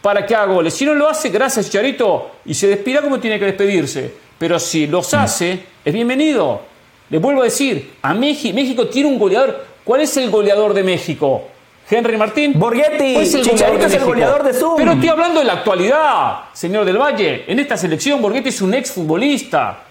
para 0.00 0.24
que 0.24 0.34
haga 0.34 0.46
goles. 0.46 0.72
Si 0.72 0.86
no 0.86 0.94
lo 0.94 1.10
hace, 1.10 1.28
gracias, 1.28 1.66
Chicharito, 1.66 2.30
y 2.46 2.54
se 2.54 2.68
despida 2.68 3.02
como 3.02 3.20
tiene 3.20 3.38
que 3.38 3.44
despedirse. 3.44 4.25
Pero 4.38 4.58
si 4.58 4.86
los 4.86 5.12
hace, 5.14 5.64
es 5.84 5.92
bienvenido. 5.92 6.60
Les 7.08 7.20
vuelvo 7.20 7.42
a 7.42 7.44
decir, 7.44 7.94
a 8.02 8.12
México, 8.14 8.54
México 8.54 8.88
tiene 8.88 9.08
un 9.08 9.18
goleador. 9.18 9.64
¿Cuál 9.84 10.02
es 10.02 10.16
el 10.16 10.30
goleador 10.30 10.74
de 10.74 10.82
México? 10.82 11.44
Henry 11.88 12.16
Martín. 12.16 12.52
Borghetti. 12.56 13.16
es 13.16 13.34
el 13.34 13.44
goleador 13.44 13.78
de, 13.78 13.86
es 13.86 13.94
el 13.94 14.04
goleador 14.04 14.42
de 14.42 14.52
Zoom. 14.52 14.76
Pero 14.76 14.92
estoy 14.92 15.08
hablando 15.08 15.38
de 15.38 15.46
la 15.46 15.52
actualidad, 15.54 16.38
señor 16.52 16.84
del 16.84 16.98
Valle. 16.98 17.44
En 17.46 17.60
esta 17.60 17.76
selección, 17.76 18.20
Borghetti 18.20 18.48
es 18.48 18.60
un 18.60 18.74
exfutbolista. 18.74 19.84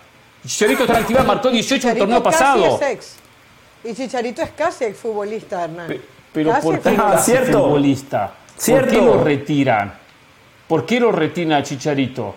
Chicharito 0.45 0.85
Tranquila 0.85 1.23
marcó 1.23 1.49
18 1.49 1.87
en 1.87 1.93
el 1.93 1.99
torneo 1.99 2.21
pasado. 2.21 2.79
Y 3.83 3.93
Chicharito 3.93 4.41
es 4.41 4.51
casi 4.51 4.83
exfutbolista, 4.85 5.63
Hernán. 5.63 5.95
pero 6.33 6.59
¿por 6.59 6.79
qué 6.81 6.91
no 6.91 7.13
es 7.13 7.49
futbolista? 7.49 8.33
¿Por 8.67 8.87
qué 8.87 8.97
lo 8.97 9.23
retiran? 9.23 9.93
¿Por 10.67 10.85
qué 10.85 10.99
lo 10.99 11.11
retiran 11.11 11.53
a 11.53 11.63
Chicharito? 11.63 12.35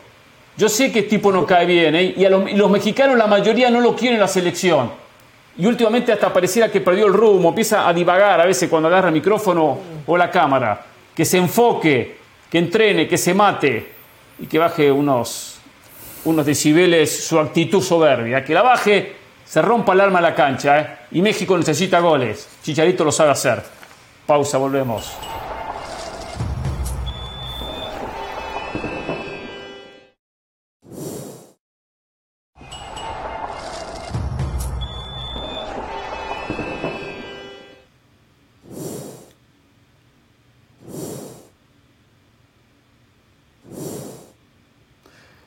Yo 0.58 0.68
sé 0.68 0.90
que 0.90 1.02
tipo 1.02 1.30
no 1.30 1.46
cae 1.46 1.64
bien, 1.64 1.94
¿eh? 1.94 2.14
y, 2.16 2.24
a 2.24 2.30
los, 2.30 2.68
mexicanos 2.68 3.16
la 3.16 3.28
mayoría 3.28 3.70
no 3.70 3.80
lo 3.80 3.94
quieren 3.94 4.16
en 4.16 4.20
la 4.20 4.26
selección. 4.26 4.90
Y 5.56 5.64
últimamente 5.64 6.12
hasta 6.12 6.32
pareciera 6.32 6.68
que 6.68 6.80
perdió 6.80 7.06
el 7.06 7.12
rumbo, 7.12 7.50
empieza 7.50 7.88
a 7.88 7.92
divagar 7.92 8.40
a 8.40 8.44
veces 8.44 8.68
cuando 8.68 8.88
agarra 8.88 9.06
el 9.06 9.14
micrófono 9.14 9.78
o 10.04 10.16
la 10.16 10.28
cámara. 10.32 10.84
Que 11.14 11.24
se 11.24 11.38
enfoque, 11.38 12.18
que 12.50 12.58
entrene, 12.58 13.06
que 13.06 13.16
se 13.16 13.34
mate 13.34 13.92
y 14.40 14.46
que 14.46 14.58
baje 14.58 14.90
unos, 14.90 15.60
unos 16.24 16.44
decibeles 16.44 17.24
su 17.24 17.38
actitud 17.38 17.80
soberbia. 17.80 18.44
Que 18.44 18.52
la 18.52 18.62
baje, 18.62 19.14
se 19.44 19.62
rompa 19.62 19.92
el 19.92 20.00
alma 20.00 20.18
a 20.18 20.22
la 20.22 20.34
cancha. 20.34 20.80
¿eh? 20.80 20.98
Y 21.12 21.22
México 21.22 21.56
necesita 21.56 22.00
goles. 22.00 22.48
Chicharito 22.64 23.04
lo 23.04 23.12
sabe 23.12 23.30
hacer. 23.30 23.62
Pausa, 24.26 24.58
volvemos. 24.58 25.16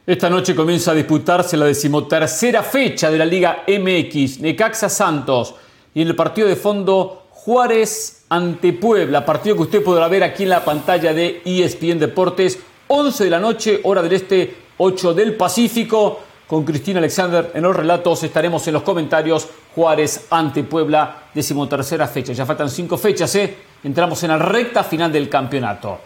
Esta 0.04 0.32
noche 0.32 0.56
comienza 0.56 0.92
a 0.92 0.96
disputarse 0.96 1.56
la 1.56 1.66
decimotercera 1.66 2.64
fecha 2.64 3.12
de 3.12 3.20
la 3.20 3.26
Liga 3.26 3.64
MX, 3.68 4.40
Necaxa 4.40 4.90
Santos, 4.90 5.54
y 5.94 6.02
en 6.02 6.08
el 6.08 6.16
partido 6.16 6.48
de 6.48 6.56
fondo 6.56 7.28
Juárez 7.30 8.24
ante 8.30 8.74
Puebla, 8.74 9.24
partido 9.24 9.56
que 9.58 9.62
usted 9.62 9.84
podrá 9.84 10.08
ver 10.08 10.24
aquí 10.24 10.42
en 10.42 10.50
la 10.50 10.66
pantalla 10.66 11.14
de 11.14 11.44
ESPN 11.46 12.00
Deportes, 12.00 12.58
11 12.88 13.26
de 13.26 13.30
la 13.30 13.40
noche, 13.40 13.80
hora 13.84 14.02
del 14.02 14.14
este, 14.14 14.56
8 14.78 15.14
del 15.14 15.36
Pacífico. 15.36 16.20
Con 16.48 16.66
Cristina 16.66 16.98
Alexander 16.98 17.52
en 17.54 17.62
los 17.62 17.76
relatos 17.76 18.24
estaremos 18.24 18.68
en 18.68 18.74
los 18.74 18.82
comentarios 18.82 19.48
Juárez 19.76 20.26
ante 20.32 20.64
Puebla, 20.64 21.26
decimotercera 21.32 22.08
fecha. 22.08 22.34
Ya 22.34 22.48
faltan 22.48 22.72
cinco 22.72 22.98
fechas, 22.98 23.36
¿eh? 23.36 23.56
Entramos 23.84 24.22
en 24.24 24.30
la 24.30 24.40
recta 24.40 24.84
final 24.84 25.12
del 25.12 25.30
campeonato. 25.30 26.00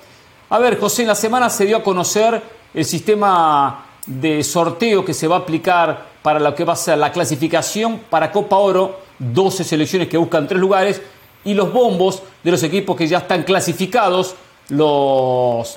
A 0.49 0.59
ver, 0.59 0.77
José, 0.77 1.03
en 1.03 1.07
la 1.07 1.15
semana 1.15 1.49
se 1.49 1.65
dio 1.65 1.77
a 1.77 1.83
conocer 1.83 2.41
el 2.75 2.83
sistema 2.83 3.84
de 4.05 4.43
sorteo 4.43 5.03
que 5.03 5.13
se 5.13 5.27
va 5.27 5.37
a 5.37 5.39
aplicar 5.39 6.05
para 6.21 6.39
lo 6.39 6.53
que 6.55 6.63
va 6.63 6.73
a 6.73 6.77
ser 6.77 6.97
la 6.97 7.11
clasificación 7.11 8.01
para 8.09 8.31
Copa 8.31 8.57
Oro, 8.57 8.99
12 9.19 9.63
selecciones 9.63 10.07
que 10.07 10.17
buscan 10.17 10.47
tres 10.47 10.59
lugares, 10.59 11.01
y 11.43 11.53
los 11.53 11.71
bombos 11.71 12.23
de 12.43 12.51
los 12.51 12.63
equipos 12.63 12.95
que 12.95 13.07
ya 13.07 13.19
están 13.19 13.43
clasificados, 13.43 14.35
los 14.69 15.75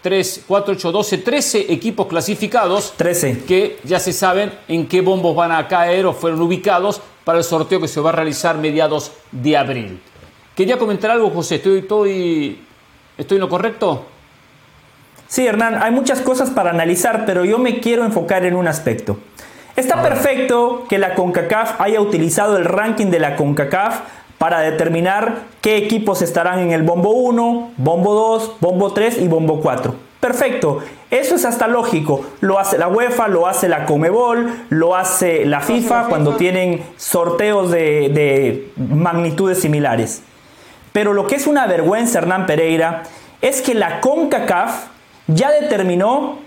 3, 0.00 0.44
4, 0.46 0.74
8, 0.74 0.92
12, 0.92 1.18
13 1.18 1.72
equipos 1.72 2.06
clasificados 2.06 2.94
13. 2.96 3.44
que 3.44 3.78
ya 3.82 3.98
se 3.98 4.12
saben 4.12 4.52
en 4.68 4.86
qué 4.86 5.00
bombos 5.00 5.34
van 5.34 5.50
a 5.50 5.66
caer 5.66 6.06
o 6.06 6.12
fueron 6.12 6.40
ubicados 6.42 7.00
para 7.24 7.38
el 7.38 7.44
sorteo 7.44 7.80
que 7.80 7.88
se 7.88 8.00
va 8.00 8.10
a 8.10 8.12
realizar 8.12 8.56
mediados 8.56 9.10
de 9.32 9.56
abril. 9.56 10.00
Quería 10.54 10.78
comentar 10.78 11.10
algo, 11.10 11.30
José, 11.30 11.56
¿estoy, 11.56 11.78
estoy, 11.78 12.60
estoy 13.18 13.36
en 13.36 13.40
lo 13.40 13.48
correcto? 13.48 14.06
Sí, 15.28 15.46
Hernán, 15.46 15.82
hay 15.82 15.90
muchas 15.90 16.20
cosas 16.20 16.50
para 16.50 16.70
analizar, 16.70 17.24
pero 17.26 17.44
yo 17.44 17.58
me 17.58 17.80
quiero 17.80 18.04
enfocar 18.04 18.44
en 18.44 18.54
un 18.54 18.68
aspecto. 18.68 19.18
Está 19.74 20.02
perfecto 20.02 20.84
que 20.88 20.98
la 20.98 21.14
CONCACAF 21.14 21.80
haya 21.80 22.00
utilizado 22.00 22.56
el 22.56 22.64
ranking 22.64 23.06
de 23.06 23.18
la 23.18 23.36
CONCACAF 23.36 24.00
para 24.38 24.60
determinar 24.60 25.42
qué 25.60 25.76
equipos 25.76 26.22
estarán 26.22 26.60
en 26.60 26.72
el 26.72 26.82
bombo 26.82 27.10
1, 27.10 27.72
bombo 27.76 28.14
2, 28.14 28.56
bombo 28.60 28.92
3 28.92 29.18
y 29.18 29.28
bombo 29.28 29.60
4. 29.60 29.94
Perfecto, 30.20 30.80
eso 31.10 31.34
es 31.34 31.44
hasta 31.44 31.68
lógico. 31.68 32.24
Lo 32.40 32.58
hace 32.58 32.78
la 32.78 32.88
UEFA, 32.88 33.28
lo 33.28 33.46
hace 33.46 33.68
la 33.68 33.84
Comebol, 33.84 34.50
lo 34.70 34.96
hace 34.96 35.44
la 35.44 35.60
FIFA 35.60 36.06
cuando 36.08 36.36
tienen 36.36 36.82
sorteos 36.96 37.70
de, 37.70 38.08
de 38.08 38.72
magnitudes 38.76 39.60
similares. 39.60 40.22
Pero 40.92 41.12
lo 41.12 41.26
que 41.26 41.34
es 41.34 41.46
una 41.46 41.66
vergüenza, 41.66 42.18
Hernán 42.18 42.46
Pereira, 42.46 43.02
es 43.42 43.60
que 43.60 43.74
la 43.74 44.00
CONCACAF 44.00 44.95
ya 45.26 45.50
determinó 45.50 46.38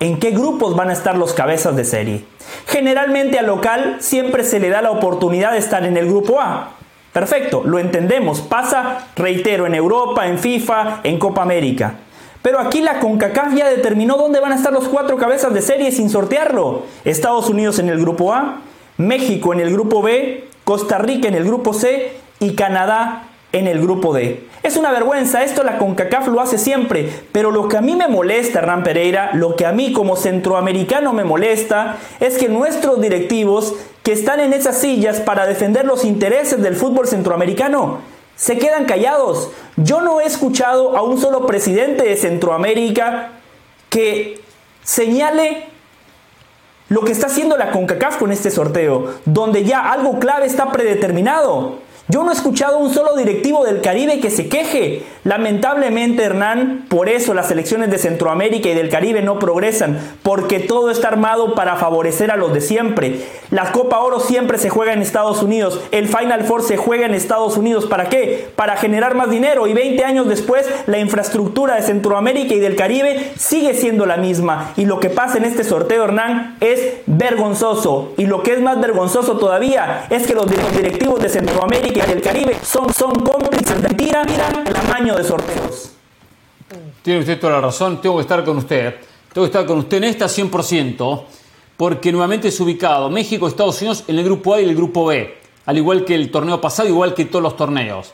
en 0.00 0.18
qué 0.18 0.30
grupos 0.30 0.76
van 0.76 0.90
a 0.90 0.92
estar 0.92 1.16
los 1.16 1.32
cabezas 1.32 1.76
de 1.76 1.84
serie. 1.84 2.24
Generalmente 2.66 3.38
al 3.38 3.46
local 3.46 3.96
siempre 4.00 4.44
se 4.44 4.60
le 4.60 4.68
da 4.68 4.82
la 4.82 4.90
oportunidad 4.90 5.52
de 5.52 5.58
estar 5.58 5.84
en 5.84 5.96
el 5.96 6.06
grupo 6.06 6.40
A. 6.40 6.70
Perfecto, 7.12 7.62
lo 7.64 7.78
entendemos. 7.78 8.40
Pasa, 8.40 9.08
reitero, 9.16 9.66
en 9.66 9.74
Europa, 9.74 10.26
en 10.26 10.38
FIFA, 10.38 11.00
en 11.02 11.18
Copa 11.18 11.42
América. 11.42 11.94
Pero 12.42 12.60
aquí 12.60 12.80
la 12.80 13.00
CONCACAF 13.00 13.54
ya 13.54 13.68
determinó 13.68 14.16
dónde 14.16 14.40
van 14.40 14.52
a 14.52 14.54
estar 14.54 14.72
los 14.72 14.88
cuatro 14.88 15.16
cabezas 15.16 15.52
de 15.52 15.62
serie 15.62 15.90
sin 15.90 16.08
sortearlo. 16.10 16.84
Estados 17.04 17.48
Unidos 17.48 17.78
en 17.80 17.88
el 17.88 17.98
grupo 17.98 18.32
A, 18.32 18.60
México 18.96 19.52
en 19.52 19.60
el 19.60 19.72
grupo 19.72 20.02
B, 20.02 20.48
Costa 20.64 20.98
Rica 20.98 21.26
en 21.28 21.34
el 21.34 21.44
grupo 21.44 21.74
C 21.74 22.12
y 22.38 22.54
Canadá 22.54 23.27
en 23.52 23.66
el 23.66 23.80
grupo 23.80 24.12
D. 24.12 24.46
Es 24.62 24.76
una 24.76 24.90
vergüenza, 24.90 25.44
esto 25.44 25.62
la 25.62 25.78
CONCACAF 25.78 26.28
lo 26.28 26.40
hace 26.40 26.58
siempre, 26.58 27.08
pero 27.32 27.50
lo 27.50 27.68
que 27.68 27.76
a 27.76 27.80
mí 27.80 27.96
me 27.96 28.08
molesta, 28.08 28.58
Hernán 28.58 28.82
Pereira, 28.82 29.30
lo 29.34 29.56
que 29.56 29.64
a 29.64 29.72
mí 29.72 29.92
como 29.92 30.16
centroamericano 30.16 31.12
me 31.12 31.24
molesta, 31.24 31.96
es 32.20 32.36
que 32.36 32.48
nuestros 32.48 33.00
directivos 33.00 33.74
que 34.02 34.12
están 34.12 34.40
en 34.40 34.52
esas 34.52 34.78
sillas 34.78 35.20
para 35.20 35.46
defender 35.46 35.84
los 35.84 36.04
intereses 36.04 36.60
del 36.62 36.76
fútbol 36.76 37.06
centroamericano, 37.06 37.98
se 38.36 38.58
quedan 38.58 38.84
callados. 38.84 39.50
Yo 39.76 40.00
no 40.00 40.20
he 40.20 40.24
escuchado 40.24 40.96
a 40.96 41.02
un 41.02 41.18
solo 41.18 41.46
presidente 41.46 42.04
de 42.04 42.16
Centroamérica 42.16 43.32
que 43.88 44.40
señale 44.84 45.66
lo 46.88 47.02
que 47.02 47.12
está 47.12 47.26
haciendo 47.26 47.56
la 47.56 47.70
CONCACAF 47.70 48.16
con 48.16 48.32
este 48.32 48.50
sorteo, 48.50 49.14
donde 49.24 49.64
ya 49.64 49.90
algo 49.92 50.18
clave 50.18 50.46
está 50.46 50.70
predeterminado. 50.72 51.78
Yo 52.10 52.24
no 52.24 52.30
he 52.30 52.34
escuchado 52.34 52.78
un 52.78 52.92
solo 52.94 53.14
directivo 53.16 53.66
del 53.66 53.82
Caribe 53.82 54.18
que 54.18 54.30
se 54.30 54.48
queje. 54.48 55.02
Lamentablemente, 55.24 56.22
Hernán, 56.22 56.86
por 56.88 57.10
eso 57.10 57.34
las 57.34 57.48
selecciones 57.48 57.90
de 57.90 57.98
Centroamérica 57.98 58.70
y 58.70 58.74
del 58.74 58.88
Caribe 58.88 59.20
no 59.20 59.38
progresan, 59.38 59.98
porque 60.22 60.58
todo 60.58 60.90
está 60.90 61.08
armado 61.08 61.54
para 61.54 61.76
favorecer 61.76 62.30
a 62.30 62.36
los 62.36 62.54
de 62.54 62.62
siempre. 62.62 63.20
La 63.50 63.72
Copa 63.72 63.98
Oro 63.98 64.20
siempre 64.20 64.56
se 64.56 64.70
juega 64.70 64.94
en 64.94 65.02
Estados 65.02 65.42
Unidos, 65.42 65.82
el 65.90 66.08
Final 66.08 66.44
Four 66.44 66.62
se 66.62 66.78
juega 66.78 67.04
en 67.04 67.12
Estados 67.12 67.58
Unidos. 67.58 67.84
¿Para 67.84 68.08
qué? 68.08 68.48
Para 68.56 68.78
generar 68.78 69.14
más 69.14 69.28
dinero 69.28 69.66
y 69.66 69.74
20 69.74 70.02
años 70.02 70.28
después 70.28 70.66
la 70.86 70.98
infraestructura 70.98 71.74
de 71.74 71.82
Centroamérica 71.82 72.54
y 72.54 72.58
del 72.58 72.74
Caribe 72.74 73.32
sigue 73.36 73.74
siendo 73.74 74.06
la 74.06 74.16
misma. 74.16 74.72
Y 74.78 74.86
lo 74.86 74.98
que 74.98 75.10
pasa 75.10 75.36
en 75.36 75.44
este 75.44 75.62
sorteo, 75.62 76.04
Hernán, 76.04 76.56
es 76.60 76.80
vergonzoso. 77.04 78.14
Y 78.16 78.24
lo 78.24 78.42
que 78.42 78.54
es 78.54 78.62
más 78.62 78.80
vergonzoso 78.80 79.36
todavía 79.36 80.06
es 80.08 80.26
que 80.26 80.32
los 80.32 80.46
directivos 80.74 81.20
de 81.20 81.28
Centroamérica 81.28 81.97
del 82.06 82.20
Caribe 82.22 82.56
son, 82.62 82.92
son 82.92 83.12
cómplices 83.12 83.82
de 83.82 83.88
mentira, 83.88 84.22
el 84.22 84.72
tamaño 84.72 85.16
de 85.16 85.24
sorteos. 85.24 85.92
Tiene 87.02 87.20
usted 87.20 87.40
toda 87.40 87.54
la 87.54 87.60
razón, 87.62 88.00
tengo 88.00 88.16
que 88.16 88.22
estar 88.22 88.44
con 88.44 88.58
usted. 88.58 88.96
Tengo 89.32 89.46
que 89.46 89.50
estar 89.50 89.66
con 89.66 89.78
usted 89.78 89.98
en 89.98 90.04
esta 90.04 90.26
100%, 90.26 91.22
porque 91.76 92.10
nuevamente 92.12 92.48
es 92.48 92.60
ubicado 92.60 93.10
México, 93.10 93.46
Estados 93.46 93.80
Unidos 93.80 94.04
en 94.08 94.18
el 94.18 94.24
grupo 94.24 94.54
A 94.54 94.60
y 94.60 94.64
el 94.64 94.74
grupo 94.74 95.06
B, 95.06 95.36
al 95.66 95.76
igual 95.76 96.04
que 96.04 96.14
el 96.14 96.30
torneo 96.30 96.60
pasado, 96.60 96.88
igual 96.88 97.14
que 97.14 97.26
todos 97.26 97.42
los 97.42 97.56
torneos. 97.56 98.12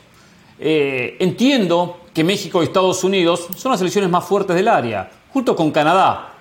Eh, 0.59 1.17
entiendo 1.19 2.01
que 2.13 2.23
México 2.23 2.61
y 2.61 2.65
Estados 2.65 3.03
Unidos 3.03 3.47
son 3.55 3.71
las 3.71 3.79
selecciones 3.79 4.09
más 4.09 4.23
fuertes 4.25 4.55
del 4.55 4.67
área, 4.67 5.09
junto 5.31 5.55
con 5.55 5.71
Canadá. 5.71 6.33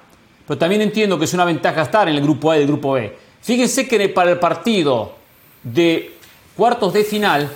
Pero 0.47 0.59
también 0.59 0.83
entiendo 0.83 1.19
que 1.19 1.25
es 1.25 1.35
una 1.35 1.45
ventaja 1.45 1.83
estar 1.83 2.09
en 2.09 2.17
el 2.17 2.23
grupo 2.23 2.51
A 2.51 2.59
y 2.59 2.61
el 2.61 2.67
grupo 2.67 2.93
B. 2.93 3.17
Fíjense 3.41 3.89
que 3.89 4.09
para 4.09 4.33
el 4.33 4.39
partido 4.39 5.15
de 5.63 6.14
cuartos 6.57 6.93
de 6.93 7.05
final, 7.05 7.51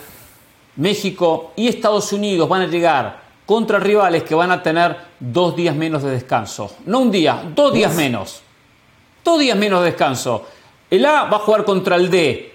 México 0.76 1.52
y 1.56 1.68
Estados 1.68 2.12
Unidos 2.12 2.48
van 2.48 2.62
a 2.62 2.66
llegar 2.66 3.20
contra 3.46 3.78
rivales 3.78 4.24
que 4.24 4.34
van 4.34 4.50
a 4.50 4.62
tener 4.62 4.96
dos 5.18 5.56
días 5.56 5.74
menos 5.74 6.02
de 6.02 6.10
descanso. 6.10 6.76
No 6.86 7.00
un 7.00 7.10
día, 7.10 7.42
dos 7.54 7.72
días 7.72 7.94
menos. 7.94 8.42
Dos 9.24 9.40
días 9.40 9.56
menos 9.56 9.80
de 9.80 9.86
descanso. 9.86 10.46
El 10.90 11.04
A 11.04 11.24
va 11.24 11.38
a 11.38 11.40
jugar 11.40 11.64
contra 11.64 11.96
el 11.96 12.10
D, 12.10 12.52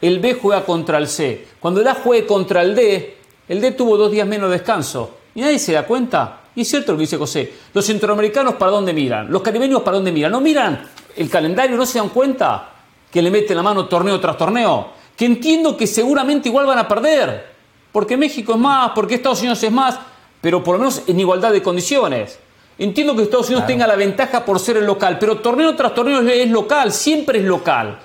el 0.00 0.18
B 0.18 0.38
juega 0.40 0.64
contra 0.64 0.98
el 0.98 1.08
C. 1.08 1.46
Cuando 1.60 1.80
el 1.80 1.88
A 1.88 1.94
juegue 1.94 2.26
contra 2.26 2.62
el 2.62 2.74
D, 2.74 3.16
el 3.48 3.60
D 3.60 3.72
tuvo 3.72 3.96
dos 3.96 4.10
días 4.10 4.26
menos 4.26 4.50
de 4.50 4.56
descanso. 4.58 5.18
¿Y 5.34 5.40
nadie 5.40 5.58
se 5.58 5.72
da 5.72 5.86
cuenta? 5.86 6.40
Y 6.54 6.62
es 6.62 6.68
cierto 6.68 6.92
lo 6.92 6.98
que 6.98 7.02
dice 7.02 7.18
José. 7.18 7.52
Los 7.74 7.84
centroamericanos 7.84 8.54
para 8.54 8.72
dónde 8.72 8.92
miran, 8.92 9.30
los 9.30 9.42
caribeños 9.42 9.82
para 9.82 9.96
dónde 9.96 10.10
miran. 10.10 10.32
No 10.32 10.40
miran 10.40 10.88
el 11.16 11.28
calendario, 11.28 11.76
no 11.76 11.84
se 11.84 11.98
dan 11.98 12.08
cuenta 12.08 12.70
que 13.10 13.20
le 13.20 13.30
meten 13.30 13.56
la 13.56 13.62
mano 13.62 13.86
torneo 13.86 14.18
tras 14.18 14.36
torneo. 14.38 14.88
Que 15.16 15.24
entiendo 15.24 15.76
que 15.76 15.86
seguramente 15.86 16.48
igual 16.48 16.66
van 16.66 16.78
a 16.78 16.88
perder 16.88 17.56
porque 17.96 18.18
México 18.18 18.52
es 18.52 18.58
más, 18.58 18.92
porque 18.94 19.14
Estados 19.14 19.40
Unidos 19.40 19.62
es 19.62 19.72
más, 19.72 19.98
pero 20.42 20.62
por 20.62 20.74
lo 20.74 20.80
menos 20.80 21.02
en 21.06 21.18
igualdad 21.18 21.50
de 21.50 21.62
condiciones. 21.62 22.38
Entiendo 22.78 23.16
que 23.16 23.22
Estados 23.22 23.46
Unidos 23.46 23.66
tenga 23.66 23.86
la 23.86 23.96
ventaja 23.96 24.44
por 24.44 24.60
ser 24.60 24.76
el 24.76 24.84
local, 24.84 25.18
pero 25.18 25.38
torneo 25.38 25.74
tras 25.74 25.94
torneo 25.94 26.20
es 26.20 26.50
local, 26.50 26.92
siempre 26.92 27.38
es 27.38 27.46
local. 27.46 27.98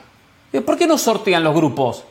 Eh, 0.53 0.61
¿Por 0.61 0.77
qué 0.77 0.87
no 0.87 0.97
sortean 0.97 1.43
los 1.43 1.53
grupos? 1.53 2.05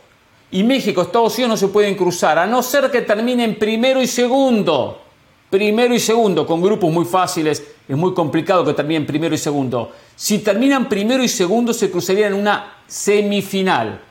Y 0.51 0.63
México, 0.63 1.01
Estados 1.01 1.39
Unidos 1.39 1.49
no 1.49 1.57
se 1.57 1.69
pueden 1.69 1.95
cruzar, 1.95 2.39
a 2.39 2.45
no 2.45 2.63
ser 2.63 2.91
que 2.91 3.01
terminen 3.01 3.59
primero 3.59 4.03
y 4.03 4.07
segundo. 4.07 5.01
Primero 5.49 5.95
y 5.95 6.01
segundo, 6.01 6.47
con 6.47 6.61
grupos 6.61 6.93
muy 6.93 7.07
fáciles, 7.07 7.65
es 7.89 7.97
muy 7.97 8.13
complicado 8.13 8.63
que 8.63 8.75
terminen 8.75 9.07
primero 9.07 9.35
y 9.35 9.39
segundo. 9.39 9.91
Si 10.15 10.41
terminan 10.41 10.87
primero 10.87 11.25
y 11.25 11.29
segundo, 11.29 11.73
se 11.73 11.91
cruzarían 11.91 12.35
en 12.35 12.41
una 12.41 12.75
semifinal, 12.87 14.03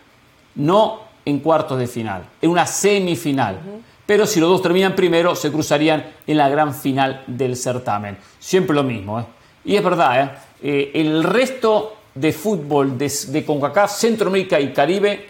no 0.55 1.01
en 1.25 1.39
cuartos 1.39 1.77
de 1.77 1.87
final, 1.87 2.23
en 2.41 2.49
una 2.49 2.65
semifinal. 2.65 3.59
Pero 4.05 4.25
si 4.25 4.39
los 4.39 4.49
dos 4.49 4.61
terminan 4.61 4.95
primero, 4.95 5.35
se 5.35 5.51
cruzarían 5.51 6.03
en 6.25 6.37
la 6.37 6.49
gran 6.49 6.73
final 6.73 7.23
del 7.27 7.55
certamen. 7.55 8.17
Siempre 8.39 8.75
lo 8.75 8.83
mismo. 8.83 9.19
¿eh? 9.19 9.25
Y 9.65 9.75
es 9.75 9.83
verdad, 9.83 10.23
¿eh? 10.23 10.31
Eh, 10.61 10.91
el 10.95 11.23
resto 11.23 11.97
de 12.15 12.33
fútbol 12.33 12.97
de, 12.97 13.11
de 13.27 13.45
CONCACAF, 13.45 13.91
Centroamérica 13.91 14.59
y 14.59 14.73
Caribe, 14.73 15.29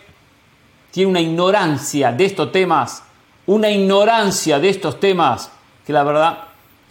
tiene 0.91 1.11
una 1.11 1.19
ignorancia 1.19 2.11
de 2.11 2.25
estos 2.25 2.51
temas, 2.51 3.03
una 3.45 3.69
ignorancia 3.69 4.59
de 4.59 4.69
estos 4.69 4.99
temas 4.99 5.51
que 5.85 5.93
la 5.93 6.03
verdad 6.03 6.37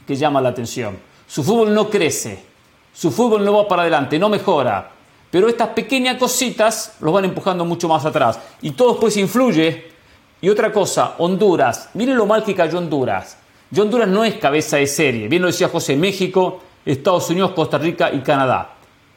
que 0.07 0.15
llama 0.15 0.41
la 0.41 0.51
atención. 0.51 0.99
Su 1.27 1.43
fútbol 1.43 1.75
no 1.75 1.89
crece, 1.89 2.45
su 2.93 3.11
fútbol 3.11 3.45
no 3.45 3.53
va 3.55 3.69
para 3.69 3.83
adelante, 3.83 4.19
no 4.19 4.29
mejora. 4.29 4.91
Pero 5.31 5.49
estas 5.49 5.69
pequeñas 5.69 6.17
cositas 6.17 6.95
los 7.01 7.13
van 7.13 7.27
empujando 7.27 7.65
mucho 7.65 7.89
más 7.89 8.05
atrás. 8.05 8.39
Y 8.63 8.71
todo 8.71 8.93
después 8.93 9.17
influye. 9.17 9.93
Y 10.41 10.49
otra 10.49 10.73
cosa, 10.73 11.17
Honduras. 11.19 11.91
Miren 11.95 12.17
lo 12.17 12.27
mal 12.27 12.45
que 12.45 12.55
cayó 12.55 12.79
Honduras. 12.79 13.37
Y 13.71 13.79
Honduras 13.79 14.09
no 14.09 14.25
es 14.25 14.37
cabeza 14.37 14.79
de 14.79 14.87
serie. 14.87 15.29
Bien 15.29 15.43
lo 15.43 15.49
decía 15.49 15.69
José, 15.69 15.97
México, 15.97 16.61
Estados 16.85 17.29
Unidos, 17.29 17.53
Costa 17.53 17.77
Rica 17.77 18.11
y 18.13 18.21
Canadá. 18.21 18.75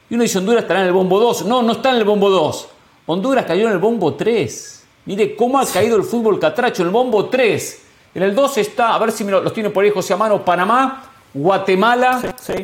Y 0.10 0.16
uno 0.16 0.24
dice, 0.24 0.40
Honduras 0.40 0.64
estará 0.64 0.82
en 0.82 0.88
el 0.88 0.94
bombo 0.94 1.20
2. 1.20 1.46
No, 1.46 1.62
no 1.62 1.74
está 1.74 1.92
en 1.92 1.98
el 1.98 2.04
bombo 2.04 2.30
2. 2.30 2.68
Honduras 3.06 3.46
cayó 3.46 3.68
en 3.68 3.74
el 3.74 3.80
bombo 3.80 4.14
3. 4.14 4.84
Mire 5.06 5.36
cómo 5.36 5.60
ha 5.60 5.66
caído 5.66 5.96
el 5.96 6.04
fútbol 6.04 6.40
catracho 6.40 6.82
en 6.82 6.90
el 6.90 6.94
bombo 6.94 7.26
3. 7.26 7.82
En 8.16 8.24
el 8.24 8.36
2 8.36 8.58
está, 8.58 8.94
a 8.94 9.00
ver 9.00 9.12
si 9.12 9.24
me 9.24 9.32
los 9.32 9.54
tiene 9.54 9.70
por 9.70 9.84
ahí 9.84 9.90
José 9.90 10.14
Amano, 10.14 10.44
Panamá, 10.44 11.11
Guatemala, 11.34 12.22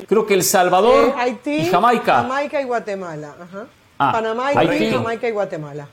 creo 0.07 0.26
que 0.26 0.34
El 0.34 0.43
Salvador 0.43 1.09
eh, 1.09 1.13
Haití, 1.18 1.55
y 1.55 1.65
Jamaica. 1.68 2.15
Jamaica 2.15 2.61
y 2.61 2.65
Guatemala. 2.65 3.36
Ah, 3.97 4.11
Panamá, 4.11 4.47
Haití, 4.47 4.91
Jamaica 4.91 5.28
y 5.28 5.32
Guatemala. 5.32 5.88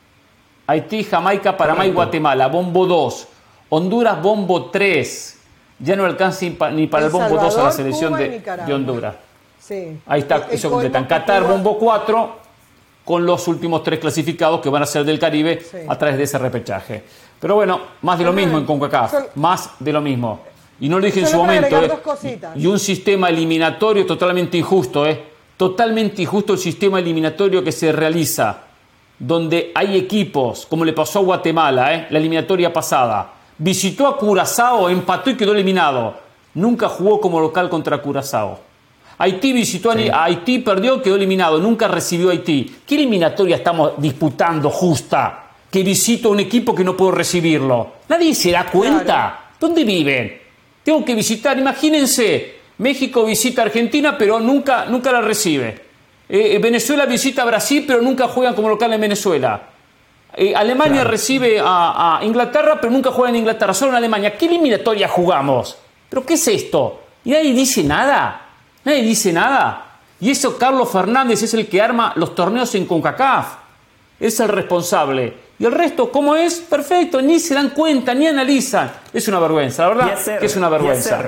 Haití, 0.66 1.05
Jamaica, 1.05 1.57
Panamá 1.57 1.87
y 1.87 1.93
Guatemala. 1.93 2.49
Bombo 2.49 2.87
2. 2.87 3.29
Honduras, 3.70 4.20
bombo 4.20 4.70
3. 4.70 5.41
Ya 5.79 5.97
no 5.97 6.05
alcanza 6.05 6.47
ni 6.72 6.87
para 6.87 7.07
el, 7.07 7.12
bombo 7.12 7.37
2 7.37 7.59
a 7.59 7.62
la 7.64 7.72
selección 7.72 8.14
de, 8.14 8.43
Honduras. 8.72 9.14
Sí. 9.59 10.01
Ahí 10.07 10.20
está, 10.20 10.49
eso 10.51 10.70
completan. 10.70 11.07
Qatar, 11.07 11.45
bombo 11.45 11.79
4, 11.79 12.37
con 13.05 13.25
los 13.25 13.47
últimos 13.49 13.83
tres 13.83 13.99
clasificados 13.99 14.61
que 14.61 14.68
van 14.68 14.83
a 14.83 14.87
ser 14.87 15.05
del 15.05 15.18
Caribe 15.18 15.62
a 15.89 15.97
través 15.97 16.16
de 16.16 16.25
ese 16.25 16.39
repechaje. 16.39 17.05
Pero 17.39 17.57
bueno, 17.57 17.81
más 18.03 18.18
de 18.18 18.25
lo 18.25 18.33
mismo 18.33 18.59
en 18.59 18.64
CONCACAF. 18.64 19.37
Más 19.37 19.70
de 19.79 19.93
lo 19.93 20.01
mismo. 20.01 20.41
Y 20.81 20.89
no 20.89 20.99
lo 20.99 21.07
dije 21.07 21.20
en 21.20 21.29
su 21.29 21.37
momento. 21.37 21.83
¿eh? 21.83 22.39
Y 22.57 22.66
un 22.66 22.79
sistema 22.79 23.29
eliminatorio 23.29 24.05
totalmente 24.07 24.59
injusto, 24.59 25.07
¿eh? 25.07 25.35
Totalmente 25.57 26.22
injusto 26.22 26.55
el 26.55 26.59
sistema 26.59 26.99
eliminatorio 26.99 27.62
que 27.62 27.70
se 27.70 27.93
realiza, 27.93 28.62
donde 29.18 29.70
hay 29.75 29.97
equipos, 29.97 30.66
como 30.66 30.85
le 30.85 30.93
pasó 30.93 31.20
a 31.20 31.22
Guatemala, 31.22 31.95
¿eh? 31.95 32.07
la 32.11 32.18
eliminatoria 32.18 32.72
pasada. 32.72 33.33
Visitó 33.57 34.09
a 34.09 34.18
Curazao, 34.18 34.89
empató 34.89 35.31
y 35.31 35.37
quedó 35.37 35.53
eliminado. 35.53 36.16
Nunca 36.55 36.89
jugó 36.89 37.20
como 37.20 37.41
local 37.41 37.68
contra 37.68 38.03
Curazao. 38.03 38.59
Haití 39.16 39.53
visitó 39.53 39.93
a 39.93 40.25
Haití, 40.25 40.59
perdió, 40.59 41.01
quedó 41.01 41.14
eliminado. 41.14 41.59
Nunca 41.59 41.87
recibió 41.87 42.31
a 42.31 42.33
Haití. 42.33 42.79
¿Qué 42.85 42.97
eliminatoria 42.97 43.57
estamos 43.57 43.93
disputando 43.99 44.70
justa? 44.70 45.51
Que 45.70 45.85
visito 45.85 46.31
un 46.31 46.41
equipo 46.41 46.75
que 46.75 46.83
no 46.83 46.97
puedo 46.97 47.12
recibirlo. 47.12 47.93
Nadie 48.09 48.35
se 48.35 48.51
da 48.51 48.66
cuenta. 48.66 49.51
¿Dónde 49.61 49.85
viven? 49.85 50.43
Tengo 50.85 51.05
que 51.05 51.14
visitar, 51.14 51.59
imagínense, 51.59 52.57
México 52.78 53.24
visita 53.24 53.62
a 53.62 53.64
Argentina, 53.64 54.16
pero 54.16 54.39
nunca, 54.39 54.85
nunca 54.85 55.11
la 55.11 55.22
recibe. 55.22 55.80
Eh, 56.28 56.59
Venezuela 56.59 57.07
visita 57.07 57.43
a 57.43 57.47
Brasil, 57.47 57.85
pero 57.87 58.03
nunca 58.03 58.28
juegan 58.28 58.55
como 58.55 58.68
local 58.68 58.93
en 58.93 59.01
Venezuela. 59.01 59.62
Eh, 60.37 60.55
Alemania 60.55 61.05
recibe 61.05 61.61
a, 61.62 62.20
Inglaterra, 62.22 62.78
pero 62.80 62.93
nunca 62.93 63.11
juega 63.11 63.30
en 63.30 63.37
Inglaterra, 63.37 63.72
solo 63.72 63.93
en 63.93 63.97
Alemania. 63.97 64.37
¿Qué 64.37 64.47
eliminatoria 64.47 65.09
jugamos? 65.09 65.78
¿Pero 66.09 66.26
qué 66.26 66.35
es 66.35 66.49
esto? 66.49 67.03
Y 67.24 67.30
nadie 67.30 67.53
dice 67.53 67.82
nada. 67.85 68.49
Nadie 68.85 69.03
dice 69.03 69.32
nada. 69.32 69.99
Y 70.20 70.30
eso 70.30 70.59
Carlos 70.59 70.91
Fernández 70.91 71.43
es 71.43 71.55
el 71.55 71.66
que 71.66 71.80
arma 71.80 72.12
los 72.16 72.35
torneos 72.35 72.74
en 72.74 72.87
CONCACAF. 72.87 73.55
Es 74.20 74.41
el 74.41 74.49
responsable. 74.49 75.43
Y 75.59 75.64
el 75.64 75.72
resto, 75.72 76.11
¿cómo 76.11 76.34
es? 76.34 76.59
Perfecto, 76.61 77.22
ni 77.22 77.38
se 77.38 77.55
dan 77.55 77.70
cuenta, 77.70 78.12
ni 78.14 78.26
analizan. 78.26 78.90
Es 79.12 79.28
una 79.28 79.38
vergüenza, 79.38 79.82
la 79.82 79.88
verdad 79.88 80.38
que 80.38 80.46
es 80.46 80.57
una 80.57 80.68
vergüenza. 80.68 81.22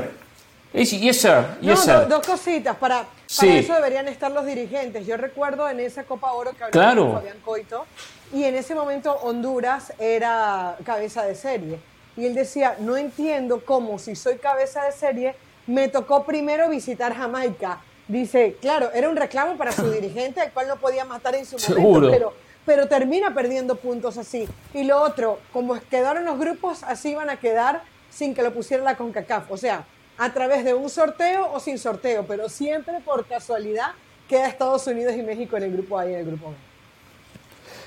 Yes, 0.72 0.90
yes, 0.90 1.20
sir. 1.20 1.44
Yes, 1.60 1.86
no, 1.86 2.04
Dos, 2.06 2.26
cositas. 2.26 2.76
Para, 2.76 3.06
eso 3.26 3.72
deberían 3.72 4.08
estar 4.08 4.30
los 4.30 4.44
dirigentes. 4.44 5.06
Yo 5.06 5.16
recuerdo 5.16 5.68
en 5.70 5.80
esa 5.80 6.04
Copa 6.04 6.32
Oro 6.32 6.52
que 6.52 6.64
hablaba 6.64 6.96
con 6.96 7.12
Fabián 7.14 7.38
Coito, 7.44 7.86
y 8.32 8.44
en 8.44 8.56
ese 8.56 8.74
momento 8.74 9.12
Honduras 9.22 9.92
era 9.98 10.76
cabeza 10.84 11.22
de 11.24 11.34
serie. 11.34 11.78
Y 12.16 12.26
él 12.26 12.34
decía, 12.34 12.76
no 12.80 12.96
entiendo 12.96 13.62
cómo 13.64 13.98
si 13.98 14.16
soy 14.16 14.36
cabeza 14.36 14.84
de 14.84 14.92
serie, 14.92 15.34
me 15.66 15.88
tocó 15.88 16.24
primero 16.24 16.68
visitar 16.68 17.14
Jamaica. 17.14 17.80
Dice, 18.08 18.56
claro, 18.60 18.90
era 18.92 19.08
un 19.08 19.16
reclamo 19.16 19.56
para 19.56 19.72
su 19.72 19.90
dirigente, 19.90 20.40
al 20.40 20.52
cual 20.52 20.68
no 20.68 20.76
podía 20.76 21.04
matar 21.04 21.34
en 21.36 21.46
su 21.46 21.56
momento, 21.58 22.10
pero 22.10 22.32
pero 22.66 22.88
termina 22.88 23.32
perdiendo 23.32 23.76
puntos 23.76 24.18
así. 24.18 24.46
Y 24.74 24.84
lo 24.84 25.00
otro, 25.00 25.38
como 25.52 25.80
quedaron 25.88 26.24
los 26.24 26.38
grupos, 26.38 26.82
así 26.82 27.14
van 27.14 27.30
a 27.30 27.36
quedar 27.36 27.82
sin 28.10 28.34
que 28.34 28.42
lo 28.42 28.52
pusiera 28.52 28.82
la 28.82 28.96
CONCACAF. 28.96 29.50
O 29.50 29.56
sea, 29.56 29.86
a 30.18 30.32
través 30.32 30.64
de 30.64 30.74
un 30.74 30.90
sorteo 30.90 31.50
o 31.52 31.60
sin 31.60 31.78
sorteo, 31.78 32.24
pero 32.26 32.48
siempre 32.48 33.00
por 33.04 33.26
casualidad 33.26 33.92
queda 34.28 34.48
Estados 34.48 34.86
Unidos 34.86 35.14
y 35.16 35.22
México 35.22 35.56
en 35.56 35.62
el 35.62 35.72
grupo 35.72 35.98
A 35.98 36.06
y 36.06 36.14
en 36.14 36.20
el 36.20 36.26
grupo 36.26 36.50
B. 36.50 36.56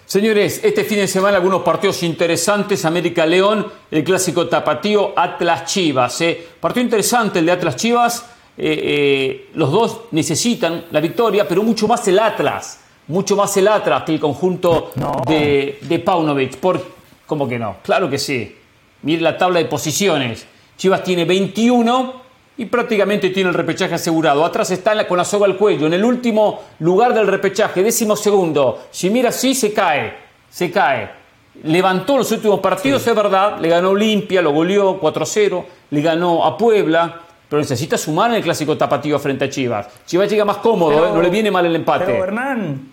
Señores, 0.05 0.61
este 0.63 0.83
fin 0.85 0.97
de 0.97 1.07
semana 1.07 1.37
algunos 1.37 1.61
partidos 1.61 2.01
interesantes. 2.01 2.83
América 2.83 3.27
León, 3.27 3.67
el 3.91 4.03
clásico 4.03 4.47
tapatío, 4.47 5.13
Atlas 5.15 5.65
Chivas. 5.65 6.21
¿eh? 6.21 6.47
Partido 6.59 6.83
interesante 6.83 7.39
el 7.39 7.45
de 7.45 7.51
Atlas 7.51 7.75
Chivas. 7.75 8.25
Eh, 8.57 8.81
eh, 8.83 9.49
los 9.53 9.71
dos 9.71 10.01
necesitan 10.11 10.85
la 10.89 10.99
victoria, 10.99 11.47
pero 11.47 11.61
mucho 11.61 11.87
más 11.87 12.07
el 12.07 12.17
Atlas. 12.17 12.79
Mucho 13.09 13.35
más 13.35 13.55
el 13.57 13.67
Atlas 13.67 14.03
que 14.03 14.13
el 14.13 14.19
conjunto 14.19 14.91
de, 15.27 15.79
de 15.81 15.99
Paunovic. 15.99 16.57
Por, 16.57 16.81
¿Cómo 17.25 17.47
que 17.47 17.59
no? 17.59 17.77
Claro 17.83 18.09
que 18.09 18.17
sí. 18.17 18.55
Mire 19.03 19.21
la 19.21 19.37
tabla 19.37 19.59
de 19.59 19.65
posiciones. 19.65 20.47
Chivas 20.77 21.03
tiene 21.03 21.25
21 21.25 22.13
y 22.57 22.65
prácticamente 22.65 23.29
tiene 23.29 23.49
el 23.49 23.55
repechaje 23.55 23.95
asegurado. 23.95 24.43
Atrás 24.43 24.71
está 24.71 25.07
con 25.07 25.17
la 25.17 25.23
soga 25.23 25.45
al 25.45 25.55
cuello, 25.55 25.87
en 25.87 25.93
el 25.93 26.03
último 26.03 26.61
lugar 26.79 27.13
del 27.13 27.27
repechaje, 27.27 27.81
décimo 27.81 28.15
segundo. 28.15 28.85
Si 28.91 29.09
mira 29.09 29.29
así, 29.29 29.55
se 29.55 29.71
cae, 29.71 30.13
se 30.49 30.69
cae. 30.69 31.09
Levantó 31.63 32.17
los 32.17 32.31
últimos 32.31 32.59
partidos, 32.59 33.05
es 33.07 33.15
verdad, 33.15 33.59
le 33.59 33.69
ganó 33.69 33.91
Olimpia, 33.91 34.41
lo 34.41 34.51
goleó 34.51 34.99
4-0, 34.99 35.63
le 35.91 36.01
ganó 36.01 36.45
a 36.45 36.57
Puebla, 36.57 37.21
pero 37.47 37.61
necesita 37.61 37.97
sumar 37.97 38.31
en 38.31 38.37
el 38.37 38.43
clásico 38.43 38.77
tapatío 38.77 39.17
frente 39.19 39.45
a 39.45 39.49
Chivas. 39.49 39.87
Chivas 40.05 40.29
llega 40.29 40.43
más 40.43 40.57
cómodo, 40.57 41.07
¿eh? 41.07 41.11
no 41.13 41.21
le 41.21 41.29
viene 41.29 41.51
mal 41.51 41.65
el 41.65 41.75
empate. 41.75 42.05
Pero 42.05 42.23
Hernán, 42.23 42.91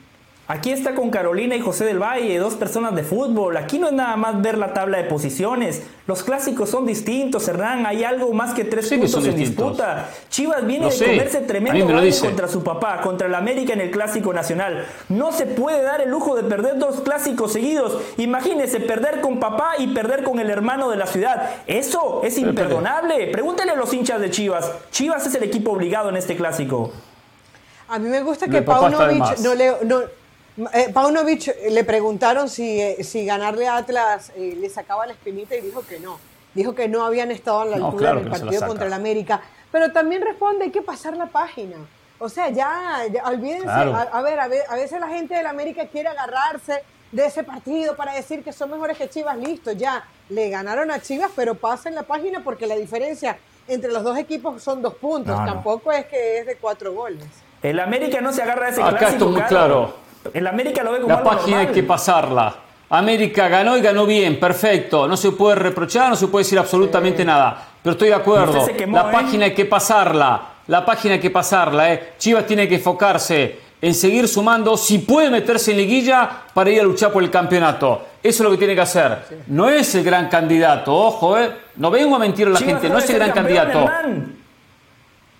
Aquí 0.49 0.71
está 0.71 0.95
con 0.95 1.11
Carolina 1.11 1.57
y 1.57 1.61
José 1.61 1.85
del 1.85 2.01
Valle, 2.01 2.39
dos 2.39 2.55
personas 2.55 2.95
de 2.95 3.03
fútbol. 3.03 3.57
Aquí 3.57 3.81
no 3.81 3.89
es 3.89 3.93
nada 3.93 4.17
más 4.17 4.41
ver 4.41 4.57
la 4.57 4.73
tabla 4.73 4.99
de 4.99 5.05
posiciones. 5.05 5.83
Los 6.07 6.23
clásicos 6.23 6.71
son 6.71 6.87
distintos, 6.87 7.49
Hernán. 7.49 7.85
Hay 7.85 8.05
algo 8.05 8.33
más 8.33 8.55
que 8.55 8.63
tres 8.63 8.89
puntos 8.89 9.27
en 9.27 9.35
disputa. 9.35 10.09
Chivas 10.29 10.65
viene 10.65 10.89
de 10.89 10.97
comerse 10.97 11.41
tremendo 11.41 11.93
contra 12.21 12.47
su 12.47 12.63
papá, 12.63 13.01
contra 13.01 13.27
el 13.27 13.35
América 13.35 13.73
en 13.73 13.81
el 13.81 13.91
Clásico 13.91 14.33
Nacional. 14.33 14.87
No 15.09 15.33
se 15.33 15.47
puede 15.47 15.83
dar 15.83 16.01
el 16.01 16.11
lujo 16.11 16.37
de 16.37 16.45
perder 16.45 16.79
dos 16.79 17.01
clásicos 17.01 17.53
seguidos. 17.53 17.99
Imagínese 18.17 18.79
perder 18.79 19.21
con 19.21 19.41
papá 19.41 19.71
y 19.79 19.89
perder 19.89 20.23
con 20.23 20.39
el 20.39 20.49
hermano 20.49 20.89
de 20.91 20.97
la 20.97 21.09
ciudad. 21.09 21.51
Eso 21.67 22.21
es 22.23 22.39
imperdonable. 22.39 23.33
Pregúntele 23.33 23.73
a 23.73 23.75
los 23.77 23.93
hinchas 23.93 24.21
de 24.21 24.31
Chivas. 24.31 24.71
Chivas 24.93 25.27
es 25.27 25.35
el 25.35 25.43
equipo 25.43 25.73
obligado 25.73 26.09
en 26.09 26.17
este 26.17 26.37
clásico. 26.37 26.93
A 27.89 27.99
mí 27.99 28.09
me 28.09 28.23
gusta 28.23 28.47
que 28.47 28.63
Paunovic 28.63 29.39
no 29.41 29.55
le... 29.55 29.73
No 29.85 30.26
eh, 30.73 30.91
Paunovic 30.93 31.49
eh, 31.49 31.71
le 31.71 31.85
preguntaron 31.85 32.49
si, 32.49 32.81
eh, 32.81 33.05
si 33.05 33.25
ganarle 33.25 33.69
a 33.69 33.77
Atlas 33.77 34.33
eh, 34.37 34.57
le 34.59 34.71
sacaba 34.71 35.07
la 35.07 35.13
espinita 35.13 35.55
y 35.55 35.61
dijo 35.61 35.83
que 35.87 36.01
no. 36.01 36.19
Dijo 36.55 36.75
que 36.75 36.89
no 36.89 37.05
habían 37.05 37.31
estado 37.31 37.61
a 37.61 37.65
la 37.67 37.77
altura 37.77 38.15
del 38.15 38.31
partido 38.31 38.67
contra 38.67 38.87
el 38.87 38.93
América. 38.95 39.43
Pero 39.71 39.93
también 39.93 40.23
responde, 40.23 40.65
hay 40.65 40.71
que 40.71 40.81
pasar 40.81 41.15
la 41.17 41.27
página. 41.27 41.77
O 42.19 42.31
sea, 42.31 42.49
ya, 42.49 43.03
olvídense, 43.27 43.69
a, 43.69 44.23
ver, 44.23 44.41
a, 44.41 44.49
veces 44.49 44.99
la 44.99 45.09
gente 45.09 45.35
del 45.35 45.45
América 45.45 45.87
quiere 45.89 46.09
agarrarse 46.09 46.83
de 47.13 47.27
ese 47.27 47.45
partido 47.45 47.95
para 47.95 48.15
decir 48.15 48.43
que 48.43 48.55
son 48.55 48.71
mejores 48.71 48.97
que 48.97 49.11
Chivas, 49.11 49.37
listo, 49.37 49.73
ya, 49.73 50.03
le 50.31 50.49
ganaron 50.49 50.91
a 50.91 51.03
Chivas, 51.03 51.31
pero 51.37 51.57
pasen 51.57 51.95
la 51.95 52.05
página 52.05 52.43
porque 52.43 52.67
la 52.67 52.75
diferencia 52.75 53.37
entre 53.69 53.93
los 53.93 54.03
dos 54.03 54.17
equipos 54.17 54.63
son 54.63 54.81
dos 54.81 54.95
puntos, 54.95 55.37
tampoco 55.45 55.93
es 55.93 56.07
que 56.07 56.39
es 56.39 56.47
de 56.47 56.57
cuatro 56.57 56.95
goles. 56.95 57.27
El 57.63 57.81
América 57.81 58.23
no 58.23 58.33
se 58.33 58.43
agarra 58.43 58.67
de 58.67 58.73
ese 58.73 58.83
Acá 58.83 59.09
está 59.11 59.25
muy 59.27 59.43
claro. 59.43 60.06
El 60.33 60.47
América 60.47 60.83
lo 60.83 60.93
ve 60.93 61.01
como 61.01 61.15
La 61.15 61.23
página 61.23 61.61
hay 61.61 61.69
que 61.69 61.83
pasarla. 61.83 62.55
América 62.89 63.49
ganó 63.49 63.77
y 63.77 63.81
ganó 63.81 64.07
bien, 64.07 64.39
perfecto. 64.39 65.09
No 65.09 65.17
se 65.17 65.33
puede 65.33 65.57
reprochar, 65.57 66.11
no 66.11 66.17
se 66.17 66.29
puede 66.29 66.45
decir 66.45 66.59
absolutamente 66.59 67.25
nada. 67.25 67.67
Pero 67.83 67.93
estoy 67.93 68.09
de 68.09 68.15
acuerdo. 68.15 68.67
la 68.67 69.01
¿eh? 69.01 69.13
página 69.13 69.45
hay 69.47 69.55
que 69.55 69.65
pasarla. 69.65 70.41
La 70.69 70.85
página 70.85 71.15
hay 71.15 71.21
que 71.21 71.31
pasarla. 71.31 71.93
¿eh? 71.93 72.13
Chivas 72.19 72.47
tiene 72.47 72.69
que 72.69 72.77
enfocarse 72.77 73.59
en 73.81 73.95
seguir 73.95 74.29
sumando. 74.29 74.77
Si 74.77 74.99
puede 74.99 75.31
meterse 75.31 75.73
en 75.73 75.79
liguilla 75.79 76.31
para 76.55 76.71
ir 76.71 76.81
a 76.81 76.85
luchar 76.85 77.13
por 77.13 77.23
el 77.23 77.31
campeonato. 77.31 78.03
Eso 78.23 78.43
es 78.43 78.45
lo 78.45 78.51
que 78.51 78.59
tiene 78.59 78.75
que 78.75 78.81
hacer. 78.81 79.19
No 79.49 79.69
es 79.69 79.95
el 79.95 80.05
gran 80.05 80.29
candidato, 80.29 80.95
ojo, 80.95 81.39
¿eh? 81.39 81.51
No 81.77 81.91
vengo 81.91 82.17
a 82.17 82.19
mentir 82.19 82.47
a 82.47 82.51
la 82.51 82.59
gente, 82.59 82.89
no 82.89 82.99
es 82.99 83.11
el 83.11 83.17
gran 83.17 83.33
candidato. 83.33 83.89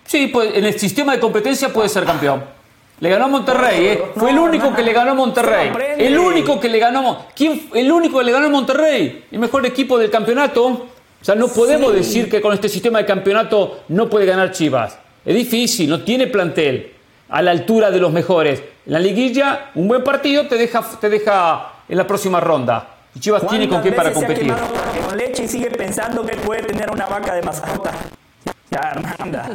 Sí, 0.05 0.27
pues 0.27 0.55
en 0.55 0.63
el 0.63 0.79
sistema 0.79 1.13
de 1.13 1.19
competencia 1.19 1.67
puede 1.71 1.89
ser 1.89 2.05
campeón. 2.05 2.56
Le 2.99 3.09
ganó 3.09 3.25
a 3.25 3.27
Monterrey, 3.27 3.85
¿eh? 3.85 4.03
Fue 4.15 4.31
el 4.31 4.39
único 4.39 4.73
que 4.73 4.81
le 4.81 4.91
ganó 4.91 5.11
a 5.11 5.13
Monterrey. 5.13 5.71
El 5.99 6.17
único 6.17 6.59
que 6.59 6.67
le 6.67 6.79
ganó. 6.79 7.25
¿Quién? 7.35 7.69
El 7.73 7.91
único 7.91 8.17
que 8.17 8.23
le 8.23 8.31
ganó 8.31 8.47
a 8.47 8.49
Monterrey. 8.49 9.25
El 9.31 9.39
mejor 9.39 9.65
equipo 9.65 9.99
del 9.99 10.09
campeonato. 10.09 10.65
O 10.65 10.87
sea, 11.21 11.35
no 11.35 11.47
podemos 11.47 11.93
decir 11.93 12.29
que 12.29 12.41
con 12.41 12.53
este 12.53 12.69
sistema 12.69 12.99
de 12.99 13.05
campeonato 13.05 13.81
no 13.89 14.09
puede 14.09 14.25
ganar 14.25 14.51
Chivas. 14.51 14.97
Es 15.23 15.35
difícil, 15.35 15.89
no 15.89 16.01
tiene 16.03 16.27
plantel 16.27 16.93
a 17.29 17.41
la 17.41 17.51
altura 17.51 17.91
de 17.91 17.99
los 17.99 18.11
mejores. 18.11 18.63
En 18.85 18.93
la 18.93 18.99
liguilla, 18.99 19.71
un 19.75 19.87
buen 19.87 20.03
partido 20.03 20.47
te 20.47 20.55
deja, 20.55 20.83
te 20.99 21.09
deja 21.09 21.73
en 21.87 21.97
la 21.97 22.07
próxima 22.07 22.39
ronda. 22.39 22.95
Y 23.13 23.19
Chivas 23.19 23.45
tiene 23.47 23.67
con 23.67 23.83
qué 23.83 23.91
para 23.91 24.11
competir. 24.11 24.53
Con 25.07 25.17
leche 25.17 25.43
y 25.43 25.47
sigue 25.47 25.69
pensando 25.69 26.25
que 26.25 26.35
puede 26.37 26.63
tener 26.63 26.89
una 26.89 27.05
vaca 27.05 27.35
de 27.35 27.41
mascota. 27.43 27.91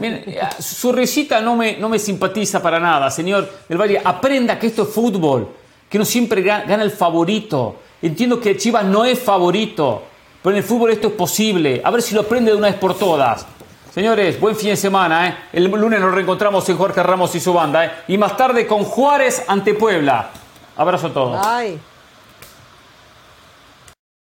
Eh, 0.03 0.41
su 0.59 0.93
risita 0.93 1.41
no 1.41 1.57
me, 1.57 1.77
no 1.77 1.89
me 1.89 1.99
simpatiza 1.99 2.63
para 2.63 2.81
nada, 2.81 3.11
señor 3.11 3.49
del 3.69 3.79
Valle. 3.79 4.01
Aprenda 4.03 4.59
que 4.59 4.69
esto 4.69 4.85
es 4.85 4.89
fútbol, 4.89 5.49
que 5.89 5.99
no 5.99 6.05
siempre 6.05 6.43
gana 6.43 6.83
el 6.83 6.91
favorito. 6.91 7.77
Entiendo 8.01 8.41
que 8.41 8.57
Chivas 8.57 8.85
no 8.85 9.05
es 9.05 9.19
favorito, 9.19 10.03
pero 10.43 10.57
en 10.57 10.63
el 10.63 10.67
fútbol 10.67 10.91
esto 10.91 11.09
es 11.09 11.15
posible. 11.15 11.81
A 11.85 11.91
ver 11.91 12.03
si 12.03 12.15
lo 12.15 12.23
aprende 12.23 12.51
de 12.51 12.57
una 12.57 12.69
vez 12.69 12.77
por 12.77 12.99
todas. 12.99 13.47
Señores, 13.93 14.41
buen 14.41 14.57
fin 14.57 14.71
de 14.71 14.77
semana. 14.77 15.29
¿eh? 15.29 15.37
El 15.53 15.71
lunes 15.71 16.01
nos 16.01 16.15
reencontramos 16.15 16.67
en 16.71 16.79
Jorge 16.79 17.03
Ramos 17.03 17.35
y 17.35 17.41
su 17.41 17.53
banda. 17.53 17.85
¿eh? 17.85 17.91
Y 18.09 18.17
más 18.17 18.37
tarde 18.39 18.67
con 18.67 18.85
Juárez 18.85 19.45
ante 19.47 19.75
Puebla. 19.75 20.31
Abrazo 20.77 21.09
a 21.09 21.13
todos. 21.13 21.47